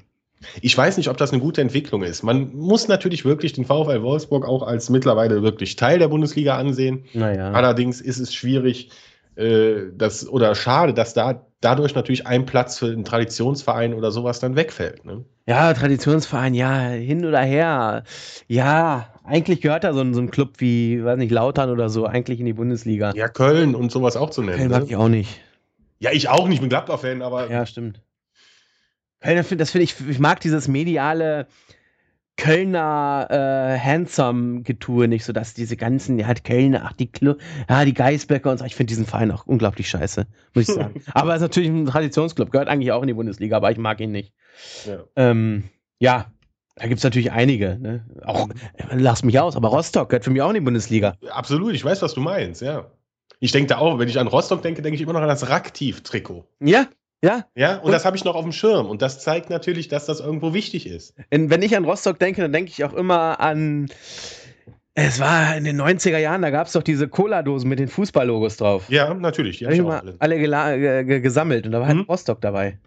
Ich 0.61 0.77
weiß 0.77 0.97
nicht, 0.97 1.09
ob 1.09 1.17
das 1.17 1.31
eine 1.31 1.41
gute 1.41 1.61
Entwicklung 1.61 2.03
ist. 2.03 2.21
Man 2.21 2.53
muss 2.55 2.87
natürlich 2.87 3.25
wirklich 3.25 3.53
den 3.53 3.65
VfL 3.65 4.03
Wolfsburg 4.03 4.45
auch 4.47 4.61
als 4.63 4.89
mittlerweile 4.89 5.41
wirklich 5.41 5.75
Teil 5.75 5.97
der 5.97 6.09
Bundesliga 6.09 6.57
ansehen. 6.57 7.05
Naja. 7.13 7.51
Allerdings 7.51 8.01
ist 8.01 8.19
es 8.19 8.33
schwierig, 8.33 8.91
äh, 9.35 9.87
das, 9.97 10.27
oder 10.29 10.53
schade, 10.53 10.93
dass 10.93 11.13
da 11.15 11.45
dadurch 11.61 11.95
natürlich 11.95 12.27
ein 12.27 12.45
Platz 12.45 12.77
für 12.77 12.87
einen 12.87 13.05
Traditionsverein 13.05 13.95
oder 13.95 14.11
sowas 14.11 14.39
dann 14.39 14.55
wegfällt. 14.55 15.03
Ne? 15.05 15.23
Ja, 15.47 15.73
Traditionsverein, 15.73 16.53
ja, 16.53 16.89
hin 16.89 17.25
oder 17.25 17.41
her. 17.41 18.03
Ja, 18.47 19.07
eigentlich 19.27 19.61
gehört 19.61 19.83
da 19.83 19.93
so 19.93 20.01
ein, 20.01 20.13
so 20.13 20.21
ein 20.21 20.31
Club 20.31 20.55
wie, 20.59 21.03
weiß 21.03 21.17
nicht, 21.17 21.31
Lautern 21.31 21.69
oder 21.69 21.89
so, 21.89 22.05
eigentlich 22.05 22.39
in 22.39 22.45
die 22.45 22.53
Bundesliga. 22.53 23.13
Ja, 23.15 23.27
Köln 23.27 23.75
und 23.75 23.91
sowas 23.91 24.15
auch 24.17 24.29
zu 24.29 24.41
nennen. 24.41 24.57
Köln 24.57 24.71
mag 24.71 24.81
Ne? 24.81 24.87
ich 24.89 24.95
auch 24.95 25.09
nicht. 25.09 25.39
Ja, 25.99 26.11
ich 26.11 26.29
auch 26.29 26.47
nicht, 26.47 26.55
ich 26.55 26.61
bin 26.61 26.69
Gladbach-Fan, 26.69 27.21
aber 27.21 27.49
Ja, 27.49 27.65
stimmt. 27.65 28.01
Köln, 29.21 29.37
das 29.37 29.47
finde 29.47 29.65
find 29.65 29.83
ich, 29.83 29.95
ich 30.09 30.19
mag 30.19 30.39
dieses 30.41 30.67
mediale 30.67 31.47
Kölner 32.37 33.27
äh, 33.29 33.79
Handsome-Getue 33.79 35.07
nicht, 35.07 35.23
so 35.23 35.31
dass 35.31 35.53
diese 35.53 35.77
ganzen, 35.77 36.19
ja, 36.19 36.33
die 36.33 36.43
Kölner, 36.43 36.81
ach, 36.85 36.93
die, 36.93 37.07
Klu 37.09 37.35
ja, 37.69 37.85
die 37.85 37.93
Geisberger 37.93 38.51
und 38.51 38.57
so, 38.57 38.65
ich 38.65 38.75
finde 38.75 38.89
diesen 38.89 39.05
Verein 39.05 39.31
auch 39.31 39.45
unglaublich 39.47 39.89
scheiße, 39.89 40.27
muss 40.53 40.67
ich 40.67 40.75
sagen. 40.75 41.01
aber 41.13 41.29
es 41.31 41.37
ist 41.37 41.43
natürlich 41.43 41.69
ein 41.69 41.85
Traditionsclub, 41.85 42.51
gehört 42.51 42.67
eigentlich 42.67 42.91
auch 42.91 43.01
in 43.01 43.07
die 43.07 43.13
Bundesliga, 43.13 43.55
aber 43.57 43.71
ich 43.71 43.77
mag 43.77 44.01
ihn 44.01 44.11
nicht. 44.11 44.33
ja. 44.85 45.03
Ähm, 45.15 45.63
ja, 45.97 46.25
da 46.75 46.87
gibt 46.87 46.97
es 46.99 47.03
natürlich 47.03 47.31
einige. 47.31 47.77
Ne? 47.79 48.05
Auch, 48.25 48.47
lass 48.91 49.23
mich 49.23 49.39
aus, 49.39 49.55
aber 49.55 49.69
Rostock 49.69 50.09
gehört 50.09 50.23
für 50.23 50.29
mich 50.31 50.41
auch 50.41 50.49
in 50.49 50.55
die 50.55 50.61
Bundesliga. 50.61 51.15
absolut, 51.29 51.73
ich 51.73 51.83
weiß, 51.85 52.01
was 52.01 52.13
du 52.13 52.21
meinst, 52.21 52.61
ja. 52.61 52.91
Ich 53.39 53.51
denke 53.51 53.67
da 53.69 53.77
auch, 53.79 53.99
wenn 53.99 54.07
ich 54.07 54.17
an 54.19 54.27
Rostock 54.27 54.61
denke, 54.61 54.81
denke 54.81 54.95
ich 54.95 55.01
immer 55.01 55.13
noch 55.13 55.21
an 55.21 55.27
das 55.27 55.49
Raktiv-Trikot. 55.49 56.45
Ja, 56.61 56.87
ja. 57.23 57.45
Ja, 57.55 57.77
und, 57.77 57.85
Und- 57.85 57.91
das 57.91 58.05
habe 58.05 58.15
ich 58.17 58.23
noch 58.23 58.35
auf 58.35 58.43
dem 58.43 58.51
Schirm. 58.53 58.85
Und 58.87 59.01
das 59.01 59.19
zeigt 59.19 59.49
natürlich, 59.49 59.87
dass 59.87 60.05
das 60.05 60.19
irgendwo 60.19 60.53
wichtig 60.53 60.87
ist. 60.87 61.15
Wenn 61.29 61.61
ich 61.61 61.75
an 61.75 61.85
Rostock 61.85 62.17
denke, 62.19 62.41
dann 62.41 62.53
denke 62.53 62.71
ich 62.71 62.83
auch 62.83 62.93
immer 62.93 63.39
an. 63.39 63.87
Es 64.97 65.19
war 65.19 65.57
in 65.57 65.65
den 65.65 65.75
90er 65.81 66.17
Jahren, 66.19 66.41
da 66.41 66.49
gab 66.51 66.67
es 66.67 66.73
doch 66.73 66.83
diese 66.83 67.09
Cola-Dosen 67.09 67.67
mit 67.67 67.79
den 67.79 67.89
Fußballlogos 67.89 68.55
drauf. 68.57 68.89
Ja, 68.89 69.13
natürlich. 69.13 69.57
Die 69.57 69.65
Da 69.65 69.71
hab 69.71 69.71
hab 69.71 69.73
ich 69.73 69.79
ich 69.79 69.85
auch 69.85 70.51
mal 70.51 70.61
alle. 70.61 71.05
gesammelt 71.19 71.65
und 71.65 71.73
da 71.73 71.79
war 71.81 71.87
halt 71.87 71.97
Mhm. 71.97 72.03
Rostock 72.03 72.39
dabei. 72.39 72.79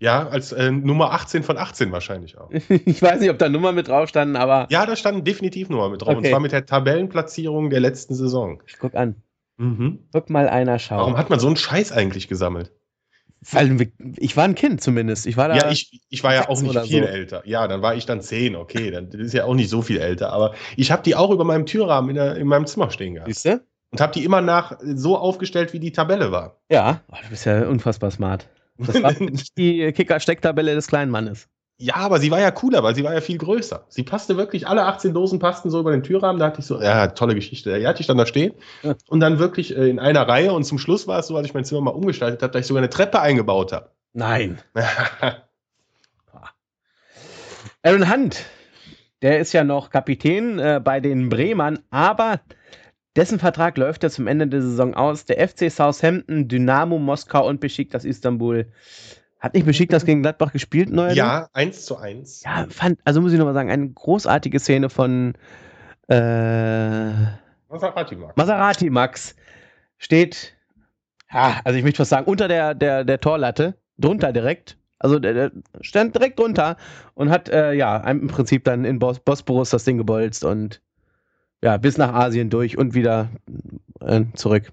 Ja, 0.00 0.28
als 0.28 0.52
äh, 0.52 0.70
Nummer 0.70 1.12
18 1.12 1.42
von 1.42 1.56
18 1.58 1.90
wahrscheinlich 1.90 2.38
auch. 2.38 2.50
Ich 2.68 3.02
weiß 3.02 3.20
nicht, 3.20 3.30
ob 3.30 3.38
da 3.38 3.48
Nummern 3.48 3.74
mit 3.74 3.88
drauf 3.88 4.08
standen, 4.08 4.36
aber 4.36 4.66
Ja, 4.70 4.86
da 4.86 4.94
standen 4.96 5.24
definitiv 5.24 5.68
Nummer 5.68 5.88
mit 5.88 6.02
drauf. 6.02 6.10
Und 6.10 6.18
Okay. 6.18 6.30
zwar 6.30 6.40
mit 6.40 6.52
der 6.52 6.66
Tabellenplatzierung 6.66 7.70
der 7.70 7.80
letzten 7.80 8.14
Saison. 8.14 8.62
ich 8.66 8.78
guck 8.78 8.94
an. 8.94 9.16
Mhm. 9.56 9.98
Guck 10.12 10.30
mal 10.30 10.48
einer 10.48 10.78
schauen. 10.78 10.98
Warum 10.98 11.16
hat 11.16 11.30
man 11.30 11.40
so 11.40 11.48
einen 11.48 11.56
Scheiß 11.56 11.90
eigentlich 11.90 12.28
gesammelt? 12.28 12.70
Weil 13.52 13.88
ich 14.16 14.36
war 14.36 14.44
ein 14.44 14.54
Kind 14.56 14.80
zumindest. 14.80 15.26
Ich 15.26 15.36
war 15.36 15.48
da. 15.48 15.56
Ja, 15.56 15.70
ich, 15.70 16.00
ich 16.08 16.24
war 16.24 16.34
ja 16.34 16.48
auch 16.48 16.60
nicht 16.60 16.78
viel 16.80 17.02
so. 17.04 17.08
älter. 17.08 17.42
Ja, 17.44 17.68
dann 17.68 17.82
war 17.82 17.94
ich 17.94 18.04
dann 18.04 18.20
10, 18.20 18.56
okay. 18.56 18.90
Dann 18.90 19.10
das 19.10 19.20
ist 19.20 19.32
ja 19.32 19.44
auch 19.44 19.54
nicht 19.54 19.68
so 19.70 19.80
viel 19.82 19.98
älter. 19.98 20.32
Aber 20.32 20.54
ich 20.76 20.90
habe 20.90 21.02
die 21.02 21.14
auch 21.14 21.30
über 21.30 21.44
meinem 21.44 21.64
Türrahmen 21.66 22.10
in, 22.10 22.16
der, 22.16 22.36
in 22.36 22.46
meinem 22.48 22.66
Zimmer 22.66 22.90
stehen 22.90 23.14
gehabt. 23.14 23.28
Siehst 23.32 23.44
du? 23.46 23.60
Und 23.90 24.00
habe 24.00 24.12
die 24.12 24.24
immer 24.24 24.40
nach 24.40 24.78
so 24.82 25.16
aufgestellt, 25.16 25.72
wie 25.72 25.80
die 25.80 25.92
Tabelle 25.92 26.30
war. 26.32 26.58
Ja. 26.70 27.00
Oh, 27.10 27.16
du 27.22 27.30
bist 27.30 27.46
ja 27.46 27.66
unfassbar 27.68 28.10
smart. 28.10 28.48
Das 28.78 29.02
war 29.02 29.12
nicht 29.20 29.58
die 29.58 29.92
Kicker-Stecktabelle 29.92 30.74
des 30.74 30.86
kleinen 30.86 31.10
Mannes. 31.10 31.48
Ja, 31.80 31.94
aber 31.94 32.18
sie 32.18 32.32
war 32.32 32.40
ja 32.40 32.50
cooler, 32.50 32.82
weil 32.82 32.96
sie 32.96 33.04
war 33.04 33.14
ja 33.14 33.20
viel 33.20 33.38
größer. 33.38 33.84
Sie 33.88 34.02
passte 34.02 34.36
wirklich, 34.36 34.66
alle 34.66 34.84
18 34.84 35.14
Dosen 35.14 35.38
passten 35.38 35.70
so 35.70 35.78
über 35.78 35.92
den 35.92 36.02
Türrahmen. 36.02 36.40
Da 36.40 36.46
hatte 36.46 36.58
ich 36.58 36.66
so, 36.66 36.82
ja, 36.82 37.06
tolle 37.08 37.36
Geschichte. 37.36 37.78
Die 37.78 37.86
hatte 37.86 38.00
ich 38.00 38.08
dann 38.08 38.16
da 38.18 38.26
stehen. 38.26 38.54
Ja. 38.82 38.96
Und 39.08 39.20
dann 39.20 39.38
wirklich 39.38 39.76
äh, 39.76 39.88
in 39.88 40.00
einer 40.00 40.26
Reihe. 40.26 40.52
Und 40.52 40.64
zum 40.64 40.78
Schluss 40.78 41.06
war 41.06 41.20
es 41.20 41.28
so, 41.28 41.36
als 41.36 41.46
ich 41.46 41.54
mein 41.54 41.64
Zimmer 41.64 41.82
mal 41.82 41.90
umgestaltet 41.90 42.42
habe, 42.42 42.52
dass 42.52 42.62
ich 42.62 42.66
sogar 42.66 42.80
eine 42.80 42.90
Treppe 42.90 43.20
eingebaut 43.20 43.72
habe. 43.72 43.90
Nein. 44.12 44.58
Aaron 47.84 48.12
Hunt, 48.12 48.44
der 49.22 49.38
ist 49.38 49.52
ja 49.52 49.62
noch 49.62 49.90
Kapitän 49.90 50.58
äh, 50.58 50.80
bei 50.82 50.98
den 50.98 51.28
Bremern, 51.28 51.78
aber 51.90 52.40
dessen 53.18 53.40
Vertrag 53.40 53.76
läuft 53.76 54.04
ja 54.04 54.10
zum 54.10 54.28
Ende 54.28 54.46
der 54.46 54.62
Saison 54.62 54.94
aus. 54.94 55.24
Der 55.24 55.46
FC 55.46 55.70
Southampton, 55.70 56.46
Dynamo 56.46 56.98
Moskau 56.98 57.48
und 57.48 57.60
Besiktas 57.60 58.04
Istanbul. 58.04 58.66
Hat 59.40 59.54
nicht 59.54 59.66
Besiktas 59.66 60.04
gegen 60.04 60.22
Gladbach 60.22 60.52
gespielt 60.52 60.90
neuerdings? 60.90 61.18
ja, 61.18 61.48
eins 61.52 61.84
zu 61.84 61.96
eins. 61.96 62.42
Ja, 62.44 62.66
fand, 62.70 63.00
also 63.04 63.20
muss 63.20 63.32
ich 63.32 63.38
nochmal 63.38 63.54
sagen, 63.54 63.70
eine 63.70 63.88
großartige 63.88 64.60
Szene 64.60 64.88
von 64.88 65.34
äh, 66.08 67.10
Maserati 67.68 68.16
mag. 68.16 68.36
Maserati 68.36 68.88
Max. 68.88 69.34
Steht, 69.98 70.56
ja, 71.32 71.60
also 71.64 71.76
ich 71.76 71.84
möchte 71.84 71.98
was 71.98 72.08
sagen, 72.08 72.26
unter 72.26 72.46
der, 72.46 72.74
der, 72.74 73.04
der 73.04 73.20
Torlatte, 73.20 73.74
drunter 73.98 74.32
direkt. 74.32 74.78
Also 75.00 75.18
der, 75.18 75.34
der 75.34 75.52
stand 75.80 76.14
direkt 76.14 76.38
drunter 76.38 76.76
und 77.14 77.30
hat 77.30 77.48
äh, 77.48 77.72
ja 77.72 77.96
im 78.08 78.28
Prinzip 78.28 78.64
dann 78.64 78.84
in 78.84 78.98
Bos 78.98 79.20
Bosporus 79.20 79.70
das 79.70 79.84
Ding 79.84 79.98
gebolzt 79.98 80.44
und 80.44 80.80
ja, 81.62 81.76
bis 81.76 81.98
nach 81.98 82.12
Asien 82.14 82.50
durch 82.50 82.78
und 82.78 82.94
wieder 82.94 83.30
äh, 84.00 84.24
zurück. 84.34 84.72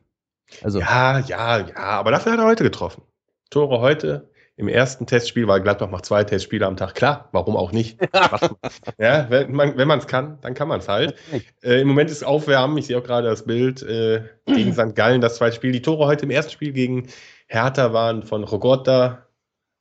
Also, 0.64 0.80
Ja, 0.80 1.20
ja, 1.20 1.60
ja, 1.60 1.76
aber 1.76 2.12
dafür 2.12 2.34
hat 2.34 2.40
er 2.40 2.46
heute 2.46 2.64
getroffen. 2.64 3.04
Tore 3.50 3.80
heute 3.80 4.30
Im 4.58 4.70
ersten 4.70 5.06
Testspiel, 5.06 5.48
weil 5.50 5.62
Gladbach 5.62 5.90
macht 5.90 6.06
zwei 6.06 6.24
Testspiele 6.24 6.66
am 6.66 6.78
Tag. 6.78 6.96
Klar, 6.96 7.28
warum 7.34 7.58
auch 7.58 7.74
nicht? 7.74 8.00
ja, 8.98 9.30
wenn 9.30 9.54
man 9.54 10.00
es 10.00 10.08
kann, 10.08 10.38
dann 10.42 10.54
kann 10.54 10.70
man 10.70 10.80
es 10.80 10.88
halt. 10.88 11.16
Äh, 11.62 11.82
Im 11.82 11.90
Moment 11.90 12.10
ist 12.10 12.24
Aufwärmen, 12.24 12.78
ich 12.78 12.86
sehe 12.86 12.98
auch 12.98 13.04
gerade 13.04 13.28
das 13.28 13.46
Bild, 13.46 13.84
äh, 13.84 14.24
gegen 14.46 14.72
St. 14.72 14.96
Gallen, 14.96 15.20
das 15.20 15.36
zweite 15.36 15.58
Spiel. 15.58 15.74
Die 15.74 15.82
Tore 15.82 16.06
heute 16.06 16.24
im 16.24 16.32
ersten 16.32 16.54
Spiel 16.54 16.72
gegen 16.72 17.10
Hertha 17.48 17.92
waren 17.92 18.24
von 18.24 18.46
Rogotta, 18.46 19.26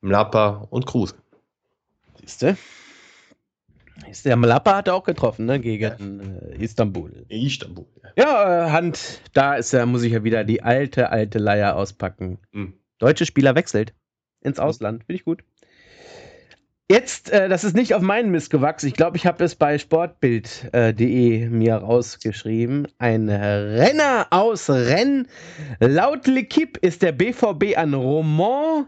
Mlappa 0.01 0.67
und 0.69 0.85
Kruse. 0.85 1.15
Siehst 2.19 2.41
du? 2.41 2.57
Der 4.23 4.35
Mlappa 4.35 4.75
hat 4.75 4.87
er 4.87 4.95
auch 4.95 5.03
getroffen, 5.03 5.45
ne, 5.45 5.59
gegen 5.59 6.19
äh, 6.19 6.63
Istanbul. 6.63 7.25
Istanbul. 7.29 7.85
Ja, 8.17 8.67
äh, 8.67 8.71
Hand, 8.71 9.21
da 9.33 9.55
ist 9.55 9.73
er, 9.73 9.85
muss 9.85 10.03
ich 10.03 10.13
ja 10.13 10.23
wieder 10.23 10.43
die 10.43 10.63
alte, 10.63 11.09
alte 11.09 11.39
Leier 11.39 11.75
auspacken. 11.75 12.39
Mhm. 12.51 12.73
Deutsche 12.97 13.25
Spieler 13.25 13.55
wechselt 13.55 13.93
ins 14.41 14.59
Ausland. 14.59 15.03
Finde 15.05 15.15
ich 15.15 15.25
gut. 15.25 15.43
Jetzt, 16.87 17.31
äh, 17.31 17.49
das 17.49 17.63
ist 17.63 17.75
nicht 17.75 17.95
auf 17.95 18.03
meinen 18.03 18.29
Mist 18.29 18.51
gewachsen. 18.51 18.87
Ich 18.87 18.93
glaube, 18.93 19.17
ich 19.17 19.25
habe 19.25 19.43
es 19.43 19.55
bei 19.55 19.79
sportbild.de 19.79 21.41
äh, 21.41 21.49
mir 21.49 21.75
rausgeschrieben. 21.77 22.87
Ein 22.99 23.27
Renner 23.27 24.27
aus 24.29 24.69
Rennes. 24.69 25.27
Laut 25.79 26.27
L'Equipe 26.27 26.77
ist 26.79 27.01
der 27.01 27.11
BVB 27.11 27.75
an 27.75 27.95
Roman 27.95 28.85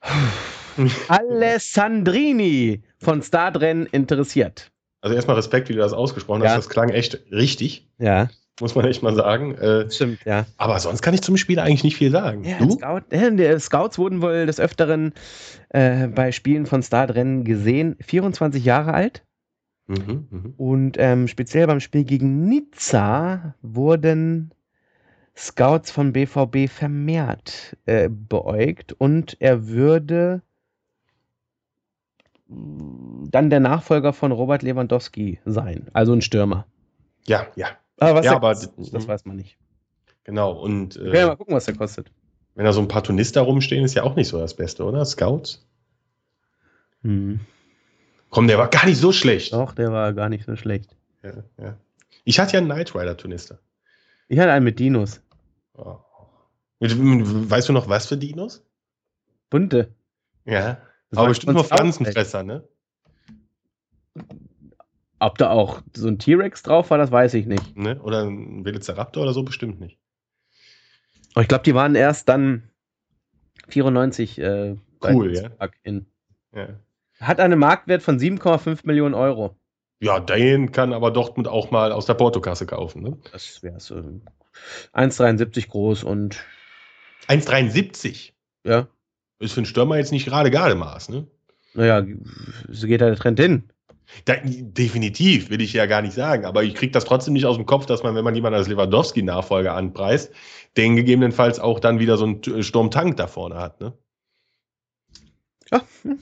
Alessandrini 1.08 2.82
von 3.04 3.22
Startrennen 3.22 3.86
interessiert. 3.86 4.70
Also 5.00 5.14
erstmal 5.14 5.36
Respekt, 5.36 5.68
wie 5.68 5.74
du 5.74 5.80
das 5.80 5.92
ausgesprochen 5.92 6.42
hast. 6.42 6.56
Das 6.56 6.68
klang 6.68 6.88
echt 6.88 7.20
richtig. 7.30 7.86
Ja. 7.98 8.30
Muss 8.60 8.74
man 8.74 8.84
echt 8.86 9.02
mal 9.02 9.14
sagen. 9.14 9.54
Äh, 9.56 9.90
Stimmt, 9.90 10.20
ja. 10.24 10.46
Aber 10.56 10.78
sonst 10.78 11.02
kann 11.02 11.12
ich 11.12 11.22
zum 11.22 11.36
Spiel 11.36 11.58
eigentlich 11.58 11.84
nicht 11.84 11.96
viel 11.96 12.10
sagen. 12.10 12.44
Ja, 12.44 12.58
du? 12.58 12.70
Scout, 12.70 13.02
äh, 13.10 13.58
Scouts 13.58 13.98
wurden 13.98 14.22
wohl 14.22 14.46
des 14.46 14.60
Öfteren 14.60 15.12
äh, 15.70 16.06
bei 16.06 16.32
Spielen 16.32 16.66
von 16.66 16.82
Startrennen 16.82 17.44
gesehen. 17.44 17.96
24 18.00 18.64
Jahre 18.64 18.94
alt. 18.94 19.24
Mhm, 19.88 20.28
mh. 20.30 20.42
Und 20.56 20.96
ähm, 20.98 21.28
speziell 21.28 21.66
beim 21.66 21.80
Spiel 21.80 22.04
gegen 22.04 22.46
Nizza 22.48 23.54
wurden 23.60 24.52
Scouts 25.36 25.90
von 25.90 26.12
BVB 26.12 26.68
vermehrt 26.68 27.76
äh, 27.86 28.08
beäugt 28.08 28.92
und 28.92 29.36
er 29.40 29.66
würde 29.68 30.42
dann 33.30 33.50
der 33.50 33.60
Nachfolger 33.60 34.12
von 34.12 34.32
Robert 34.32 34.62
Lewandowski 34.62 35.40
sein, 35.44 35.88
also 35.92 36.12
ein 36.12 36.22
Stürmer. 36.22 36.66
Ja, 37.26 37.46
ja. 37.56 37.68
Aber 37.98 38.18
was 38.18 38.26
ja, 38.26 38.36
aber, 38.36 38.50
kostet, 38.50 38.72
das 38.92 39.08
weiß 39.08 39.24
man 39.24 39.36
nicht. 39.36 39.56
Genau, 40.24 40.52
und. 40.52 40.96
Äh, 40.96 41.18
ja, 41.18 41.26
mal 41.26 41.36
gucken, 41.36 41.54
was 41.54 41.66
der 41.66 41.76
kostet. 41.76 42.10
Wenn 42.54 42.64
da 42.64 42.72
so 42.72 42.80
ein 42.80 42.88
paar 42.88 43.02
Tunister 43.02 43.40
rumstehen, 43.42 43.84
ist 43.84 43.94
ja 43.94 44.04
auch 44.04 44.16
nicht 44.16 44.28
so 44.28 44.38
das 44.38 44.54
Beste, 44.54 44.84
oder? 44.84 45.04
Scouts? 45.04 45.66
Hm. 47.02 47.40
Komm, 48.30 48.46
der 48.46 48.58
war 48.58 48.68
gar 48.68 48.86
nicht 48.86 48.98
so 48.98 49.12
schlecht. 49.12 49.52
Doch, 49.52 49.74
der 49.74 49.92
war 49.92 50.12
gar 50.12 50.28
nicht 50.28 50.44
so 50.44 50.56
schlecht. 50.56 50.96
Ja, 51.22 51.32
ja. 51.58 51.78
Ich 52.24 52.38
hatte 52.38 52.54
ja 52.54 52.58
einen 52.58 52.68
Knight 52.68 52.94
Rider 52.94 53.16
Tunister. 53.16 53.58
Ich 54.28 54.38
hatte 54.38 54.52
einen 54.52 54.64
mit 54.64 54.78
Dinos. 54.78 55.20
Oh. 55.74 55.98
Weißt 56.80 57.68
du 57.68 57.72
noch, 57.72 57.88
was 57.88 58.06
für 58.06 58.16
Dinos? 58.16 58.64
Bunte. 59.50 59.94
Ja. 60.44 60.78
Das 61.14 61.18
Aber 61.20 61.28
bestimmt 61.28 61.54
nur 61.54 61.64
Pflanzenfresser, 61.64 62.42
ne? 62.42 62.68
Ob 65.20 65.38
da 65.38 65.50
auch 65.50 65.80
so 65.94 66.08
ein 66.08 66.18
T-Rex 66.18 66.64
drauf 66.64 66.90
war, 66.90 66.98
das 66.98 67.12
weiß 67.12 67.34
ich 67.34 67.46
nicht. 67.46 67.76
Ne? 67.76 68.00
Oder 68.02 68.24
ein 68.24 68.64
Velociraptor 68.64 69.22
oder 69.22 69.32
so, 69.32 69.44
bestimmt 69.44 69.78
nicht. 69.78 69.96
Aber 71.34 71.42
ich 71.42 71.48
glaube, 71.48 71.62
die 71.62 71.74
waren 71.74 71.94
erst 71.94 72.28
dann 72.28 72.68
94 73.68 74.40
äh, 74.40 74.76
cool, 75.04 75.34
ja. 75.36 75.50
Ja. 76.52 76.68
Hat 77.20 77.38
einen 77.38 77.60
Marktwert 77.60 78.02
von 78.02 78.18
7,5 78.18 78.80
Millionen 78.82 79.14
Euro. 79.14 79.56
Ja, 80.00 80.18
den 80.18 80.72
kann 80.72 80.92
aber 80.92 81.12
Dortmund 81.12 81.46
auch 81.46 81.70
mal 81.70 81.92
aus 81.92 82.06
der 82.06 82.14
Portokasse 82.14 82.66
kaufen. 82.66 83.02
Ne? 83.02 83.18
Das 83.30 83.62
wäre 83.62 83.78
so 83.78 83.94
1,73 83.94 85.68
groß 85.68 86.02
und 86.02 86.44
1,73? 87.28 88.32
Ja. 88.64 88.88
Ist 89.44 89.52
für 89.52 89.58
einen 89.58 89.66
Stürmer 89.66 89.98
jetzt 89.98 90.10
nicht 90.10 90.24
gerade 90.24 90.50
Gardemaß, 90.50 91.10
ne? 91.10 91.26
Naja, 91.74 92.06
so 92.68 92.86
geht 92.86 93.00
da 93.00 93.06
der 93.06 93.16
Trend 93.16 93.38
hin. 93.38 93.64
Da, 94.24 94.36
definitiv, 94.42 95.50
will 95.50 95.60
ich 95.60 95.72
ja 95.72 95.86
gar 95.86 96.00
nicht 96.00 96.14
sagen. 96.14 96.44
Aber 96.46 96.62
ich 96.62 96.74
kriege 96.74 96.92
das 96.92 97.04
trotzdem 97.04 97.34
nicht 97.34 97.44
aus 97.44 97.56
dem 97.56 97.66
Kopf, 97.66 97.84
dass 97.84 98.02
man, 98.02 98.14
wenn 98.14 98.24
man 98.24 98.34
jemanden 98.34 98.58
als 98.58 98.68
Lewandowski-Nachfolger 98.68 99.74
anpreist, 99.74 100.32
den 100.76 100.96
gegebenenfalls 100.96 101.60
auch 101.60 101.78
dann 101.78 101.98
wieder 101.98 102.16
so 102.16 102.24
einen 102.24 102.62
Sturmtank 102.62 103.16
da 103.16 103.26
vorne 103.26 103.56
hat. 103.56 103.80
Ne? 103.80 103.92
Ja. 105.70 105.82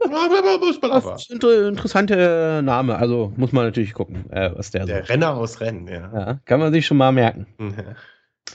das 0.00 1.28
ist 1.28 1.44
ein 1.44 1.68
interessanter 1.68 2.62
Name. 2.62 2.96
Also 2.96 3.32
muss 3.36 3.52
man 3.52 3.64
natürlich 3.64 3.92
gucken, 3.92 4.30
äh, 4.30 4.52
was 4.54 4.70
der, 4.70 4.86
der 4.86 5.04
so. 5.04 5.12
Renner 5.12 5.36
aus 5.36 5.60
Rennen, 5.60 5.86
ja. 5.86 6.10
ja. 6.14 6.40
Kann 6.46 6.60
man 6.60 6.72
sich 6.72 6.86
schon 6.86 6.96
mal 6.96 7.12
merken. 7.12 7.46
Ja. 7.58 7.94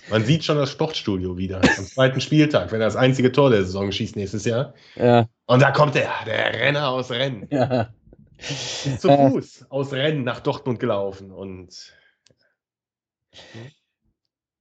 Man 0.10 0.24
sieht 0.24 0.44
schon 0.44 0.58
das 0.58 0.72
Sportstudio 0.72 1.38
wieder 1.38 1.58
am 1.58 1.86
zweiten 1.86 2.22
Spieltag, 2.22 2.72
wenn 2.72 2.82
er 2.82 2.88
das 2.88 2.96
einzige 2.96 3.32
Tor 3.32 3.50
der 3.50 3.64
Saison 3.64 3.92
schießt 3.92 4.16
nächstes 4.16 4.46
Jahr. 4.46 4.74
Ja. 4.96 5.28
Und 5.46 5.62
da 5.62 5.72
kommt 5.72 5.96
er, 5.96 6.12
der 6.26 6.54
Renner 6.54 6.90
aus 6.90 7.12
Rennen. 7.12 7.48
Ja. 7.50 7.90
Zu. 8.40 9.10
Fuß 9.10 9.66
aus 9.70 9.94
Rennen 9.94 10.24
nach 10.24 10.40
Dortmund 10.40 10.80
gelaufen 10.80 11.32
und. 11.32 11.94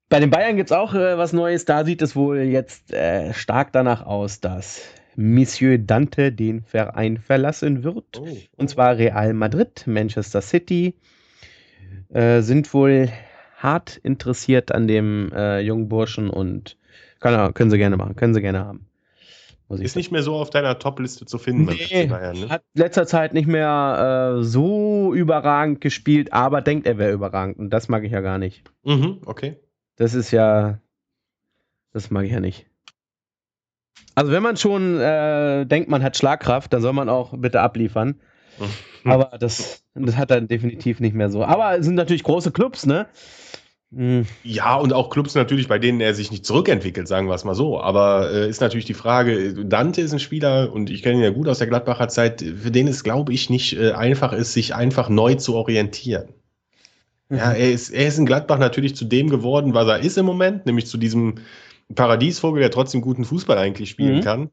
Bei 0.09 0.21
den 0.21 0.31
Bayern 0.31 0.57
gibt 0.57 0.71
es 0.71 0.77
auch 0.77 0.95
äh, 0.95 1.19
was 1.19 1.33
Neues. 1.33 1.65
Da 1.65 1.85
sieht 1.85 2.01
es 2.01 2.17
wohl 2.17 2.39
jetzt 2.39 2.93
äh, 2.93 3.35
stark 3.35 3.73
danach 3.73 4.07
aus, 4.07 4.41
dass 4.41 4.83
Monsieur 5.17 5.79
Dante 5.79 6.33
den 6.33 6.63
Verein 6.63 7.19
verlassen 7.19 7.83
wird. 7.83 8.19
Oh. 8.19 8.37
Und 8.57 8.71
zwar 8.71 8.97
Real 8.99 9.35
Madrid, 9.35 9.85
Manchester 9.87 10.43
City 10.43 10.95
äh, 12.11 12.41
sind 12.43 12.73
wohl 12.73 13.09
hart 13.67 13.97
interessiert 13.99 14.73
an 14.73 14.89
dem 14.89 15.31
äh, 15.33 15.61
jungen 15.61 15.89
Burschen 15.89 16.31
und 16.31 16.79
kann, 17.21 17.53
können 17.53 17.71
sie 17.71 17.79
gerne 17.79 17.97
machen, 17.99 18.17
können 18.17 18.33
sie 18.33 18.41
gerne 18.41 18.65
haben. 18.65 18.87
Ist 19.69 19.97
nicht 19.97 20.13
mehr 20.13 20.23
so 20.23 20.37
auf 20.37 20.51
deiner 20.51 20.79
Top-Liste 20.79 21.27
zu 21.27 21.39
finden. 21.39 21.65
Nee, 21.65 22.07
Bayern, 22.07 22.39
ne? 22.39 22.49
Hat 22.51 22.63
letzter 22.75 23.05
Zeit 23.05 23.35
nicht 23.35 23.49
mehr 23.49 24.37
äh, 24.39 24.45
so 24.45 25.13
überragend 25.13 25.81
gespielt, 25.81 26.33
aber 26.33 26.63
denkt, 26.63 26.87
er 26.87 26.99
wäre 26.99 27.13
überragend. 27.13 27.59
Und 27.59 27.71
das 27.71 27.89
mag 27.89 28.05
ich 28.05 28.13
ja 28.13 28.21
gar 28.21 28.39
nicht. 28.39 28.63
Mhm, 28.85 29.23
okay. 29.27 29.59
Das 29.97 30.15
ist 30.15 30.31
ja. 30.31 30.79
Das 31.93 32.13
mag 32.13 32.27
ich 32.27 32.31
ja 32.31 32.39
nicht. 32.39 32.67
Also, 34.15 34.31
wenn 34.31 34.43
man 34.43 34.57
schon 34.57 35.01
äh, 35.01 35.67
denkt, 35.67 35.91
man 35.91 36.05
hat 36.05 36.17
Schlagkraft, 36.17 36.73
dann 36.73 36.81
soll 36.81 36.93
man 36.93 37.09
auch 37.09 37.35
bitte 37.37 37.61
abliefern. 37.61 38.21
Mhm. 38.59 39.11
Aber 39.11 39.39
das, 39.39 39.83
das 39.95 40.17
hat 40.17 40.31
er 40.31 40.41
definitiv 40.41 41.01
nicht 41.01 41.15
mehr 41.15 41.31
so. 41.31 41.45
Aber 41.45 41.79
es 41.79 41.85
sind 41.85 41.95
natürlich 41.95 42.25
große 42.25 42.51
Clubs, 42.51 42.87
ne? 42.87 43.07
Hm. 43.95 44.27
Ja, 44.43 44.77
und 44.77 44.93
auch 44.93 45.11
Clubs 45.11 45.35
natürlich, 45.35 45.69
bei 45.69 45.79
denen 45.79 46.01
er 46.01 46.13
sich 46.13 46.31
nicht 46.31 46.45
zurückentwickelt, 46.45 47.07
sagen 47.07 47.29
wir 47.29 47.35
es 47.35 47.45
mal 47.45 47.55
so. 47.55 47.81
Aber 47.81 48.31
äh, 48.33 48.49
ist 48.49 48.61
natürlich 48.61 48.85
die 48.85 48.95
Frage, 48.95 49.55
Dante 49.65 50.01
ist 50.01 50.13
ein 50.13 50.19
Spieler 50.19 50.73
und 50.73 50.91
ich 50.91 51.03
kenne 51.03 51.17
ihn 51.17 51.23
ja 51.23 51.31
gut 51.31 51.49
aus 51.49 51.59
der 51.59 51.69
Gladbacher 51.69 52.09
Zeit, 52.09 52.43
für 52.43 52.71
den 52.71 52.89
es, 52.89 53.05
glaube 53.05 53.33
ich, 53.33 53.49
nicht 53.49 53.79
äh, 53.79 53.93
einfach 53.93 54.33
ist, 54.33 54.53
sich 54.53 54.75
einfach 54.75 55.09
neu 55.09 55.35
zu 55.37 55.55
orientieren. 55.55 56.29
Mhm. 57.29 57.37
Ja, 57.39 57.53
er 57.53 57.71
ist, 57.71 57.91
er 57.91 58.09
ist 58.09 58.19
in 58.19 58.27
Gladbach 58.27 58.59
natürlich 58.59 58.97
zu 58.97 59.05
dem 59.05 59.31
geworden, 59.31 59.73
was 59.73 59.87
er 59.87 60.01
ist 60.01 60.19
im 60.19 60.27
Moment, 60.27 60.67
nämlich 60.67 60.87
zu 60.87 60.99
diesem 60.99 61.37
Paradiesvogel, 61.95 62.61
der 62.61 62.73
trotzdem 62.73 63.01
guten 63.01 63.25
Fußball 63.25 63.57
eigentlich 63.57 63.91
spielen 63.91 64.17
mhm. 64.17 64.23
kann. 64.23 64.51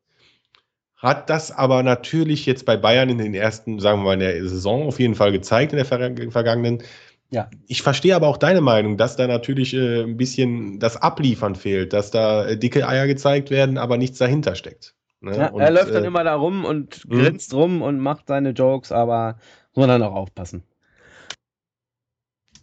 Hat 1.03 1.29
das 1.29 1.51
aber 1.51 1.83
natürlich 1.83 2.45
jetzt 2.45 2.65
bei 2.65 2.77
Bayern 2.77 3.09
in 3.09 3.17
den 3.17 3.33
ersten, 3.33 3.79
sagen 3.79 3.99
wir 3.99 4.05
mal, 4.05 4.13
in 4.13 4.19
der 4.21 4.47
Saison 4.47 4.87
auf 4.87 4.99
jeden 4.99 5.15
Fall 5.15 5.33
gezeigt, 5.33 5.73
in 5.73 5.77
der 5.77 5.85
vergangenen 5.85 6.81
ja. 7.29 7.49
Ich 7.65 7.81
verstehe 7.81 8.15
aber 8.15 8.27
auch 8.27 8.37
deine 8.37 8.61
Meinung, 8.61 8.95
dass 8.95 9.15
da 9.15 9.25
natürlich 9.25 9.73
äh, 9.73 10.03
ein 10.03 10.17
bisschen 10.17 10.77
das 10.77 10.97
Abliefern 10.97 11.55
fehlt, 11.55 11.91
dass 11.91 12.11
da 12.11 12.45
äh, 12.45 12.57
dicke 12.57 12.87
Eier 12.87 13.07
gezeigt 13.07 13.49
werden, 13.49 13.79
aber 13.79 13.97
nichts 13.97 14.19
dahinter 14.19 14.53
steckt. 14.53 14.93
Ne? 15.19 15.35
Ja, 15.35 15.47
und, 15.47 15.59
er 15.59 15.71
läuft 15.71 15.95
dann 15.95 16.03
äh, 16.03 16.07
immer 16.07 16.23
da 16.23 16.35
rum 16.35 16.63
und 16.63 17.09
mhm. 17.09 17.21
grinst 17.21 17.51
rum 17.55 17.81
und 17.81 17.99
macht 17.99 18.27
seine 18.27 18.51
Jokes, 18.51 18.91
aber 18.91 19.37
muss 19.73 19.87
man 19.87 19.89
dann 19.89 20.03
auch 20.03 20.13
aufpassen. 20.13 20.63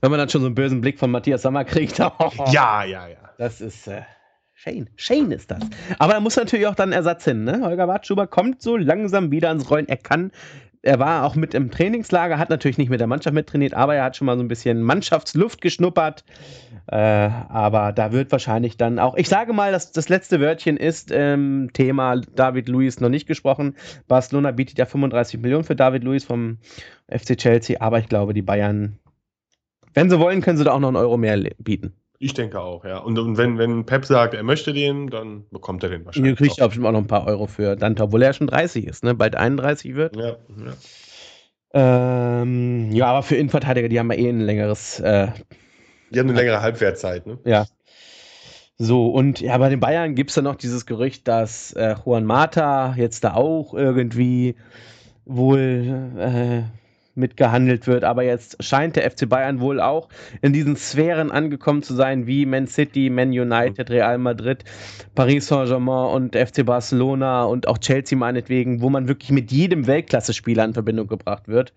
Wenn 0.00 0.12
man 0.12 0.20
dann 0.20 0.28
schon 0.28 0.40
so 0.40 0.46
einen 0.46 0.54
bösen 0.54 0.80
Blick 0.80 1.00
von 1.00 1.10
Matthias 1.10 1.42
Sommer 1.42 1.64
kriegt. 1.64 1.98
Oh, 2.20 2.30
ja, 2.52 2.84
ja, 2.84 3.08
ja. 3.08 3.30
Das 3.38 3.60
ist 3.60 3.88
äh, 3.88 4.02
Shane. 4.62 4.90
Shane 4.96 5.32
ist 5.32 5.50
das. 5.50 5.60
Aber 5.98 6.12
da 6.12 6.20
muss 6.20 6.36
natürlich 6.36 6.66
auch 6.66 6.74
dann 6.74 6.92
Ersatz 6.92 7.24
hin. 7.24 7.44
Ne? 7.44 7.62
Holger 7.62 7.88
Wartschuber 7.88 8.26
kommt 8.26 8.60
so 8.60 8.76
langsam 8.76 9.30
wieder 9.30 9.48
ans 9.48 9.70
Rollen. 9.70 9.88
Er 9.88 9.96
kann 9.96 10.32
er 10.82 10.98
war 10.98 11.24
auch 11.24 11.34
mit 11.34 11.54
im 11.54 11.70
Trainingslager, 11.70 12.38
hat 12.38 12.50
natürlich 12.50 12.76
nicht 12.78 12.90
mit 12.90 13.00
der 13.00 13.06
Mannschaft 13.06 13.34
mittrainiert, 13.34 13.72
aber 13.74 13.94
er 13.94 14.04
hat 14.04 14.16
schon 14.16 14.26
mal 14.26 14.36
so 14.36 14.42
ein 14.42 14.48
bisschen 14.48 14.82
Mannschaftsluft 14.82 15.60
geschnuppert. 15.60 16.24
Äh, 16.86 16.96
aber 16.96 17.92
da 17.92 18.12
wird 18.12 18.32
wahrscheinlich 18.32 18.76
dann 18.76 18.98
auch, 18.98 19.14
ich 19.16 19.28
sage 19.28 19.52
mal, 19.54 19.72
dass 19.72 19.92
das 19.92 20.08
letzte 20.10 20.40
Wörtchen 20.40 20.76
ist 20.76 21.10
ähm, 21.10 21.70
Thema 21.72 22.16
David 22.34 22.68
Luiz 22.68 23.00
noch 23.00 23.10
nicht 23.10 23.26
gesprochen. 23.26 23.76
Barcelona 24.08 24.50
bietet 24.52 24.78
ja 24.78 24.84
35 24.84 25.40
Millionen 25.40 25.64
für 25.64 25.76
David 25.76 26.04
Luiz 26.04 26.24
vom 26.24 26.58
FC 27.08 27.36
Chelsea, 27.36 27.80
aber 27.80 27.98
ich 27.98 28.08
glaube, 28.08 28.34
die 28.34 28.42
Bayern, 28.42 28.98
wenn 29.94 30.10
sie 30.10 30.18
wollen, 30.18 30.40
können 30.40 30.58
sie 30.58 30.64
da 30.64 30.72
auch 30.72 30.80
noch 30.80 30.88
einen 30.88 30.96
Euro 30.96 31.16
mehr 31.16 31.38
bieten. 31.58 31.94
Ich 32.22 32.34
denke 32.34 32.60
auch, 32.60 32.84
ja. 32.84 32.98
Und, 32.98 33.18
und, 33.18 33.38
wenn, 33.38 33.56
wenn 33.56 33.86
Pep 33.86 34.04
sagt, 34.04 34.34
er 34.34 34.42
möchte 34.42 34.74
den, 34.74 35.08
dann 35.08 35.46
bekommt 35.50 35.82
er 35.82 35.88
den 35.88 36.04
wahrscheinlich. 36.04 36.34
Du 36.34 36.44
kriegst 36.44 36.58
ja 36.58 36.66
bestimmt 36.66 36.86
auch 36.86 36.92
noch 36.92 36.98
ein 36.98 37.06
paar 37.06 37.26
Euro 37.26 37.46
für 37.46 37.76
Dante, 37.76 38.02
obwohl 38.02 38.20
er 38.22 38.34
schon 38.34 38.46
30 38.46 38.86
ist, 38.86 39.02
ne? 39.02 39.14
Bald 39.14 39.36
31 39.36 39.94
wird. 39.94 40.16
Ja, 40.16 40.36
ja. 41.72 42.42
Ähm, 42.42 42.92
ja, 42.92 43.06
aber 43.06 43.22
für 43.22 43.36
Innenverteidiger, 43.36 43.88
die 43.88 43.98
haben 43.98 44.12
ja 44.12 44.18
eh 44.18 44.28
ein 44.28 44.40
längeres. 44.40 45.00
Äh, 45.00 45.28
die 46.10 46.18
haben 46.18 46.28
eine 46.28 46.38
längere 46.38 46.60
Halbwertzeit, 46.60 47.26
ne? 47.26 47.38
Ja. 47.46 47.64
So, 48.76 49.06
und 49.06 49.40
ja, 49.40 49.56
bei 49.56 49.70
den 49.70 49.80
Bayern 49.80 50.14
gibt 50.14 50.28
es 50.28 50.34
dann 50.34 50.44
noch 50.44 50.56
dieses 50.56 50.84
Gerücht, 50.84 51.26
dass 51.26 51.72
äh, 51.72 51.94
Juan 52.04 52.26
Mata 52.26 52.94
jetzt 52.98 53.24
da 53.24 53.32
auch 53.32 53.72
irgendwie 53.72 54.56
wohl 55.24 56.12
äh, 56.18 56.62
mitgehandelt 57.14 57.86
wird. 57.86 58.04
Aber 58.04 58.22
jetzt 58.22 58.62
scheint 58.62 58.96
der 58.96 59.10
FC 59.10 59.28
Bayern 59.28 59.60
wohl 59.60 59.80
auch 59.80 60.08
in 60.42 60.52
diesen 60.52 60.76
Sphären 60.76 61.30
angekommen 61.30 61.82
zu 61.82 61.94
sein, 61.94 62.26
wie 62.26 62.46
Man 62.46 62.66
City, 62.66 63.10
Man 63.10 63.30
United, 63.30 63.90
Real 63.90 64.18
Madrid, 64.18 64.64
Paris 65.14 65.46
Saint-Germain 65.46 66.14
und 66.14 66.36
FC 66.36 66.64
Barcelona 66.64 67.44
und 67.44 67.68
auch 67.68 67.78
Chelsea 67.78 68.16
meinetwegen, 68.16 68.80
wo 68.80 68.90
man 68.90 69.08
wirklich 69.08 69.30
mit 69.30 69.52
jedem 69.52 69.86
Weltklasse-Spieler 69.86 70.64
in 70.64 70.74
Verbindung 70.74 71.06
gebracht 71.06 71.48
wird. 71.48 71.72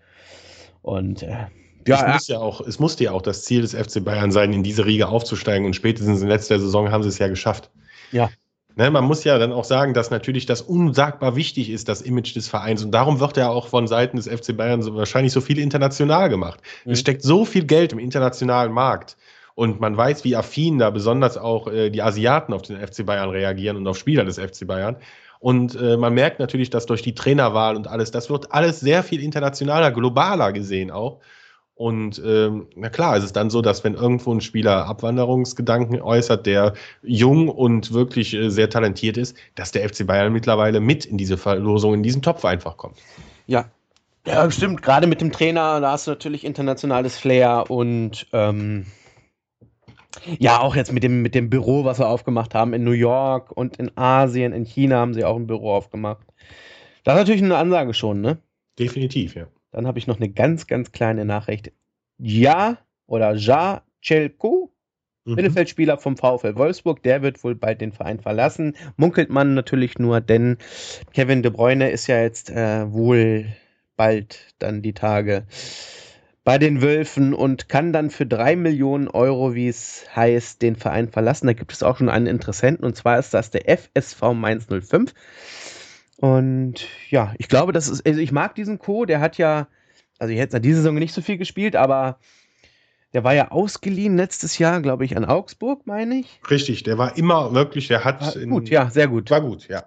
Und 0.81 1.23
äh, 1.23 1.47
ja, 1.88 2.07
es, 2.07 2.13
muss 2.13 2.27
ja 2.27 2.39
auch, 2.39 2.61
es 2.61 2.79
musste 2.79 3.05
ja 3.05 3.11
auch 3.11 3.21
das 3.21 3.43
Ziel 3.43 3.61
des 3.61 3.73
FC 3.73 4.03
Bayern 4.03 4.31
sein, 4.31 4.53
in 4.53 4.63
diese 4.63 4.86
Riege 4.86 5.07
aufzusteigen. 5.07 5.65
Und 5.65 5.75
spätestens 5.75 6.21
in 6.21 6.27
letzter 6.27 6.59
Saison 6.59 6.91
haben 6.91 7.03
sie 7.03 7.09
es 7.09 7.19
ja 7.19 7.27
geschafft. 7.27 7.71
Ja. 8.11 8.29
Ne, 8.76 8.89
man 8.89 9.03
muss 9.03 9.24
ja 9.24 9.38
dann 9.38 9.51
auch 9.51 9.65
sagen, 9.65 9.93
dass 9.93 10.09
natürlich 10.09 10.47
das 10.47 10.61
unsagbar 10.61 11.36
wichtig 11.36 11.69
ist, 11.69 11.89
das 11.89 12.01
Image 12.01 12.36
des 12.36 12.47
Vereins. 12.47 12.84
Und 12.84 12.91
darum 12.91 13.19
wird 13.19 13.38
ja 13.38 13.49
auch 13.49 13.67
von 13.67 13.86
Seiten 13.86 14.17
des 14.17 14.28
FC 14.28 14.57
Bayern 14.57 14.82
so, 14.82 14.95
wahrscheinlich 14.95 15.32
so 15.32 15.41
viel 15.41 15.59
international 15.59 16.30
gemacht. 16.30 16.59
Mhm. 16.86 16.93
Es 16.93 16.99
steckt 16.99 17.21
so 17.21 17.45
viel 17.45 17.65
Geld 17.65 17.93
im 17.93 17.99
internationalen 17.99 18.71
Markt. 18.71 19.15
Und 19.53 19.80
man 19.80 19.95
weiß, 19.95 20.24
wie 20.24 20.36
affin 20.36 20.80
da 20.80 20.89
besonders 20.89 21.38
auch 21.38 21.67
äh, 21.67 21.91
die 21.91 22.01
Asiaten 22.01 22.53
auf 22.53 22.63
den 22.63 22.78
FC 22.78 23.05
Bayern 23.05 23.30
reagieren 23.30 23.78
und 23.78 23.86
auf 23.88 23.97
Spieler 23.97 24.26
des 24.26 24.39
FC 24.39 24.65
Bayern. 24.65 24.95
Und 25.39 25.76
äh, 25.76 25.95
man 25.95 26.15
merkt 26.15 26.39
natürlich, 26.39 26.71
dass 26.71 26.88
durch 26.88 27.03
die 27.03 27.13
Trainerwahl 27.13 27.76
und 27.76 27.88
alles, 27.88 28.09
das 28.09 28.32
wird 28.32 28.51
alles 28.51 28.80
sehr 28.80 29.03
viel 29.03 29.21
internationaler, 29.21 29.91
globaler 29.91 30.51
gesehen 30.51 30.89
auch. 30.89 31.19
Und 31.76 32.21
ähm, 32.24 32.67
na 32.76 32.89
klar, 32.89 33.17
es 33.17 33.24
ist 33.24 33.36
dann 33.36 33.49
so, 33.49 33.61
dass 33.61 33.84
wenn 33.84 33.95
irgendwo 33.95 34.34
ein 34.34 34.41
Spieler 34.41 34.86
Abwanderungsgedanken 34.86 36.01
äußert, 36.01 36.45
der 36.45 36.74
jung 37.01 37.49
und 37.49 37.93
wirklich 37.93 38.34
äh, 38.36 38.49
sehr 38.49 38.69
talentiert 38.69 39.17
ist, 39.17 39.36
dass 39.55 39.71
der 39.71 39.88
FC 39.89 40.05
Bayern 40.05 40.32
mittlerweile 40.32 40.80
mit 40.80 41.05
in 41.05 41.17
diese 41.17 41.38
Verlosung, 41.38 41.95
in 41.95 42.03
diesen 42.03 42.21
Topf 42.21 42.45
einfach 42.45 42.78
kommt. 42.78 42.97
Ja. 43.47 43.65
Ja, 44.26 44.49
stimmt. 44.51 44.82
Gerade 44.82 45.07
mit 45.07 45.19
dem 45.19 45.32
Trainer, 45.32 45.82
da 45.82 45.91
hast 45.91 46.07
du 46.07 46.11
natürlich 46.11 46.45
internationales 46.45 47.17
Flair 47.17 47.69
und 47.69 48.28
ähm, 48.32 48.86
ja, 50.39 50.59
auch 50.59 50.76
jetzt 50.76 50.93
mit 50.93 51.03
dem, 51.03 51.21
mit 51.21 51.36
dem 51.36 51.49
Büro, 51.49 51.84
was 51.84 51.99
wir 51.99 52.07
aufgemacht 52.07 52.53
haben 52.53 52.74
in 52.74 52.84
New 52.84 52.91
York 52.91 53.51
und 53.51 53.78
in 53.78 53.91
Asien, 53.97 54.53
in 54.53 54.63
China 54.63 54.97
haben 54.97 55.13
sie 55.13 55.26
auch 55.26 55.36
ein 55.36 55.47
Büro 55.47 55.74
aufgemacht. 55.74 56.26
Das 57.03 57.15
ist 57.15 57.19
natürlich 57.19 57.43
eine 57.43 57.57
Ansage 57.57 57.93
schon, 57.93 58.21
ne? 58.21 58.38
Definitiv, 58.80 59.36
ja. 59.36 59.47
Dann 59.74 59.88
habe 59.88 59.99
ich 59.99 60.07
noch 60.07 60.17
eine 60.17 60.30
ganz, 60.30 60.67
ganz 60.67 60.91
kleine 60.91 61.26
Nachricht. 61.26 61.74
Ja 62.17 62.78
oder 63.07 63.34
Ja 63.36 63.84
Chelko, 64.01 64.71
mhm. 65.26 65.36
Mittelfeldspieler 65.36 65.97
vom 65.97 66.15
VfL 66.15 66.55
Wolfsburg, 66.55 67.03
der 67.03 67.21
wird 67.21 67.43
wohl 67.43 67.55
bald 67.55 67.82
den 67.82 67.91
Verein 67.91 68.19
verlassen. 68.19 68.76
Munkelt 68.95 69.30
man 69.30 69.55
natürlich 69.55 69.97
nur, 69.97 70.21
denn 70.21 70.57
Kevin 71.13 71.43
De 71.43 71.51
Bruyne 71.51 71.89
ist 71.89 72.07
ja 72.07 72.21
jetzt 72.21 72.49
äh, 72.49 72.91
wohl 72.91 73.47
bald 73.95 74.53
dann 74.59 74.82
die 74.82 74.93
Tage 74.93 75.45
bei 76.43 76.57
den 76.57 76.82
Wölfen 76.82 77.34
und 77.34 77.69
kann 77.69 77.93
dann 77.93 78.09
für 78.09 78.26
drei 78.26 78.55
Millionen 78.55 79.07
Euro, 79.07 79.55
wie 79.55 79.69
es 79.69 80.05
heißt, 80.15 80.61
den 80.61 80.76
Verein 80.76 81.07
verlassen. 81.07 81.47
Da 81.47 81.53
gibt 81.53 81.71
es 81.71 81.84
auch 81.84 81.97
schon 81.97 82.09
einen 82.09 82.28
Interessenten 82.28 82.86
und 82.86 82.95
zwar 82.95 83.17
ist 83.17 83.34
das 83.34 83.49
der 83.49 83.69
FSV 83.78 84.34
Mainz 84.34 84.67
05. 84.67 85.13
Und 86.24 86.88
ja, 87.09 87.34
ich 87.38 87.49
glaube, 87.49 87.74
das 87.74 87.89
ist, 87.89 88.07
also 88.07 88.21
ich 88.21 88.32
mag 88.32 88.55
diesen 88.55 88.80
Co, 88.80 89.03
der 89.03 89.19
hat 89.19 89.38
ja, 89.38 89.67
also 90.19 90.34
ich 90.34 90.39
hätte 90.39 90.61
diese 90.61 90.78
Saison 90.78 90.95
nicht 90.95 91.13
so 91.13 91.21
viel 91.21 91.38
gespielt, 91.38 91.76
aber 91.76 92.17
der 93.11 93.26
war 93.26 93.34
ja 93.34 93.51
ausgeliehen 93.51 94.15
letztes 94.15 94.57
Jahr, 94.57 94.82
glaube 94.82 95.03
ich, 95.03 95.17
an 95.17 95.26
Augsburg, 95.26 95.86
meine 95.86 96.15
ich. 96.19 96.39
Richtig, 96.49 96.84
der 96.84 96.97
war 96.97 97.17
immer 97.17 97.53
wirklich, 97.53 97.89
der 97.89 98.05
hat. 98.05 98.21
War 98.21 98.45
gut, 98.45 98.69
ja, 98.69 98.89
sehr 98.89 99.09
gut. 99.09 99.32
War 99.32 99.41
gut, 99.41 99.67
ja. 99.67 99.84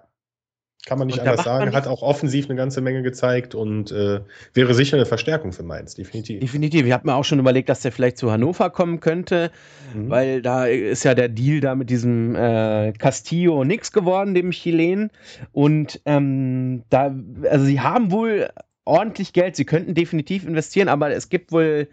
Kann 0.87 0.99
man 0.99 1.07
nicht 1.07 1.19
anders 1.19 1.43
sagen. 1.43 1.73
Hat 1.75 1.85
auch 1.85 2.01
offensiv 2.01 2.49
eine 2.49 2.55
ganze 2.55 2.79
Menge 2.79 3.01
gezeigt 3.01 3.55
und 3.55 3.91
äh, 3.91 4.21
wäre 4.53 4.73
sicher 4.73 4.95
eine 4.95 5.05
Verstärkung 5.05 5.51
für 5.51 5.63
Mainz, 5.63 5.95
definitiv. 5.95 6.39
Definitiv. 6.39 6.85
Ich 6.85 6.93
habe 6.93 7.05
mir 7.05 7.15
auch 7.15 7.25
schon 7.25 7.39
überlegt, 7.39 7.67
dass 7.67 7.81
der 7.81 7.91
vielleicht 7.91 8.17
zu 8.17 8.31
Hannover 8.31 8.69
kommen 8.69 9.01
könnte, 9.01 9.51
mhm. 9.93 10.09
weil 10.09 10.41
da 10.41 10.65
ist 10.65 11.03
ja 11.03 11.13
der 11.13 11.27
Deal 11.27 11.59
da 11.59 11.75
mit 11.75 11.89
diesem 11.89 12.35
äh, 12.35 12.93
Castillo 12.93 13.65
nix 13.65 13.91
geworden, 13.91 14.33
dem 14.33 14.51
Chilen. 14.51 15.11
Und 15.51 15.99
ähm, 16.05 16.83
da, 16.89 17.13
also 17.51 17.65
sie 17.65 17.81
haben 17.81 18.11
wohl 18.11 18.47
ordentlich 18.85 19.33
Geld, 19.33 19.57
sie 19.57 19.65
könnten 19.65 19.93
definitiv 19.93 20.47
investieren, 20.47 20.87
aber 20.87 21.11
es 21.11 21.27
gibt 21.27 21.51
wohl 21.51 21.89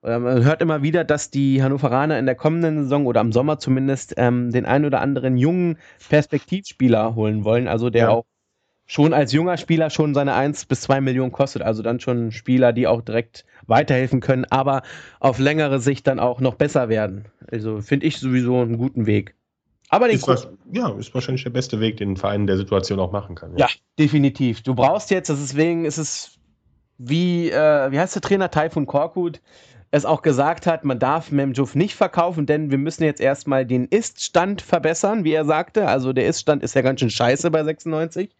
man 0.00 0.44
hört 0.44 0.62
immer 0.62 0.82
wieder, 0.82 1.02
dass 1.02 1.30
die 1.30 1.60
Hannoveraner 1.60 2.20
in 2.20 2.24
der 2.24 2.36
kommenden 2.36 2.84
Saison 2.84 3.04
oder 3.04 3.20
am 3.20 3.32
Sommer 3.32 3.58
zumindest 3.58 4.14
ähm, 4.16 4.52
den 4.52 4.64
einen 4.64 4.84
oder 4.84 5.00
anderen 5.00 5.36
jungen 5.36 5.76
Perspektivspieler 6.08 7.16
holen 7.16 7.42
wollen, 7.42 7.66
also 7.66 7.90
der 7.90 8.04
ja. 8.04 8.08
auch 8.10 8.24
schon 8.88 9.12
als 9.12 9.32
junger 9.32 9.58
Spieler 9.58 9.90
schon 9.90 10.14
seine 10.14 10.34
1 10.34 10.64
bis 10.64 10.80
2 10.80 11.02
Millionen 11.02 11.30
kostet. 11.30 11.62
Also 11.62 11.82
dann 11.82 12.00
schon 12.00 12.32
Spieler, 12.32 12.72
die 12.72 12.88
auch 12.88 13.02
direkt 13.02 13.44
weiterhelfen 13.66 14.20
können, 14.20 14.46
aber 14.46 14.82
auf 15.20 15.38
längere 15.38 15.78
Sicht 15.78 16.06
dann 16.06 16.18
auch 16.18 16.40
noch 16.40 16.54
besser 16.54 16.88
werden. 16.88 17.26
Also 17.52 17.82
finde 17.82 18.06
ich 18.06 18.18
sowieso 18.18 18.60
einen 18.60 18.78
guten 18.78 19.06
Weg. 19.06 19.34
Aber 19.90 20.10
ist 20.10 20.26
was, 20.26 20.48
ja, 20.72 20.88
ist 20.98 21.14
wahrscheinlich 21.14 21.44
der 21.44 21.50
beste 21.50 21.80
Weg, 21.80 21.98
den 21.98 22.12
ein 22.12 22.16
Verein 22.16 22.42
in 22.42 22.46
der 22.46 22.56
Situation 22.56 22.98
auch 22.98 23.12
machen 23.12 23.34
kann. 23.36 23.56
Ja, 23.56 23.66
ja 23.66 23.72
definitiv. 23.98 24.62
Du 24.62 24.74
brauchst 24.74 25.10
jetzt, 25.10 25.28
deswegen 25.28 25.84
ist 25.84 25.98
es 25.98 26.38
wie, 26.96 27.50
äh, 27.50 27.90
wie 27.90 27.98
heißt 27.98 28.14
der 28.14 28.22
Trainer 28.22 28.50
Taifun 28.50 28.86
Korkut, 28.86 29.40
es 29.90 30.04
auch 30.04 30.22
gesagt 30.22 30.66
hat, 30.66 30.84
man 30.84 30.98
darf 30.98 31.30
Memjuf 31.30 31.74
nicht 31.74 31.94
verkaufen, 31.94 32.46
denn 32.46 32.70
wir 32.70 32.78
müssen 32.78 33.04
jetzt 33.04 33.20
erstmal 33.20 33.64
den 33.64 33.86
Ist-Stand 33.86 34.60
verbessern, 34.60 35.24
wie 35.24 35.32
er 35.32 35.44
sagte. 35.44 35.88
Also 35.88 36.12
der 36.12 36.26
Ist-Stand 36.26 36.62
ist 36.62 36.74
ja 36.74 36.82
ganz 36.82 37.00
schön 37.00 37.10
scheiße 37.10 37.50
bei 37.50 37.64
96. 37.64 38.30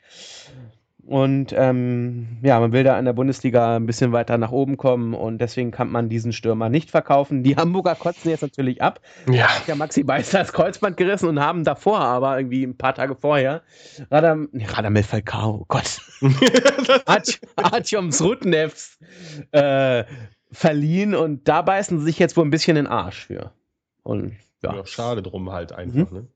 Und 1.09 1.55
ähm, 1.57 2.36
ja, 2.42 2.61
man 2.61 2.72
will 2.72 2.84
da 2.84 2.99
in 2.99 3.07
der 3.07 3.14
Bundesliga 3.14 3.76
ein 3.76 3.86
bisschen 3.86 4.12
weiter 4.12 4.36
nach 4.36 4.53
oben 4.53 4.76
kommen 4.76 5.14
und 5.14 5.38
deswegen 5.38 5.70
kann 5.70 5.90
man 5.90 6.11
diesen 6.11 6.34
Stürmer 6.34 6.68
nicht 6.68 6.90
verkaufen. 6.90 7.42
Die 7.42 7.57
Hamburger 7.57 7.94
kotzen 7.94 8.30
jetzt 8.30 8.42
natürlich 8.42 8.82
ab. 8.82 9.01
Ja. 9.26 9.49
Der 9.66 9.74
Maxi 9.74 10.03
Beißler 10.03 10.40
das 10.40 10.53
Kreuzband 10.53 10.99
gerissen 10.99 11.30
und 11.30 11.40
haben 11.40 11.64
davor, 11.64 12.01
aber 12.01 12.36
irgendwie 12.36 12.62
ein 12.62 12.76
paar 12.76 12.94
Tage 12.94 13.16
vorher, 13.16 13.62
Radam, 14.11 14.51
Radamel 14.53 15.03
Falcao, 15.03 15.61
oh 15.62 15.64
Gott, 15.66 15.99
Artyom 17.57 18.12
Srutnevs 18.12 18.99
äh, 19.53 20.05
verliehen 20.51 21.14
und 21.14 21.49
da 21.49 21.62
beißen 21.62 21.99
sie 21.99 22.05
sich 22.05 22.18
jetzt 22.18 22.36
wohl 22.36 22.44
ein 22.44 22.51
bisschen 22.51 22.76
den 22.76 22.86
Arsch 22.86 23.26
für. 23.26 23.53
Und 24.03 24.36
ja. 24.62 24.74
ja 24.74 24.86
schade 24.86 25.22
drum 25.22 25.53
halt 25.53 25.72
einfach, 25.72 26.11
mhm. 26.11 26.28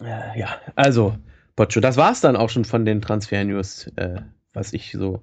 ne? 0.00 0.32
ja, 0.36 0.48
also, 0.76 1.16
Pocho, 1.56 1.80
das 1.80 1.96
war's 1.96 2.20
dann 2.20 2.36
auch 2.36 2.48
schon 2.48 2.64
von 2.64 2.84
den 2.84 3.02
Transfer-News, 3.02 3.88
äh, 3.96 4.22
was 4.52 4.72
ich 4.72 4.92
so 4.92 5.22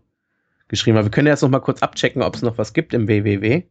geschrieben 0.67 0.97
habe. 0.97 1.07
Wir 1.07 1.11
können 1.11 1.27
jetzt 1.27 1.41
noch 1.41 1.49
mal 1.49 1.59
kurz 1.59 1.81
abchecken, 1.81 2.21
ob 2.21 2.35
es 2.35 2.41
noch 2.41 2.57
was 2.57 2.73
gibt 2.73 2.93
im 2.93 3.07
WWW. 3.07 3.63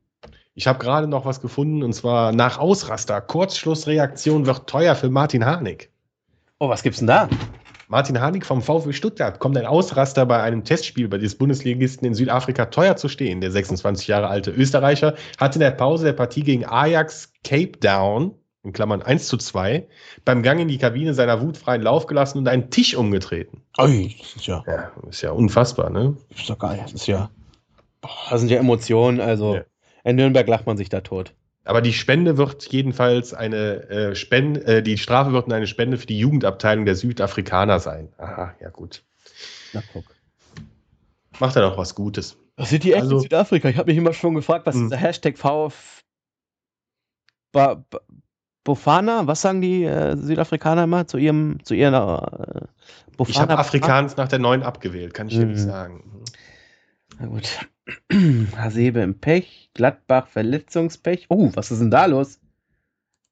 Ich 0.54 0.66
habe 0.66 0.78
gerade 0.78 1.06
noch 1.06 1.26
was 1.26 1.42
gefunden 1.42 1.82
und 1.82 1.92
zwar 1.92 2.32
nach 2.32 2.58
Ausraster. 2.58 3.20
Kurzschlussreaktion 3.20 4.46
wird 4.46 4.66
teuer 4.66 4.94
für 4.94 5.10
Martin 5.10 5.44
Harnik. 5.44 5.90
Oh, 6.58 6.70
was 6.70 6.82
gibt's 6.82 6.98
denn 6.98 7.08
da? 7.08 7.28
Martin 7.88 8.20
Harnik 8.20 8.44
vom 8.44 8.62
VfB 8.62 8.92
Stuttgart 8.92 9.38
kommt 9.38 9.56
ein 9.56 9.66
Ausraster 9.66 10.26
bei 10.26 10.42
einem 10.42 10.64
Testspiel 10.64 11.06
bei 11.06 11.18
des 11.18 11.38
Bundesligisten 11.38 12.06
in 12.06 12.14
Südafrika 12.14 12.66
teuer 12.66 12.96
zu 12.96 13.08
stehen. 13.08 13.40
Der 13.40 13.52
26 13.52 14.08
Jahre 14.08 14.26
alte 14.26 14.50
Österreicher 14.50 15.14
hat 15.38 15.54
in 15.54 15.60
der 15.60 15.70
Pause 15.70 16.06
der 16.06 16.12
Partie 16.12 16.42
gegen 16.42 16.64
Ajax 16.64 17.32
Cape 17.44 17.78
Down, 17.78 18.34
in 18.64 18.72
Klammern 18.72 19.02
1 19.02 19.28
zu 19.28 19.36
2, 19.36 19.86
beim 20.24 20.42
Gang 20.42 20.58
in 20.58 20.66
die 20.66 20.78
Kabine 20.78 21.14
seiner 21.14 21.40
Wut 21.40 21.56
freien 21.56 21.82
Lauf 21.82 22.06
gelassen 22.06 22.38
und 22.38 22.48
einen 22.48 22.70
Tisch 22.70 22.96
umgetreten. 22.96 23.62
Ui, 23.78 24.16
das 24.18 24.34
ist 24.34 24.46
ja. 24.48 24.64
ja 24.66 24.90
ist 25.08 25.22
ja 25.22 25.30
unfassbar, 25.30 25.90
ne? 25.90 26.16
Das 26.30 26.40
ist 26.40 26.50
doch 26.50 26.58
geil. 26.58 26.80
Das 26.82 26.92
ist 26.92 27.06
ja. 27.06 27.30
Boah, 28.00 28.10
das 28.30 28.40
sind 28.40 28.50
ja 28.50 28.58
Emotionen, 28.58 29.20
also. 29.20 29.54
Ja. 29.54 29.62
In 30.02 30.16
Nürnberg 30.16 30.48
lacht 30.48 30.66
man 30.66 30.76
sich 30.76 30.88
da 30.88 31.02
tot. 31.02 31.34
Aber 31.66 31.82
die 31.82 31.92
Spende 31.92 32.36
wird 32.36 32.66
jedenfalls 32.68 33.34
eine 33.34 33.88
äh, 33.90 34.14
Spende, 34.14 34.64
äh, 34.66 34.82
die 34.82 34.98
Strafe 34.98 35.32
wird 35.32 35.52
eine 35.52 35.66
Spende 35.66 35.98
für 35.98 36.06
die 36.06 36.18
Jugendabteilung 36.18 36.86
der 36.86 36.94
Südafrikaner 36.94 37.80
sein. 37.80 38.08
Aha, 38.18 38.54
ja 38.60 38.70
gut. 38.70 39.02
Na 39.72 39.82
guck. 39.92 40.04
Macht 41.40 41.56
er 41.56 41.62
doch 41.62 41.76
was 41.76 41.94
Gutes. 41.94 42.38
Was 42.56 42.70
sind 42.70 42.84
die 42.84 42.92
echt 42.92 43.02
also, 43.02 43.16
in 43.16 43.22
Südafrika? 43.22 43.68
Ich 43.68 43.76
habe 43.76 43.90
mich 43.90 43.98
immer 43.98 44.12
schon 44.12 44.34
gefragt, 44.34 44.64
was 44.64 44.76
ist 44.76 44.90
der 44.90 44.98
Hashtag 44.98 45.36
VF 45.36 46.04
ba, 47.52 47.84
ba, 47.90 48.00
Bofana? 48.64 49.26
Was 49.26 49.42
sagen 49.42 49.60
die 49.60 49.84
äh, 49.84 50.16
Südafrikaner 50.16 50.84
immer 50.84 51.06
zu 51.06 51.18
ihrem, 51.18 51.58
zu 51.64 51.74
ihren 51.74 51.94
äh, 51.94 52.66
Bofana? 53.16 53.30
Ich 53.30 53.40
habe 53.40 53.58
Afrikaans 53.58 54.16
nach 54.16 54.28
der 54.28 54.38
neuen 54.38 54.62
abgewählt, 54.62 55.14
kann 55.14 55.28
ich 55.28 55.34
dir 55.34 55.46
nicht 55.46 55.64
mhm. 55.64 55.70
sagen. 55.70 56.22
Na 57.18 57.26
gut. 57.26 57.48
Hasebe 58.56 59.00
im 59.00 59.18
Pech, 59.18 59.65
Gladbach 59.76 60.26
Verletzungspech. 60.28 61.26
Oh, 61.28 61.50
was 61.54 61.70
ist 61.70 61.80
denn 61.80 61.90
da 61.90 62.06
los? 62.06 62.40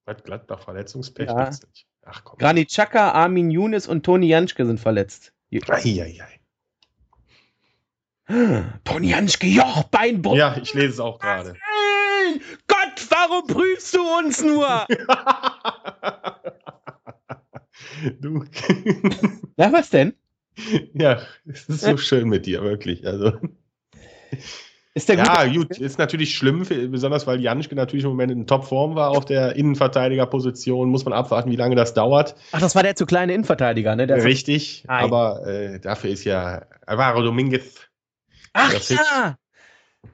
Was, 0.05 0.22
Gladbach 0.22 0.61
Verletzungspech? 0.61 1.28
Ja. 1.28 1.51
Ach 2.05 2.22
komm. 2.22 2.38
Granit 2.38 2.68
Xhaka, 2.68 3.12
Armin 3.12 3.51
Younes 3.51 3.88
und 3.88 4.05
Toni 4.05 4.28
Janschke 4.28 4.66
sind 4.66 4.78
verletzt. 4.78 5.32
Eieiei. 5.51 6.28
Toni 8.84 9.09
Janschke, 9.09 9.47
Jochbeinbruch. 9.47 10.36
Ja, 10.36 10.55
ich 10.61 10.74
lese 10.74 10.88
es 10.88 11.01
auch 11.01 11.18
gerade. 11.18 11.57
Gott, 12.66 13.07
warum 13.09 13.47
prüfst 13.47 13.95
du 13.95 14.03
uns 14.18 14.42
nur? 14.42 14.66
du. 18.20 18.45
Na, 19.57 19.72
was 19.72 19.88
denn? 19.88 20.12
ja, 20.92 21.22
es 21.47 21.70
ist 21.70 21.80
so 21.80 21.97
schön 21.97 22.28
mit 22.28 22.45
dir, 22.45 22.62
wirklich. 22.62 23.07
Also. 23.07 23.32
Ist 24.97 25.09
der 25.09 25.16
Ja, 25.16 25.45
gut? 25.47 25.70
gut, 25.70 25.78
ist 25.78 25.99
natürlich 25.99 26.36
schlimm, 26.36 26.64
für, 26.64 26.88
besonders 26.88 27.26
weil 27.26 27.40
Janschke 27.40 27.74
natürlich 27.74 28.05
im 28.05 28.11
Moment 28.11 28.30
in 28.30 28.47
Topform 28.47 28.95
war 28.95 29.11
auf 29.11 29.24
der 29.24 29.57
Innenverteidigerposition. 29.57 30.88
Muss 30.88 31.05
man 31.05 31.12
abwarten, 31.12 31.51
wie 31.51 31.57
lange 31.57 31.74
das 31.74 31.95
dauert. 31.95 32.36
Ach, 32.53 32.61
das 32.61 32.76
war 32.76 32.84
der 32.84 32.95
zu 32.95 33.05
kleine 33.05 33.34
Innenverteidiger, 33.34 33.97
ne? 33.97 34.07
Der 34.07 34.22
Richtig, 34.22 34.84
Nein. 34.86 35.05
aber 35.05 35.45
äh, 35.47 35.80
dafür 35.80 36.11
ist 36.11 36.24
ja 36.24 36.62
Alvaro 36.86 37.22
Dominguez. 37.22 37.88
Ach 38.53 38.72
ja! 38.88 39.36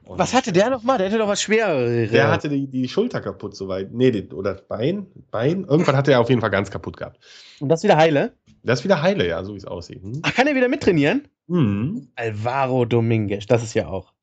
Und 0.05 0.17
Was 0.17 0.33
hatte 0.33 0.51
der 0.51 0.69
noch 0.69 0.83
mal? 0.83 0.97
Der 0.97 1.07
hatte 1.07 1.17
doch 1.19 1.27
was 1.27 1.41
Schwereres. 1.41 2.11
Der 2.11 2.31
hatte 2.31 2.49
die, 2.49 2.65
die 2.67 2.87
Schulter 2.87 3.21
kaputt 3.21 3.55
soweit. 3.55 3.91
Nee, 3.91 4.09
die, 4.11 4.29
oder 4.29 4.53
das 4.53 4.67
Bein. 4.67 5.07
Bein. 5.29 5.65
Irgendwann 5.65 5.95
hat 5.95 6.07
er 6.07 6.19
auf 6.21 6.29
jeden 6.29 6.41
Fall 6.41 6.49
ganz 6.49 6.71
kaputt 6.71 6.97
gehabt. 6.97 7.19
Und 7.59 7.69
das 7.69 7.83
wieder 7.83 7.97
heile? 7.97 8.33
Das 8.63 8.79
ist 8.79 8.83
wieder 8.83 9.01
heile, 9.01 9.27
ja, 9.27 9.43
so 9.43 9.53
wie 9.53 9.57
es 9.57 9.65
aussieht. 9.65 10.01
Hm? 10.01 10.19
Ach, 10.23 10.33
kann 10.33 10.47
er 10.47 10.55
wieder 10.55 10.69
mittrainieren? 10.69 11.27
Mhm. 11.47 12.07
Alvaro 12.15 12.85
Dominguez, 12.85 13.45
das 13.45 13.63
ist 13.63 13.73
ja 13.73 13.87
auch. 13.87 14.13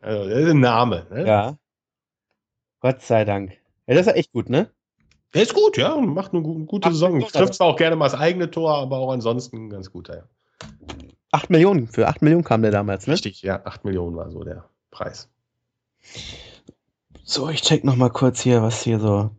Also, 0.00 0.28
das 0.28 0.38
ist 0.40 0.50
ein 0.50 0.60
Name. 0.60 1.06
Ne? 1.10 1.26
Ja. 1.26 1.58
Gott 2.80 3.02
sei 3.02 3.24
Dank. 3.24 3.52
Ja, 3.86 3.94
das 3.94 4.00
ist 4.00 4.06
ja 4.06 4.12
echt 4.12 4.32
gut, 4.32 4.48
ne? 4.50 4.70
Der 5.34 5.42
ist 5.42 5.54
gut, 5.54 5.76
ja. 5.76 5.96
Macht 5.96 6.32
eine 6.32 6.42
gu- 6.42 6.64
gute 6.66 6.88
Ach, 6.88 6.92
Saison. 6.92 7.20
Trifft 7.20 7.54
zwar 7.54 7.66
auch 7.68 7.76
gerne 7.76 7.96
mal 7.96 8.06
das 8.08 8.18
eigene 8.18 8.50
Tor, 8.50 8.76
aber 8.76 8.98
auch 8.98 9.12
ansonsten 9.12 9.70
ganz 9.70 9.90
gut. 9.90 10.08
Ja. 10.08 10.22
8 11.32 11.50
Millionen. 11.50 11.88
Für 11.88 12.08
8 12.08 12.22
Millionen 12.22 12.44
kam 12.44 12.62
der 12.62 12.70
damals, 12.70 13.06
ne? 13.06 13.14
Richtig, 13.14 13.42
ja. 13.42 13.64
8 13.64 13.84
Millionen 13.84 14.16
war 14.16 14.30
so 14.30 14.44
der 14.44 14.68
Preis. 14.90 15.28
So, 17.24 17.48
ich 17.48 17.62
check 17.62 17.82
noch 17.84 17.96
mal 17.96 18.10
kurz 18.10 18.40
hier, 18.40 18.62
was 18.62 18.82
hier 18.82 19.00
so 19.00 19.30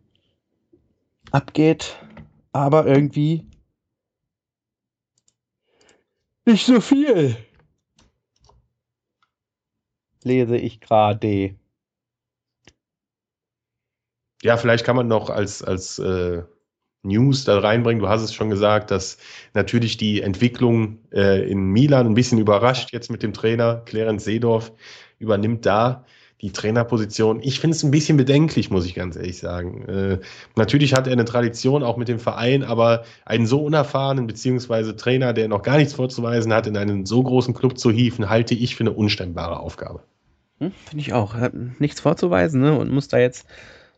abgeht. 1.30 1.96
Aber 2.52 2.86
irgendwie 2.86 3.46
nicht 6.44 6.66
so 6.66 6.80
viel. 6.80 7.36
Lese 10.24 10.56
ich 10.56 10.80
gerade. 10.80 11.54
Ja, 14.42 14.56
vielleicht 14.56 14.84
kann 14.84 14.96
man 14.96 15.08
noch 15.08 15.30
als, 15.30 15.62
als 15.62 15.98
äh, 15.98 16.42
News 17.02 17.44
da 17.44 17.58
reinbringen. 17.58 18.02
Du 18.02 18.08
hast 18.08 18.22
es 18.22 18.34
schon 18.34 18.50
gesagt, 18.50 18.90
dass 18.90 19.18
natürlich 19.54 19.96
die 19.96 20.22
Entwicklung 20.22 20.98
äh, 21.12 21.48
in 21.48 21.70
Milan 21.70 22.06
ein 22.06 22.14
bisschen 22.14 22.38
überrascht 22.38 22.92
jetzt 22.92 23.10
mit 23.10 23.22
dem 23.22 23.32
Trainer. 23.32 23.82
Clarence 23.84 24.24
Seedorf 24.24 24.72
übernimmt 25.18 25.66
da 25.66 26.04
die 26.40 26.52
Trainerposition. 26.52 27.40
Ich 27.42 27.58
finde 27.58 27.76
es 27.76 27.82
ein 27.82 27.90
bisschen 27.90 28.16
bedenklich, 28.16 28.70
muss 28.70 28.86
ich 28.86 28.94
ganz 28.94 29.16
ehrlich 29.16 29.38
sagen. 29.38 29.84
Äh, 29.88 30.18
natürlich 30.54 30.94
hat 30.94 31.06
er 31.06 31.12
eine 31.12 31.24
Tradition 31.24 31.82
auch 31.82 31.96
mit 31.96 32.08
dem 32.08 32.20
Verein, 32.20 32.62
aber 32.62 33.04
einen 33.24 33.46
so 33.46 33.64
unerfahrenen 33.64 34.26
beziehungsweise 34.26 34.94
Trainer, 34.94 35.32
der 35.32 35.48
noch 35.48 35.62
gar 35.62 35.78
nichts 35.78 35.94
vorzuweisen 35.94 36.52
hat, 36.52 36.66
in 36.66 36.76
einen 36.76 37.06
so 37.06 37.22
großen 37.22 37.54
Club 37.54 37.78
zu 37.78 37.90
hieven, 37.90 38.28
halte 38.28 38.54
ich 38.54 38.76
für 38.76 38.84
eine 38.84 38.92
unstemmbare 38.92 39.58
Aufgabe. 39.58 40.02
Hm, 40.60 40.72
Finde 40.86 41.00
ich 41.00 41.12
auch. 41.12 41.34
Hat 41.34 41.54
nichts 41.80 42.00
vorzuweisen, 42.00 42.60
ne? 42.60 42.78
Und 42.78 42.90
muss 42.90 43.08
da 43.08 43.18
jetzt 43.18 43.46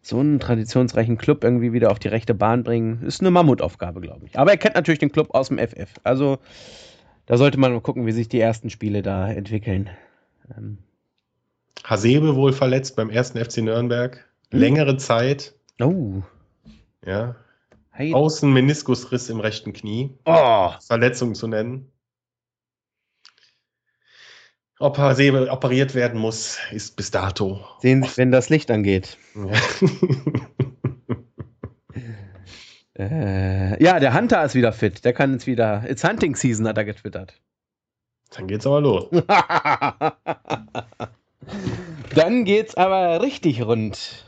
so 0.03 0.19
einen 0.19 0.41
traditionsreichen 0.41 1.19
Club 1.19 1.45
irgendwie 1.45 1.75
wieder 1.75 1.91
auf 1.91 1.99
die 1.99 2.09
rechte 2.09 2.35
Bahn 2.35 2.65
bringen. 2.65 3.03
Ist 3.03 3.21
eine 3.21 3.31
Mammutaufgabe, 3.31 4.01
glaube 4.01 4.27
ich. 4.27 4.39
Aber 4.39 4.51
er 4.51 4.57
kennt 4.57 4.75
natürlich 4.75 4.99
den 4.99 5.13
Club 5.13 5.35
aus 5.35 5.49
dem 5.49 5.59
FF. 5.59 5.91
Also 6.05 6.39
da 7.27 7.37
sollte 7.37 7.59
man 7.59 7.73
mal 7.73 7.81
gucken, 7.81 8.07
wie 8.07 8.13
sich 8.13 8.29
die 8.29 8.41
ersten 8.41 8.71
Spiele 8.71 9.03
da 9.03 9.31
entwickeln. 9.31 9.91
Ähm, 10.57 10.79
Hasebe 11.85 12.37
wohl 12.37 12.53
verletzt 12.53 12.97
beim 12.97 13.11
ersten 13.11 13.43
FC 13.43 13.59
Nürnberg. 13.59 14.25
Hm. 14.51 14.59
Längere 14.61 14.97
Zeit. 14.97 15.55
oh. 15.81 16.23
Ja, 17.05 17.37
Hey. 17.93 18.15
Außenmeniskusriss 18.15 19.29
im 19.29 19.41
rechten 19.41 19.75
Knie. 19.75 20.17
Oh. 20.25 20.71
Verletzung 20.87 21.35
zu 21.35 21.49
nennen. 21.49 21.91
Ob 24.79 24.97
Hasebe 24.97 25.51
operiert 25.51 25.95
werden 25.95 26.19
muss, 26.19 26.59
ist 26.71 26.97
bis 26.97 27.11
dato. 27.11 27.61
Sehen 27.81 28.03
Sie, 28.03 28.17
wenn 28.17 28.33
das 28.33 28.49
Licht 28.49 28.71
angeht. 28.71 29.19
Ja. 29.35 29.51
Äh, 32.99 33.83
ja, 33.83 33.99
der 33.99 34.13
Hunter 34.13 34.45
ist 34.45 34.55
wieder 34.55 34.75
fit. 34.75 35.07
Der 35.07 35.15
kann 35.15 35.33
jetzt 35.33 35.47
wieder. 35.47 35.89
It's 35.89 36.05
Hunting 36.05 36.37
Season, 36.37 36.69
hat 36.69 36.77
er 36.77 36.85
getwittert. 36.85 37.41
Dann 38.31 38.47
geht's 38.47 38.67
aber 38.67 38.83
los. 38.83 39.07
Dann 42.15 42.45
geht's 42.45 42.75
aber 42.75 43.23
richtig 43.23 43.63
rund. 43.63 44.25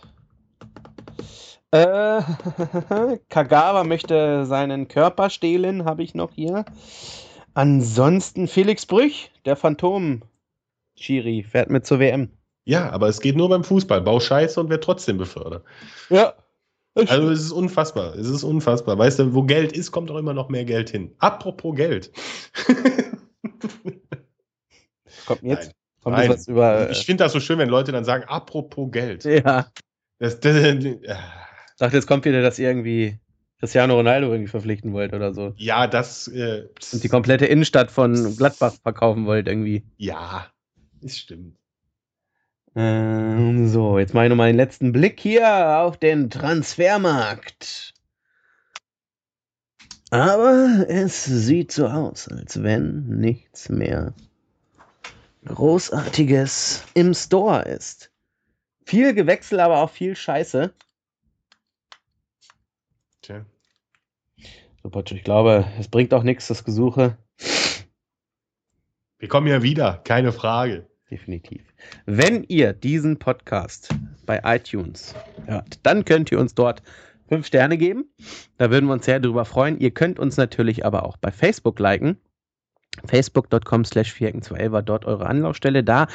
Äh, 1.72 2.20
Kagawa 3.28 3.84
möchte 3.84 4.44
seinen 4.46 4.88
Körper 4.88 5.30
stehlen, 5.30 5.84
habe 5.84 6.02
ich 6.02 6.14
noch 6.14 6.32
hier. 6.32 6.64
Ansonsten 7.54 8.46
Felix 8.46 8.86
Brüch, 8.86 9.30
der 9.44 9.56
Phantom. 9.56 10.22
Schiri 10.94 11.42
fährt 11.42 11.70
mit 11.70 11.86
zur 11.86 11.98
WM. 11.98 12.30
Ja, 12.64 12.90
aber 12.90 13.08
es 13.08 13.20
geht 13.20 13.36
nur 13.36 13.48
beim 13.48 13.64
Fußball. 13.64 14.02
Bau 14.02 14.20
Scheiße 14.20 14.60
und 14.60 14.68
wird 14.68 14.84
trotzdem 14.84 15.18
befördert. 15.18 15.64
Ja. 16.10 16.34
Also 16.94 17.30
es 17.30 17.40
ist 17.40 17.52
unfassbar. 17.52 18.14
Es 18.14 18.28
ist 18.28 18.44
unfassbar. 18.44 18.98
Weißt 18.98 19.18
du, 19.18 19.34
wo 19.34 19.42
Geld 19.42 19.72
ist, 19.72 19.90
kommt 19.92 20.10
auch 20.10 20.18
immer 20.18 20.34
noch 20.34 20.50
mehr 20.50 20.66
Geld 20.66 20.90
hin. 20.90 21.14
Apropos 21.18 21.74
Geld. 21.74 22.12
kommt 25.26 25.42
jetzt 25.42 25.68
Nein. 25.68 25.72
Kommt 26.02 26.16
Nein. 26.16 26.28
was 26.30 26.48
über. 26.48 26.90
Ich 26.90 27.06
finde 27.06 27.24
das 27.24 27.32
so 27.32 27.40
schön, 27.40 27.58
wenn 27.58 27.68
Leute 27.68 27.92
dann 27.92 28.04
sagen, 28.04 28.24
apropos 28.24 28.90
Geld. 28.90 29.24
Äh, 29.24 29.42
ja. 29.42 29.66
Das, 30.18 30.40
das, 30.40 30.54
äh, 30.56 30.98
Sagt, 31.76 31.94
jetzt 31.94 32.06
kommt 32.06 32.24
wieder, 32.24 32.42
dass 32.42 32.58
ihr 32.58 32.68
irgendwie 32.68 33.18
Cristiano 33.58 33.94
Ronaldo 33.94 34.30
irgendwie 34.30 34.50
verpflichten 34.50 34.92
wollt 34.92 35.12
oder 35.14 35.32
so. 35.34 35.52
ja, 35.56 35.86
das. 35.86 36.28
Äh, 36.28 36.68
Und 36.92 37.02
die 37.02 37.08
komplette 37.08 37.46
Innenstadt 37.46 37.90
von 37.90 38.36
Gladbach 38.36 38.74
verkaufen 38.82 39.26
wollt 39.26 39.48
irgendwie. 39.48 39.84
ja, 39.96 40.46
es 41.04 41.18
stimmt. 41.18 41.56
Ähm, 42.74 43.68
so, 43.68 43.98
jetzt 43.98 44.14
mache 44.14 44.24
ich 44.26 44.30
noch 44.30 44.36
mal 44.36 44.46
den 44.46 44.56
letzten 44.56 44.92
Blick 44.92 45.20
hier 45.20 45.78
auf 45.78 45.98
den 45.98 46.30
Transfermarkt. 46.30 47.92
Aber 50.10 50.84
es 50.88 51.24
sieht 51.24 51.72
so 51.72 51.86
aus, 51.86 52.28
als 52.28 52.62
wenn 52.62 53.06
nichts 53.08 53.68
mehr 53.68 54.14
Großartiges 55.44 56.84
im 56.94 57.14
Store 57.14 57.62
ist. 57.62 58.10
Viel 58.84 59.14
Gewechsel, 59.14 59.60
aber 59.60 59.78
auch 59.78 59.90
viel 59.90 60.14
Scheiße. 60.16 60.72
Tja. 63.22 63.44
So, 64.82 64.90
Potsch, 64.90 65.12
ich 65.12 65.24
glaube, 65.24 65.64
es 65.78 65.88
bringt 65.88 66.12
auch 66.12 66.22
nichts, 66.22 66.48
das 66.48 66.64
Gesuche. 66.64 67.16
Wir 69.18 69.28
kommen 69.28 69.46
ja 69.46 69.62
wieder, 69.62 70.00
keine 70.04 70.32
Frage. 70.32 70.88
Definitiv. 71.10 71.62
Wenn 72.06 72.42
ihr 72.44 72.72
diesen 72.72 73.18
Podcast 73.18 73.94
bei 74.26 74.40
iTunes 74.44 75.14
hört, 75.46 75.78
dann 75.84 76.04
könnt 76.04 76.32
ihr 76.32 76.40
uns 76.40 76.54
dort 76.54 76.82
fünf 77.28 77.46
Sterne 77.46 77.78
geben. 77.78 78.06
Da 78.58 78.70
würden 78.70 78.86
wir 78.86 78.94
uns 78.94 79.04
sehr 79.04 79.20
drüber 79.20 79.44
freuen. 79.44 79.78
Ihr 79.78 79.92
könnt 79.92 80.18
uns 80.18 80.36
natürlich 80.36 80.84
aber 80.84 81.04
auch 81.04 81.16
bei 81.16 81.30
Facebook 81.30 81.78
liken. 81.78 82.18
Facebook.com 83.06 83.84
slash 83.84 84.12
4 84.12 84.28
war 84.72 84.82
dort 84.82 85.04
eure 85.04 85.26
Anlaufstelle. 85.26 85.84
Da 85.84 86.08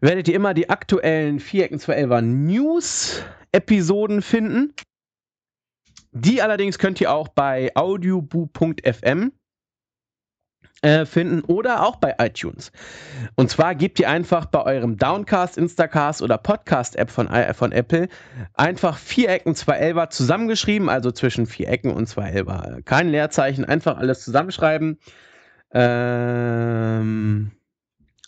werdet 0.00 0.28
ihr 0.28 0.34
immer 0.34 0.54
die 0.54 0.70
aktuellen 0.70 1.40
4 1.40 1.70
er 1.88 2.22
News-Episoden 2.22 4.22
finden. 4.22 4.72
Die 6.12 6.42
allerdings 6.42 6.78
könnt 6.78 7.00
ihr 7.00 7.12
auch 7.12 7.28
bei 7.28 7.72
audioboo.fm 7.74 9.32
äh, 10.82 11.06
finden 11.06 11.40
oder 11.40 11.84
auch 11.84 11.96
bei 11.96 12.14
iTunes. 12.18 12.70
Und 13.34 13.50
zwar 13.50 13.74
gebt 13.74 13.98
ihr 13.98 14.08
einfach 14.08 14.46
bei 14.46 14.62
eurem 14.62 14.96
Downcast, 14.96 15.58
Instacast 15.58 16.22
oder 16.22 16.38
Podcast-App 16.38 17.10
von, 17.10 17.28
von 17.54 17.72
Apple 17.72 18.08
einfach 18.52 18.98
Vierecken 18.98 19.54
211 19.54 20.08
zusammengeschrieben, 20.10 20.88
also 20.88 21.10
zwischen 21.10 21.46
Vierecken 21.46 21.90
und 21.90 22.06
211. 22.06 22.84
Kein 22.84 23.08
Leerzeichen, 23.08 23.64
einfach 23.64 23.96
alles 23.96 24.22
zusammenschreiben. 24.22 24.98
Ähm, 25.74 27.50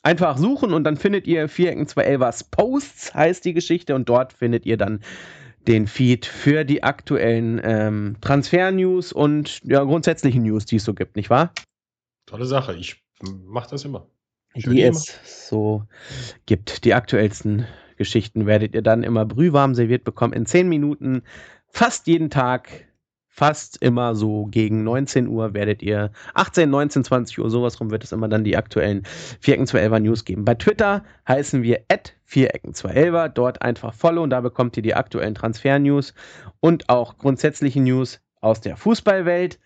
einfach 0.03 0.37
suchen 0.37 0.73
und 0.73 0.85
dann 0.85 0.97
findet 0.97 1.27
ihr 1.27 1.49
Vierecken 1.49 1.87
211 1.87 2.51
Posts, 2.51 3.15
heißt 3.15 3.45
die 3.45 3.55
Geschichte, 3.55 3.95
und 3.95 4.09
dort 4.09 4.33
findet 4.33 4.67
ihr 4.67 4.77
dann 4.77 5.01
den 5.67 5.87
Feed 5.87 6.27
für 6.27 6.65
die 6.65 6.83
aktuellen 6.83 7.61
ähm, 7.63 8.17
Transfer-News 8.21 9.13
und 9.13 9.61
ja, 9.65 9.83
grundsätzlichen 9.83 10.43
News, 10.43 10.67
die 10.67 10.77
es 10.77 10.85
so 10.85 10.95
gibt, 10.95 11.17
nicht 11.17 11.31
wahr? 11.31 11.53
Tolle 12.27 12.47
Sache. 12.47 12.75
Ich 12.77 13.03
mache 13.23 13.71
das 13.71 13.85
immer. 13.85 14.07
Schön 14.57 14.75
die 14.75 14.83
immer. 14.83 14.91
es 14.91 15.49
so 15.49 15.85
gibt. 16.47 16.85
Die 16.85 16.95
aktuellsten 16.95 17.67
Geschichten 17.97 18.47
werdet 18.47 18.75
ihr 18.75 18.83
dann 18.83 19.03
immer 19.03 19.25
brühwarm 19.25 19.75
serviert 19.75 20.05
bekommen 20.05 20.33
in 20.33 20.47
10 20.47 20.69
Minuten 20.69 21.23
fast 21.69 22.07
jeden 22.07 22.31
Tag, 22.31 22.86
fast 23.37 23.81
immer 23.83 24.15
so 24.15 24.47
gegen 24.47 24.83
19 24.83 25.29
Uhr 25.29 25.53
werdet 25.53 25.83
ihr, 25.83 26.11
18, 26.35 26.71
19, 26.71 27.05
20 27.05 27.39
Uhr, 27.39 27.51
sowas 27.51 27.79
rum 27.79 27.91
wird 27.91 28.03
es 28.03 28.13
immer 28.13 28.29
dann 28.29 28.45
die 28.45 28.57
aktuellen 28.57 29.03
Vierecken 29.41 29.67
211er 29.67 30.01
News 30.01 30.25
geben. 30.25 30.47
Bei 30.47 30.55
Twitter 30.55 31.05
heißen 31.29 31.63
wir 31.63 31.83
at 31.89 32.15
Vierecken 32.25 32.73
211er, 32.73 33.29
dort 33.29 33.61
einfach 33.61 33.93
follow 33.93 34.23
und 34.23 34.31
da 34.31 34.41
bekommt 34.41 34.79
ihr 34.79 34.83
die 34.83 34.95
aktuellen 34.95 35.35
Transfer-News 35.35 36.15
und 36.61 36.89
auch 36.89 37.19
grundsätzliche 37.19 37.81
News 37.81 38.23
aus 38.41 38.63
der 38.63 38.79
Fußballwelt. 38.79 39.59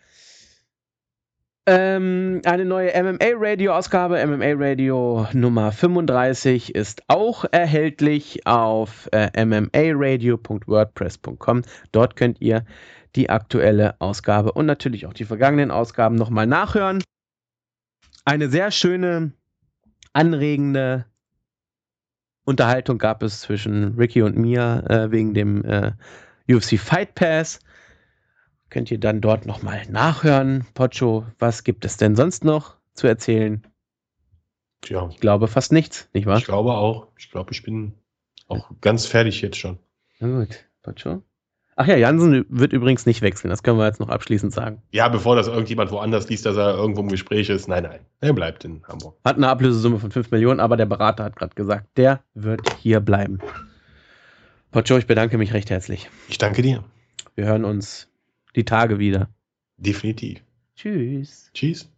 Ähm, 1.67 2.41
eine 2.45 2.65
neue 2.65 2.91
MMA-Radio-Ausgabe, 3.01 4.27
MMA-Radio 4.27 5.29
Nummer 5.33 5.71
35, 5.71 6.75
ist 6.75 7.05
auch 7.07 7.45
erhältlich 7.53 8.45
auf 8.47 9.09
äh, 9.13 9.45
mmaradio.wordpress.com. 9.45 11.63
Dort 11.93 12.17
könnt 12.17 12.41
ihr 12.41 12.65
die 13.17 13.31
aktuelle 13.31 14.01
Ausgabe 14.01 14.53
und 14.53 14.67
natürlich 14.67 15.07
auch 15.07 15.13
die 15.13 15.25
vergangenen 15.25 15.71
Ausgaben 15.71 16.15
nochmal 16.15 16.47
nachhören. 16.47 17.03
Eine 18.25 18.49
sehr 18.49 18.71
schöne, 18.71 19.33
anregende 20.13 21.07
Unterhaltung 22.45 22.99
gab 22.99 23.23
es 23.23 23.41
zwischen 23.41 23.97
Ricky 23.97 24.23
und 24.23 24.37
mir 24.37 24.85
äh, 24.89 25.11
wegen 25.11 25.35
dem 25.35 25.65
äh, 25.65 25.93
UFC 26.49 26.79
Fight 26.79 27.15
Pass. 27.15 27.61
Könnt 28.71 28.91
ihr 28.91 28.99
dann 28.99 29.21
dort 29.21 29.47
nochmal 29.47 29.87
nachhören. 29.89 30.67
Pocho, 30.75 31.27
was 31.39 31.65
gibt 31.65 31.85
es 31.85 31.97
denn 31.97 32.17
sonst 32.17 32.45
noch 32.45 32.77
zu 32.95 33.07
erzählen? 33.07 33.67
Tja. 34.81 35.09
Ich 35.11 35.21
glaube 35.21 35.49
fast 35.49 35.73
nichts, 35.73 36.09
nicht 36.13 36.27
wahr? 36.27 36.39
Ich 36.39 36.45
glaube 36.45 36.73
auch. 36.73 37.09
Ich 37.19 37.31
glaube, 37.31 37.53
ich 37.53 37.63
bin 37.63 37.95
auch 38.47 38.71
ganz 38.81 39.07
fertig 39.07 39.43
jetzt 39.43 39.59
schon. 39.59 39.79
Na 40.19 40.41
gut, 40.41 40.67
Pocho. 40.83 41.23
Ach 41.81 41.87
ja, 41.87 41.97
Jansen 41.97 42.45
wird 42.51 42.75
übrigens 42.75 43.07
nicht 43.07 43.23
wechseln. 43.23 43.49
Das 43.49 43.63
können 43.63 43.79
wir 43.79 43.87
jetzt 43.87 44.01
noch 44.01 44.11
abschließend 44.11 44.53
sagen. 44.53 44.83
Ja, 44.93 45.09
bevor 45.09 45.35
das 45.35 45.49
irgendjemand 45.49 45.91
woanders 45.91 46.29
liest, 46.29 46.45
dass 46.45 46.55
er 46.59 46.75
irgendwo 46.75 47.01
im 47.01 47.09
Gespräch 47.09 47.49
ist. 47.49 47.69
Nein, 47.69 47.85
nein. 47.85 48.01
Er 48.21 48.35
bleibt 48.35 48.67
in 48.67 48.83
Hamburg. 48.87 49.17
Hat 49.25 49.39
eine 49.39 49.49
Ablösesumme 49.49 49.99
von 49.99 50.11
5 50.11 50.31
Millionen, 50.31 50.61
aber 50.61 50.77
der 50.77 50.85
Berater 50.85 51.25
hat 51.25 51.37
gerade 51.37 51.55
gesagt, 51.55 51.87
der 51.97 52.21
wird 52.35 52.71
hier 52.81 53.01
bleiben. 53.01 53.39
Pocho, 54.73 54.99
ich 54.99 55.07
bedanke 55.07 55.39
mich 55.39 55.55
recht 55.55 55.71
herzlich. 55.71 56.11
Ich 56.29 56.37
danke 56.37 56.61
dir. 56.61 56.85
Wir 57.35 57.47
hören 57.47 57.65
uns 57.65 58.09
die 58.57 58.67
Tage 58.67 58.99
wieder. 58.99 59.31
Definitiv. 59.79 60.43
Tschüss. 60.77 61.51
Tschüss. 61.55 61.91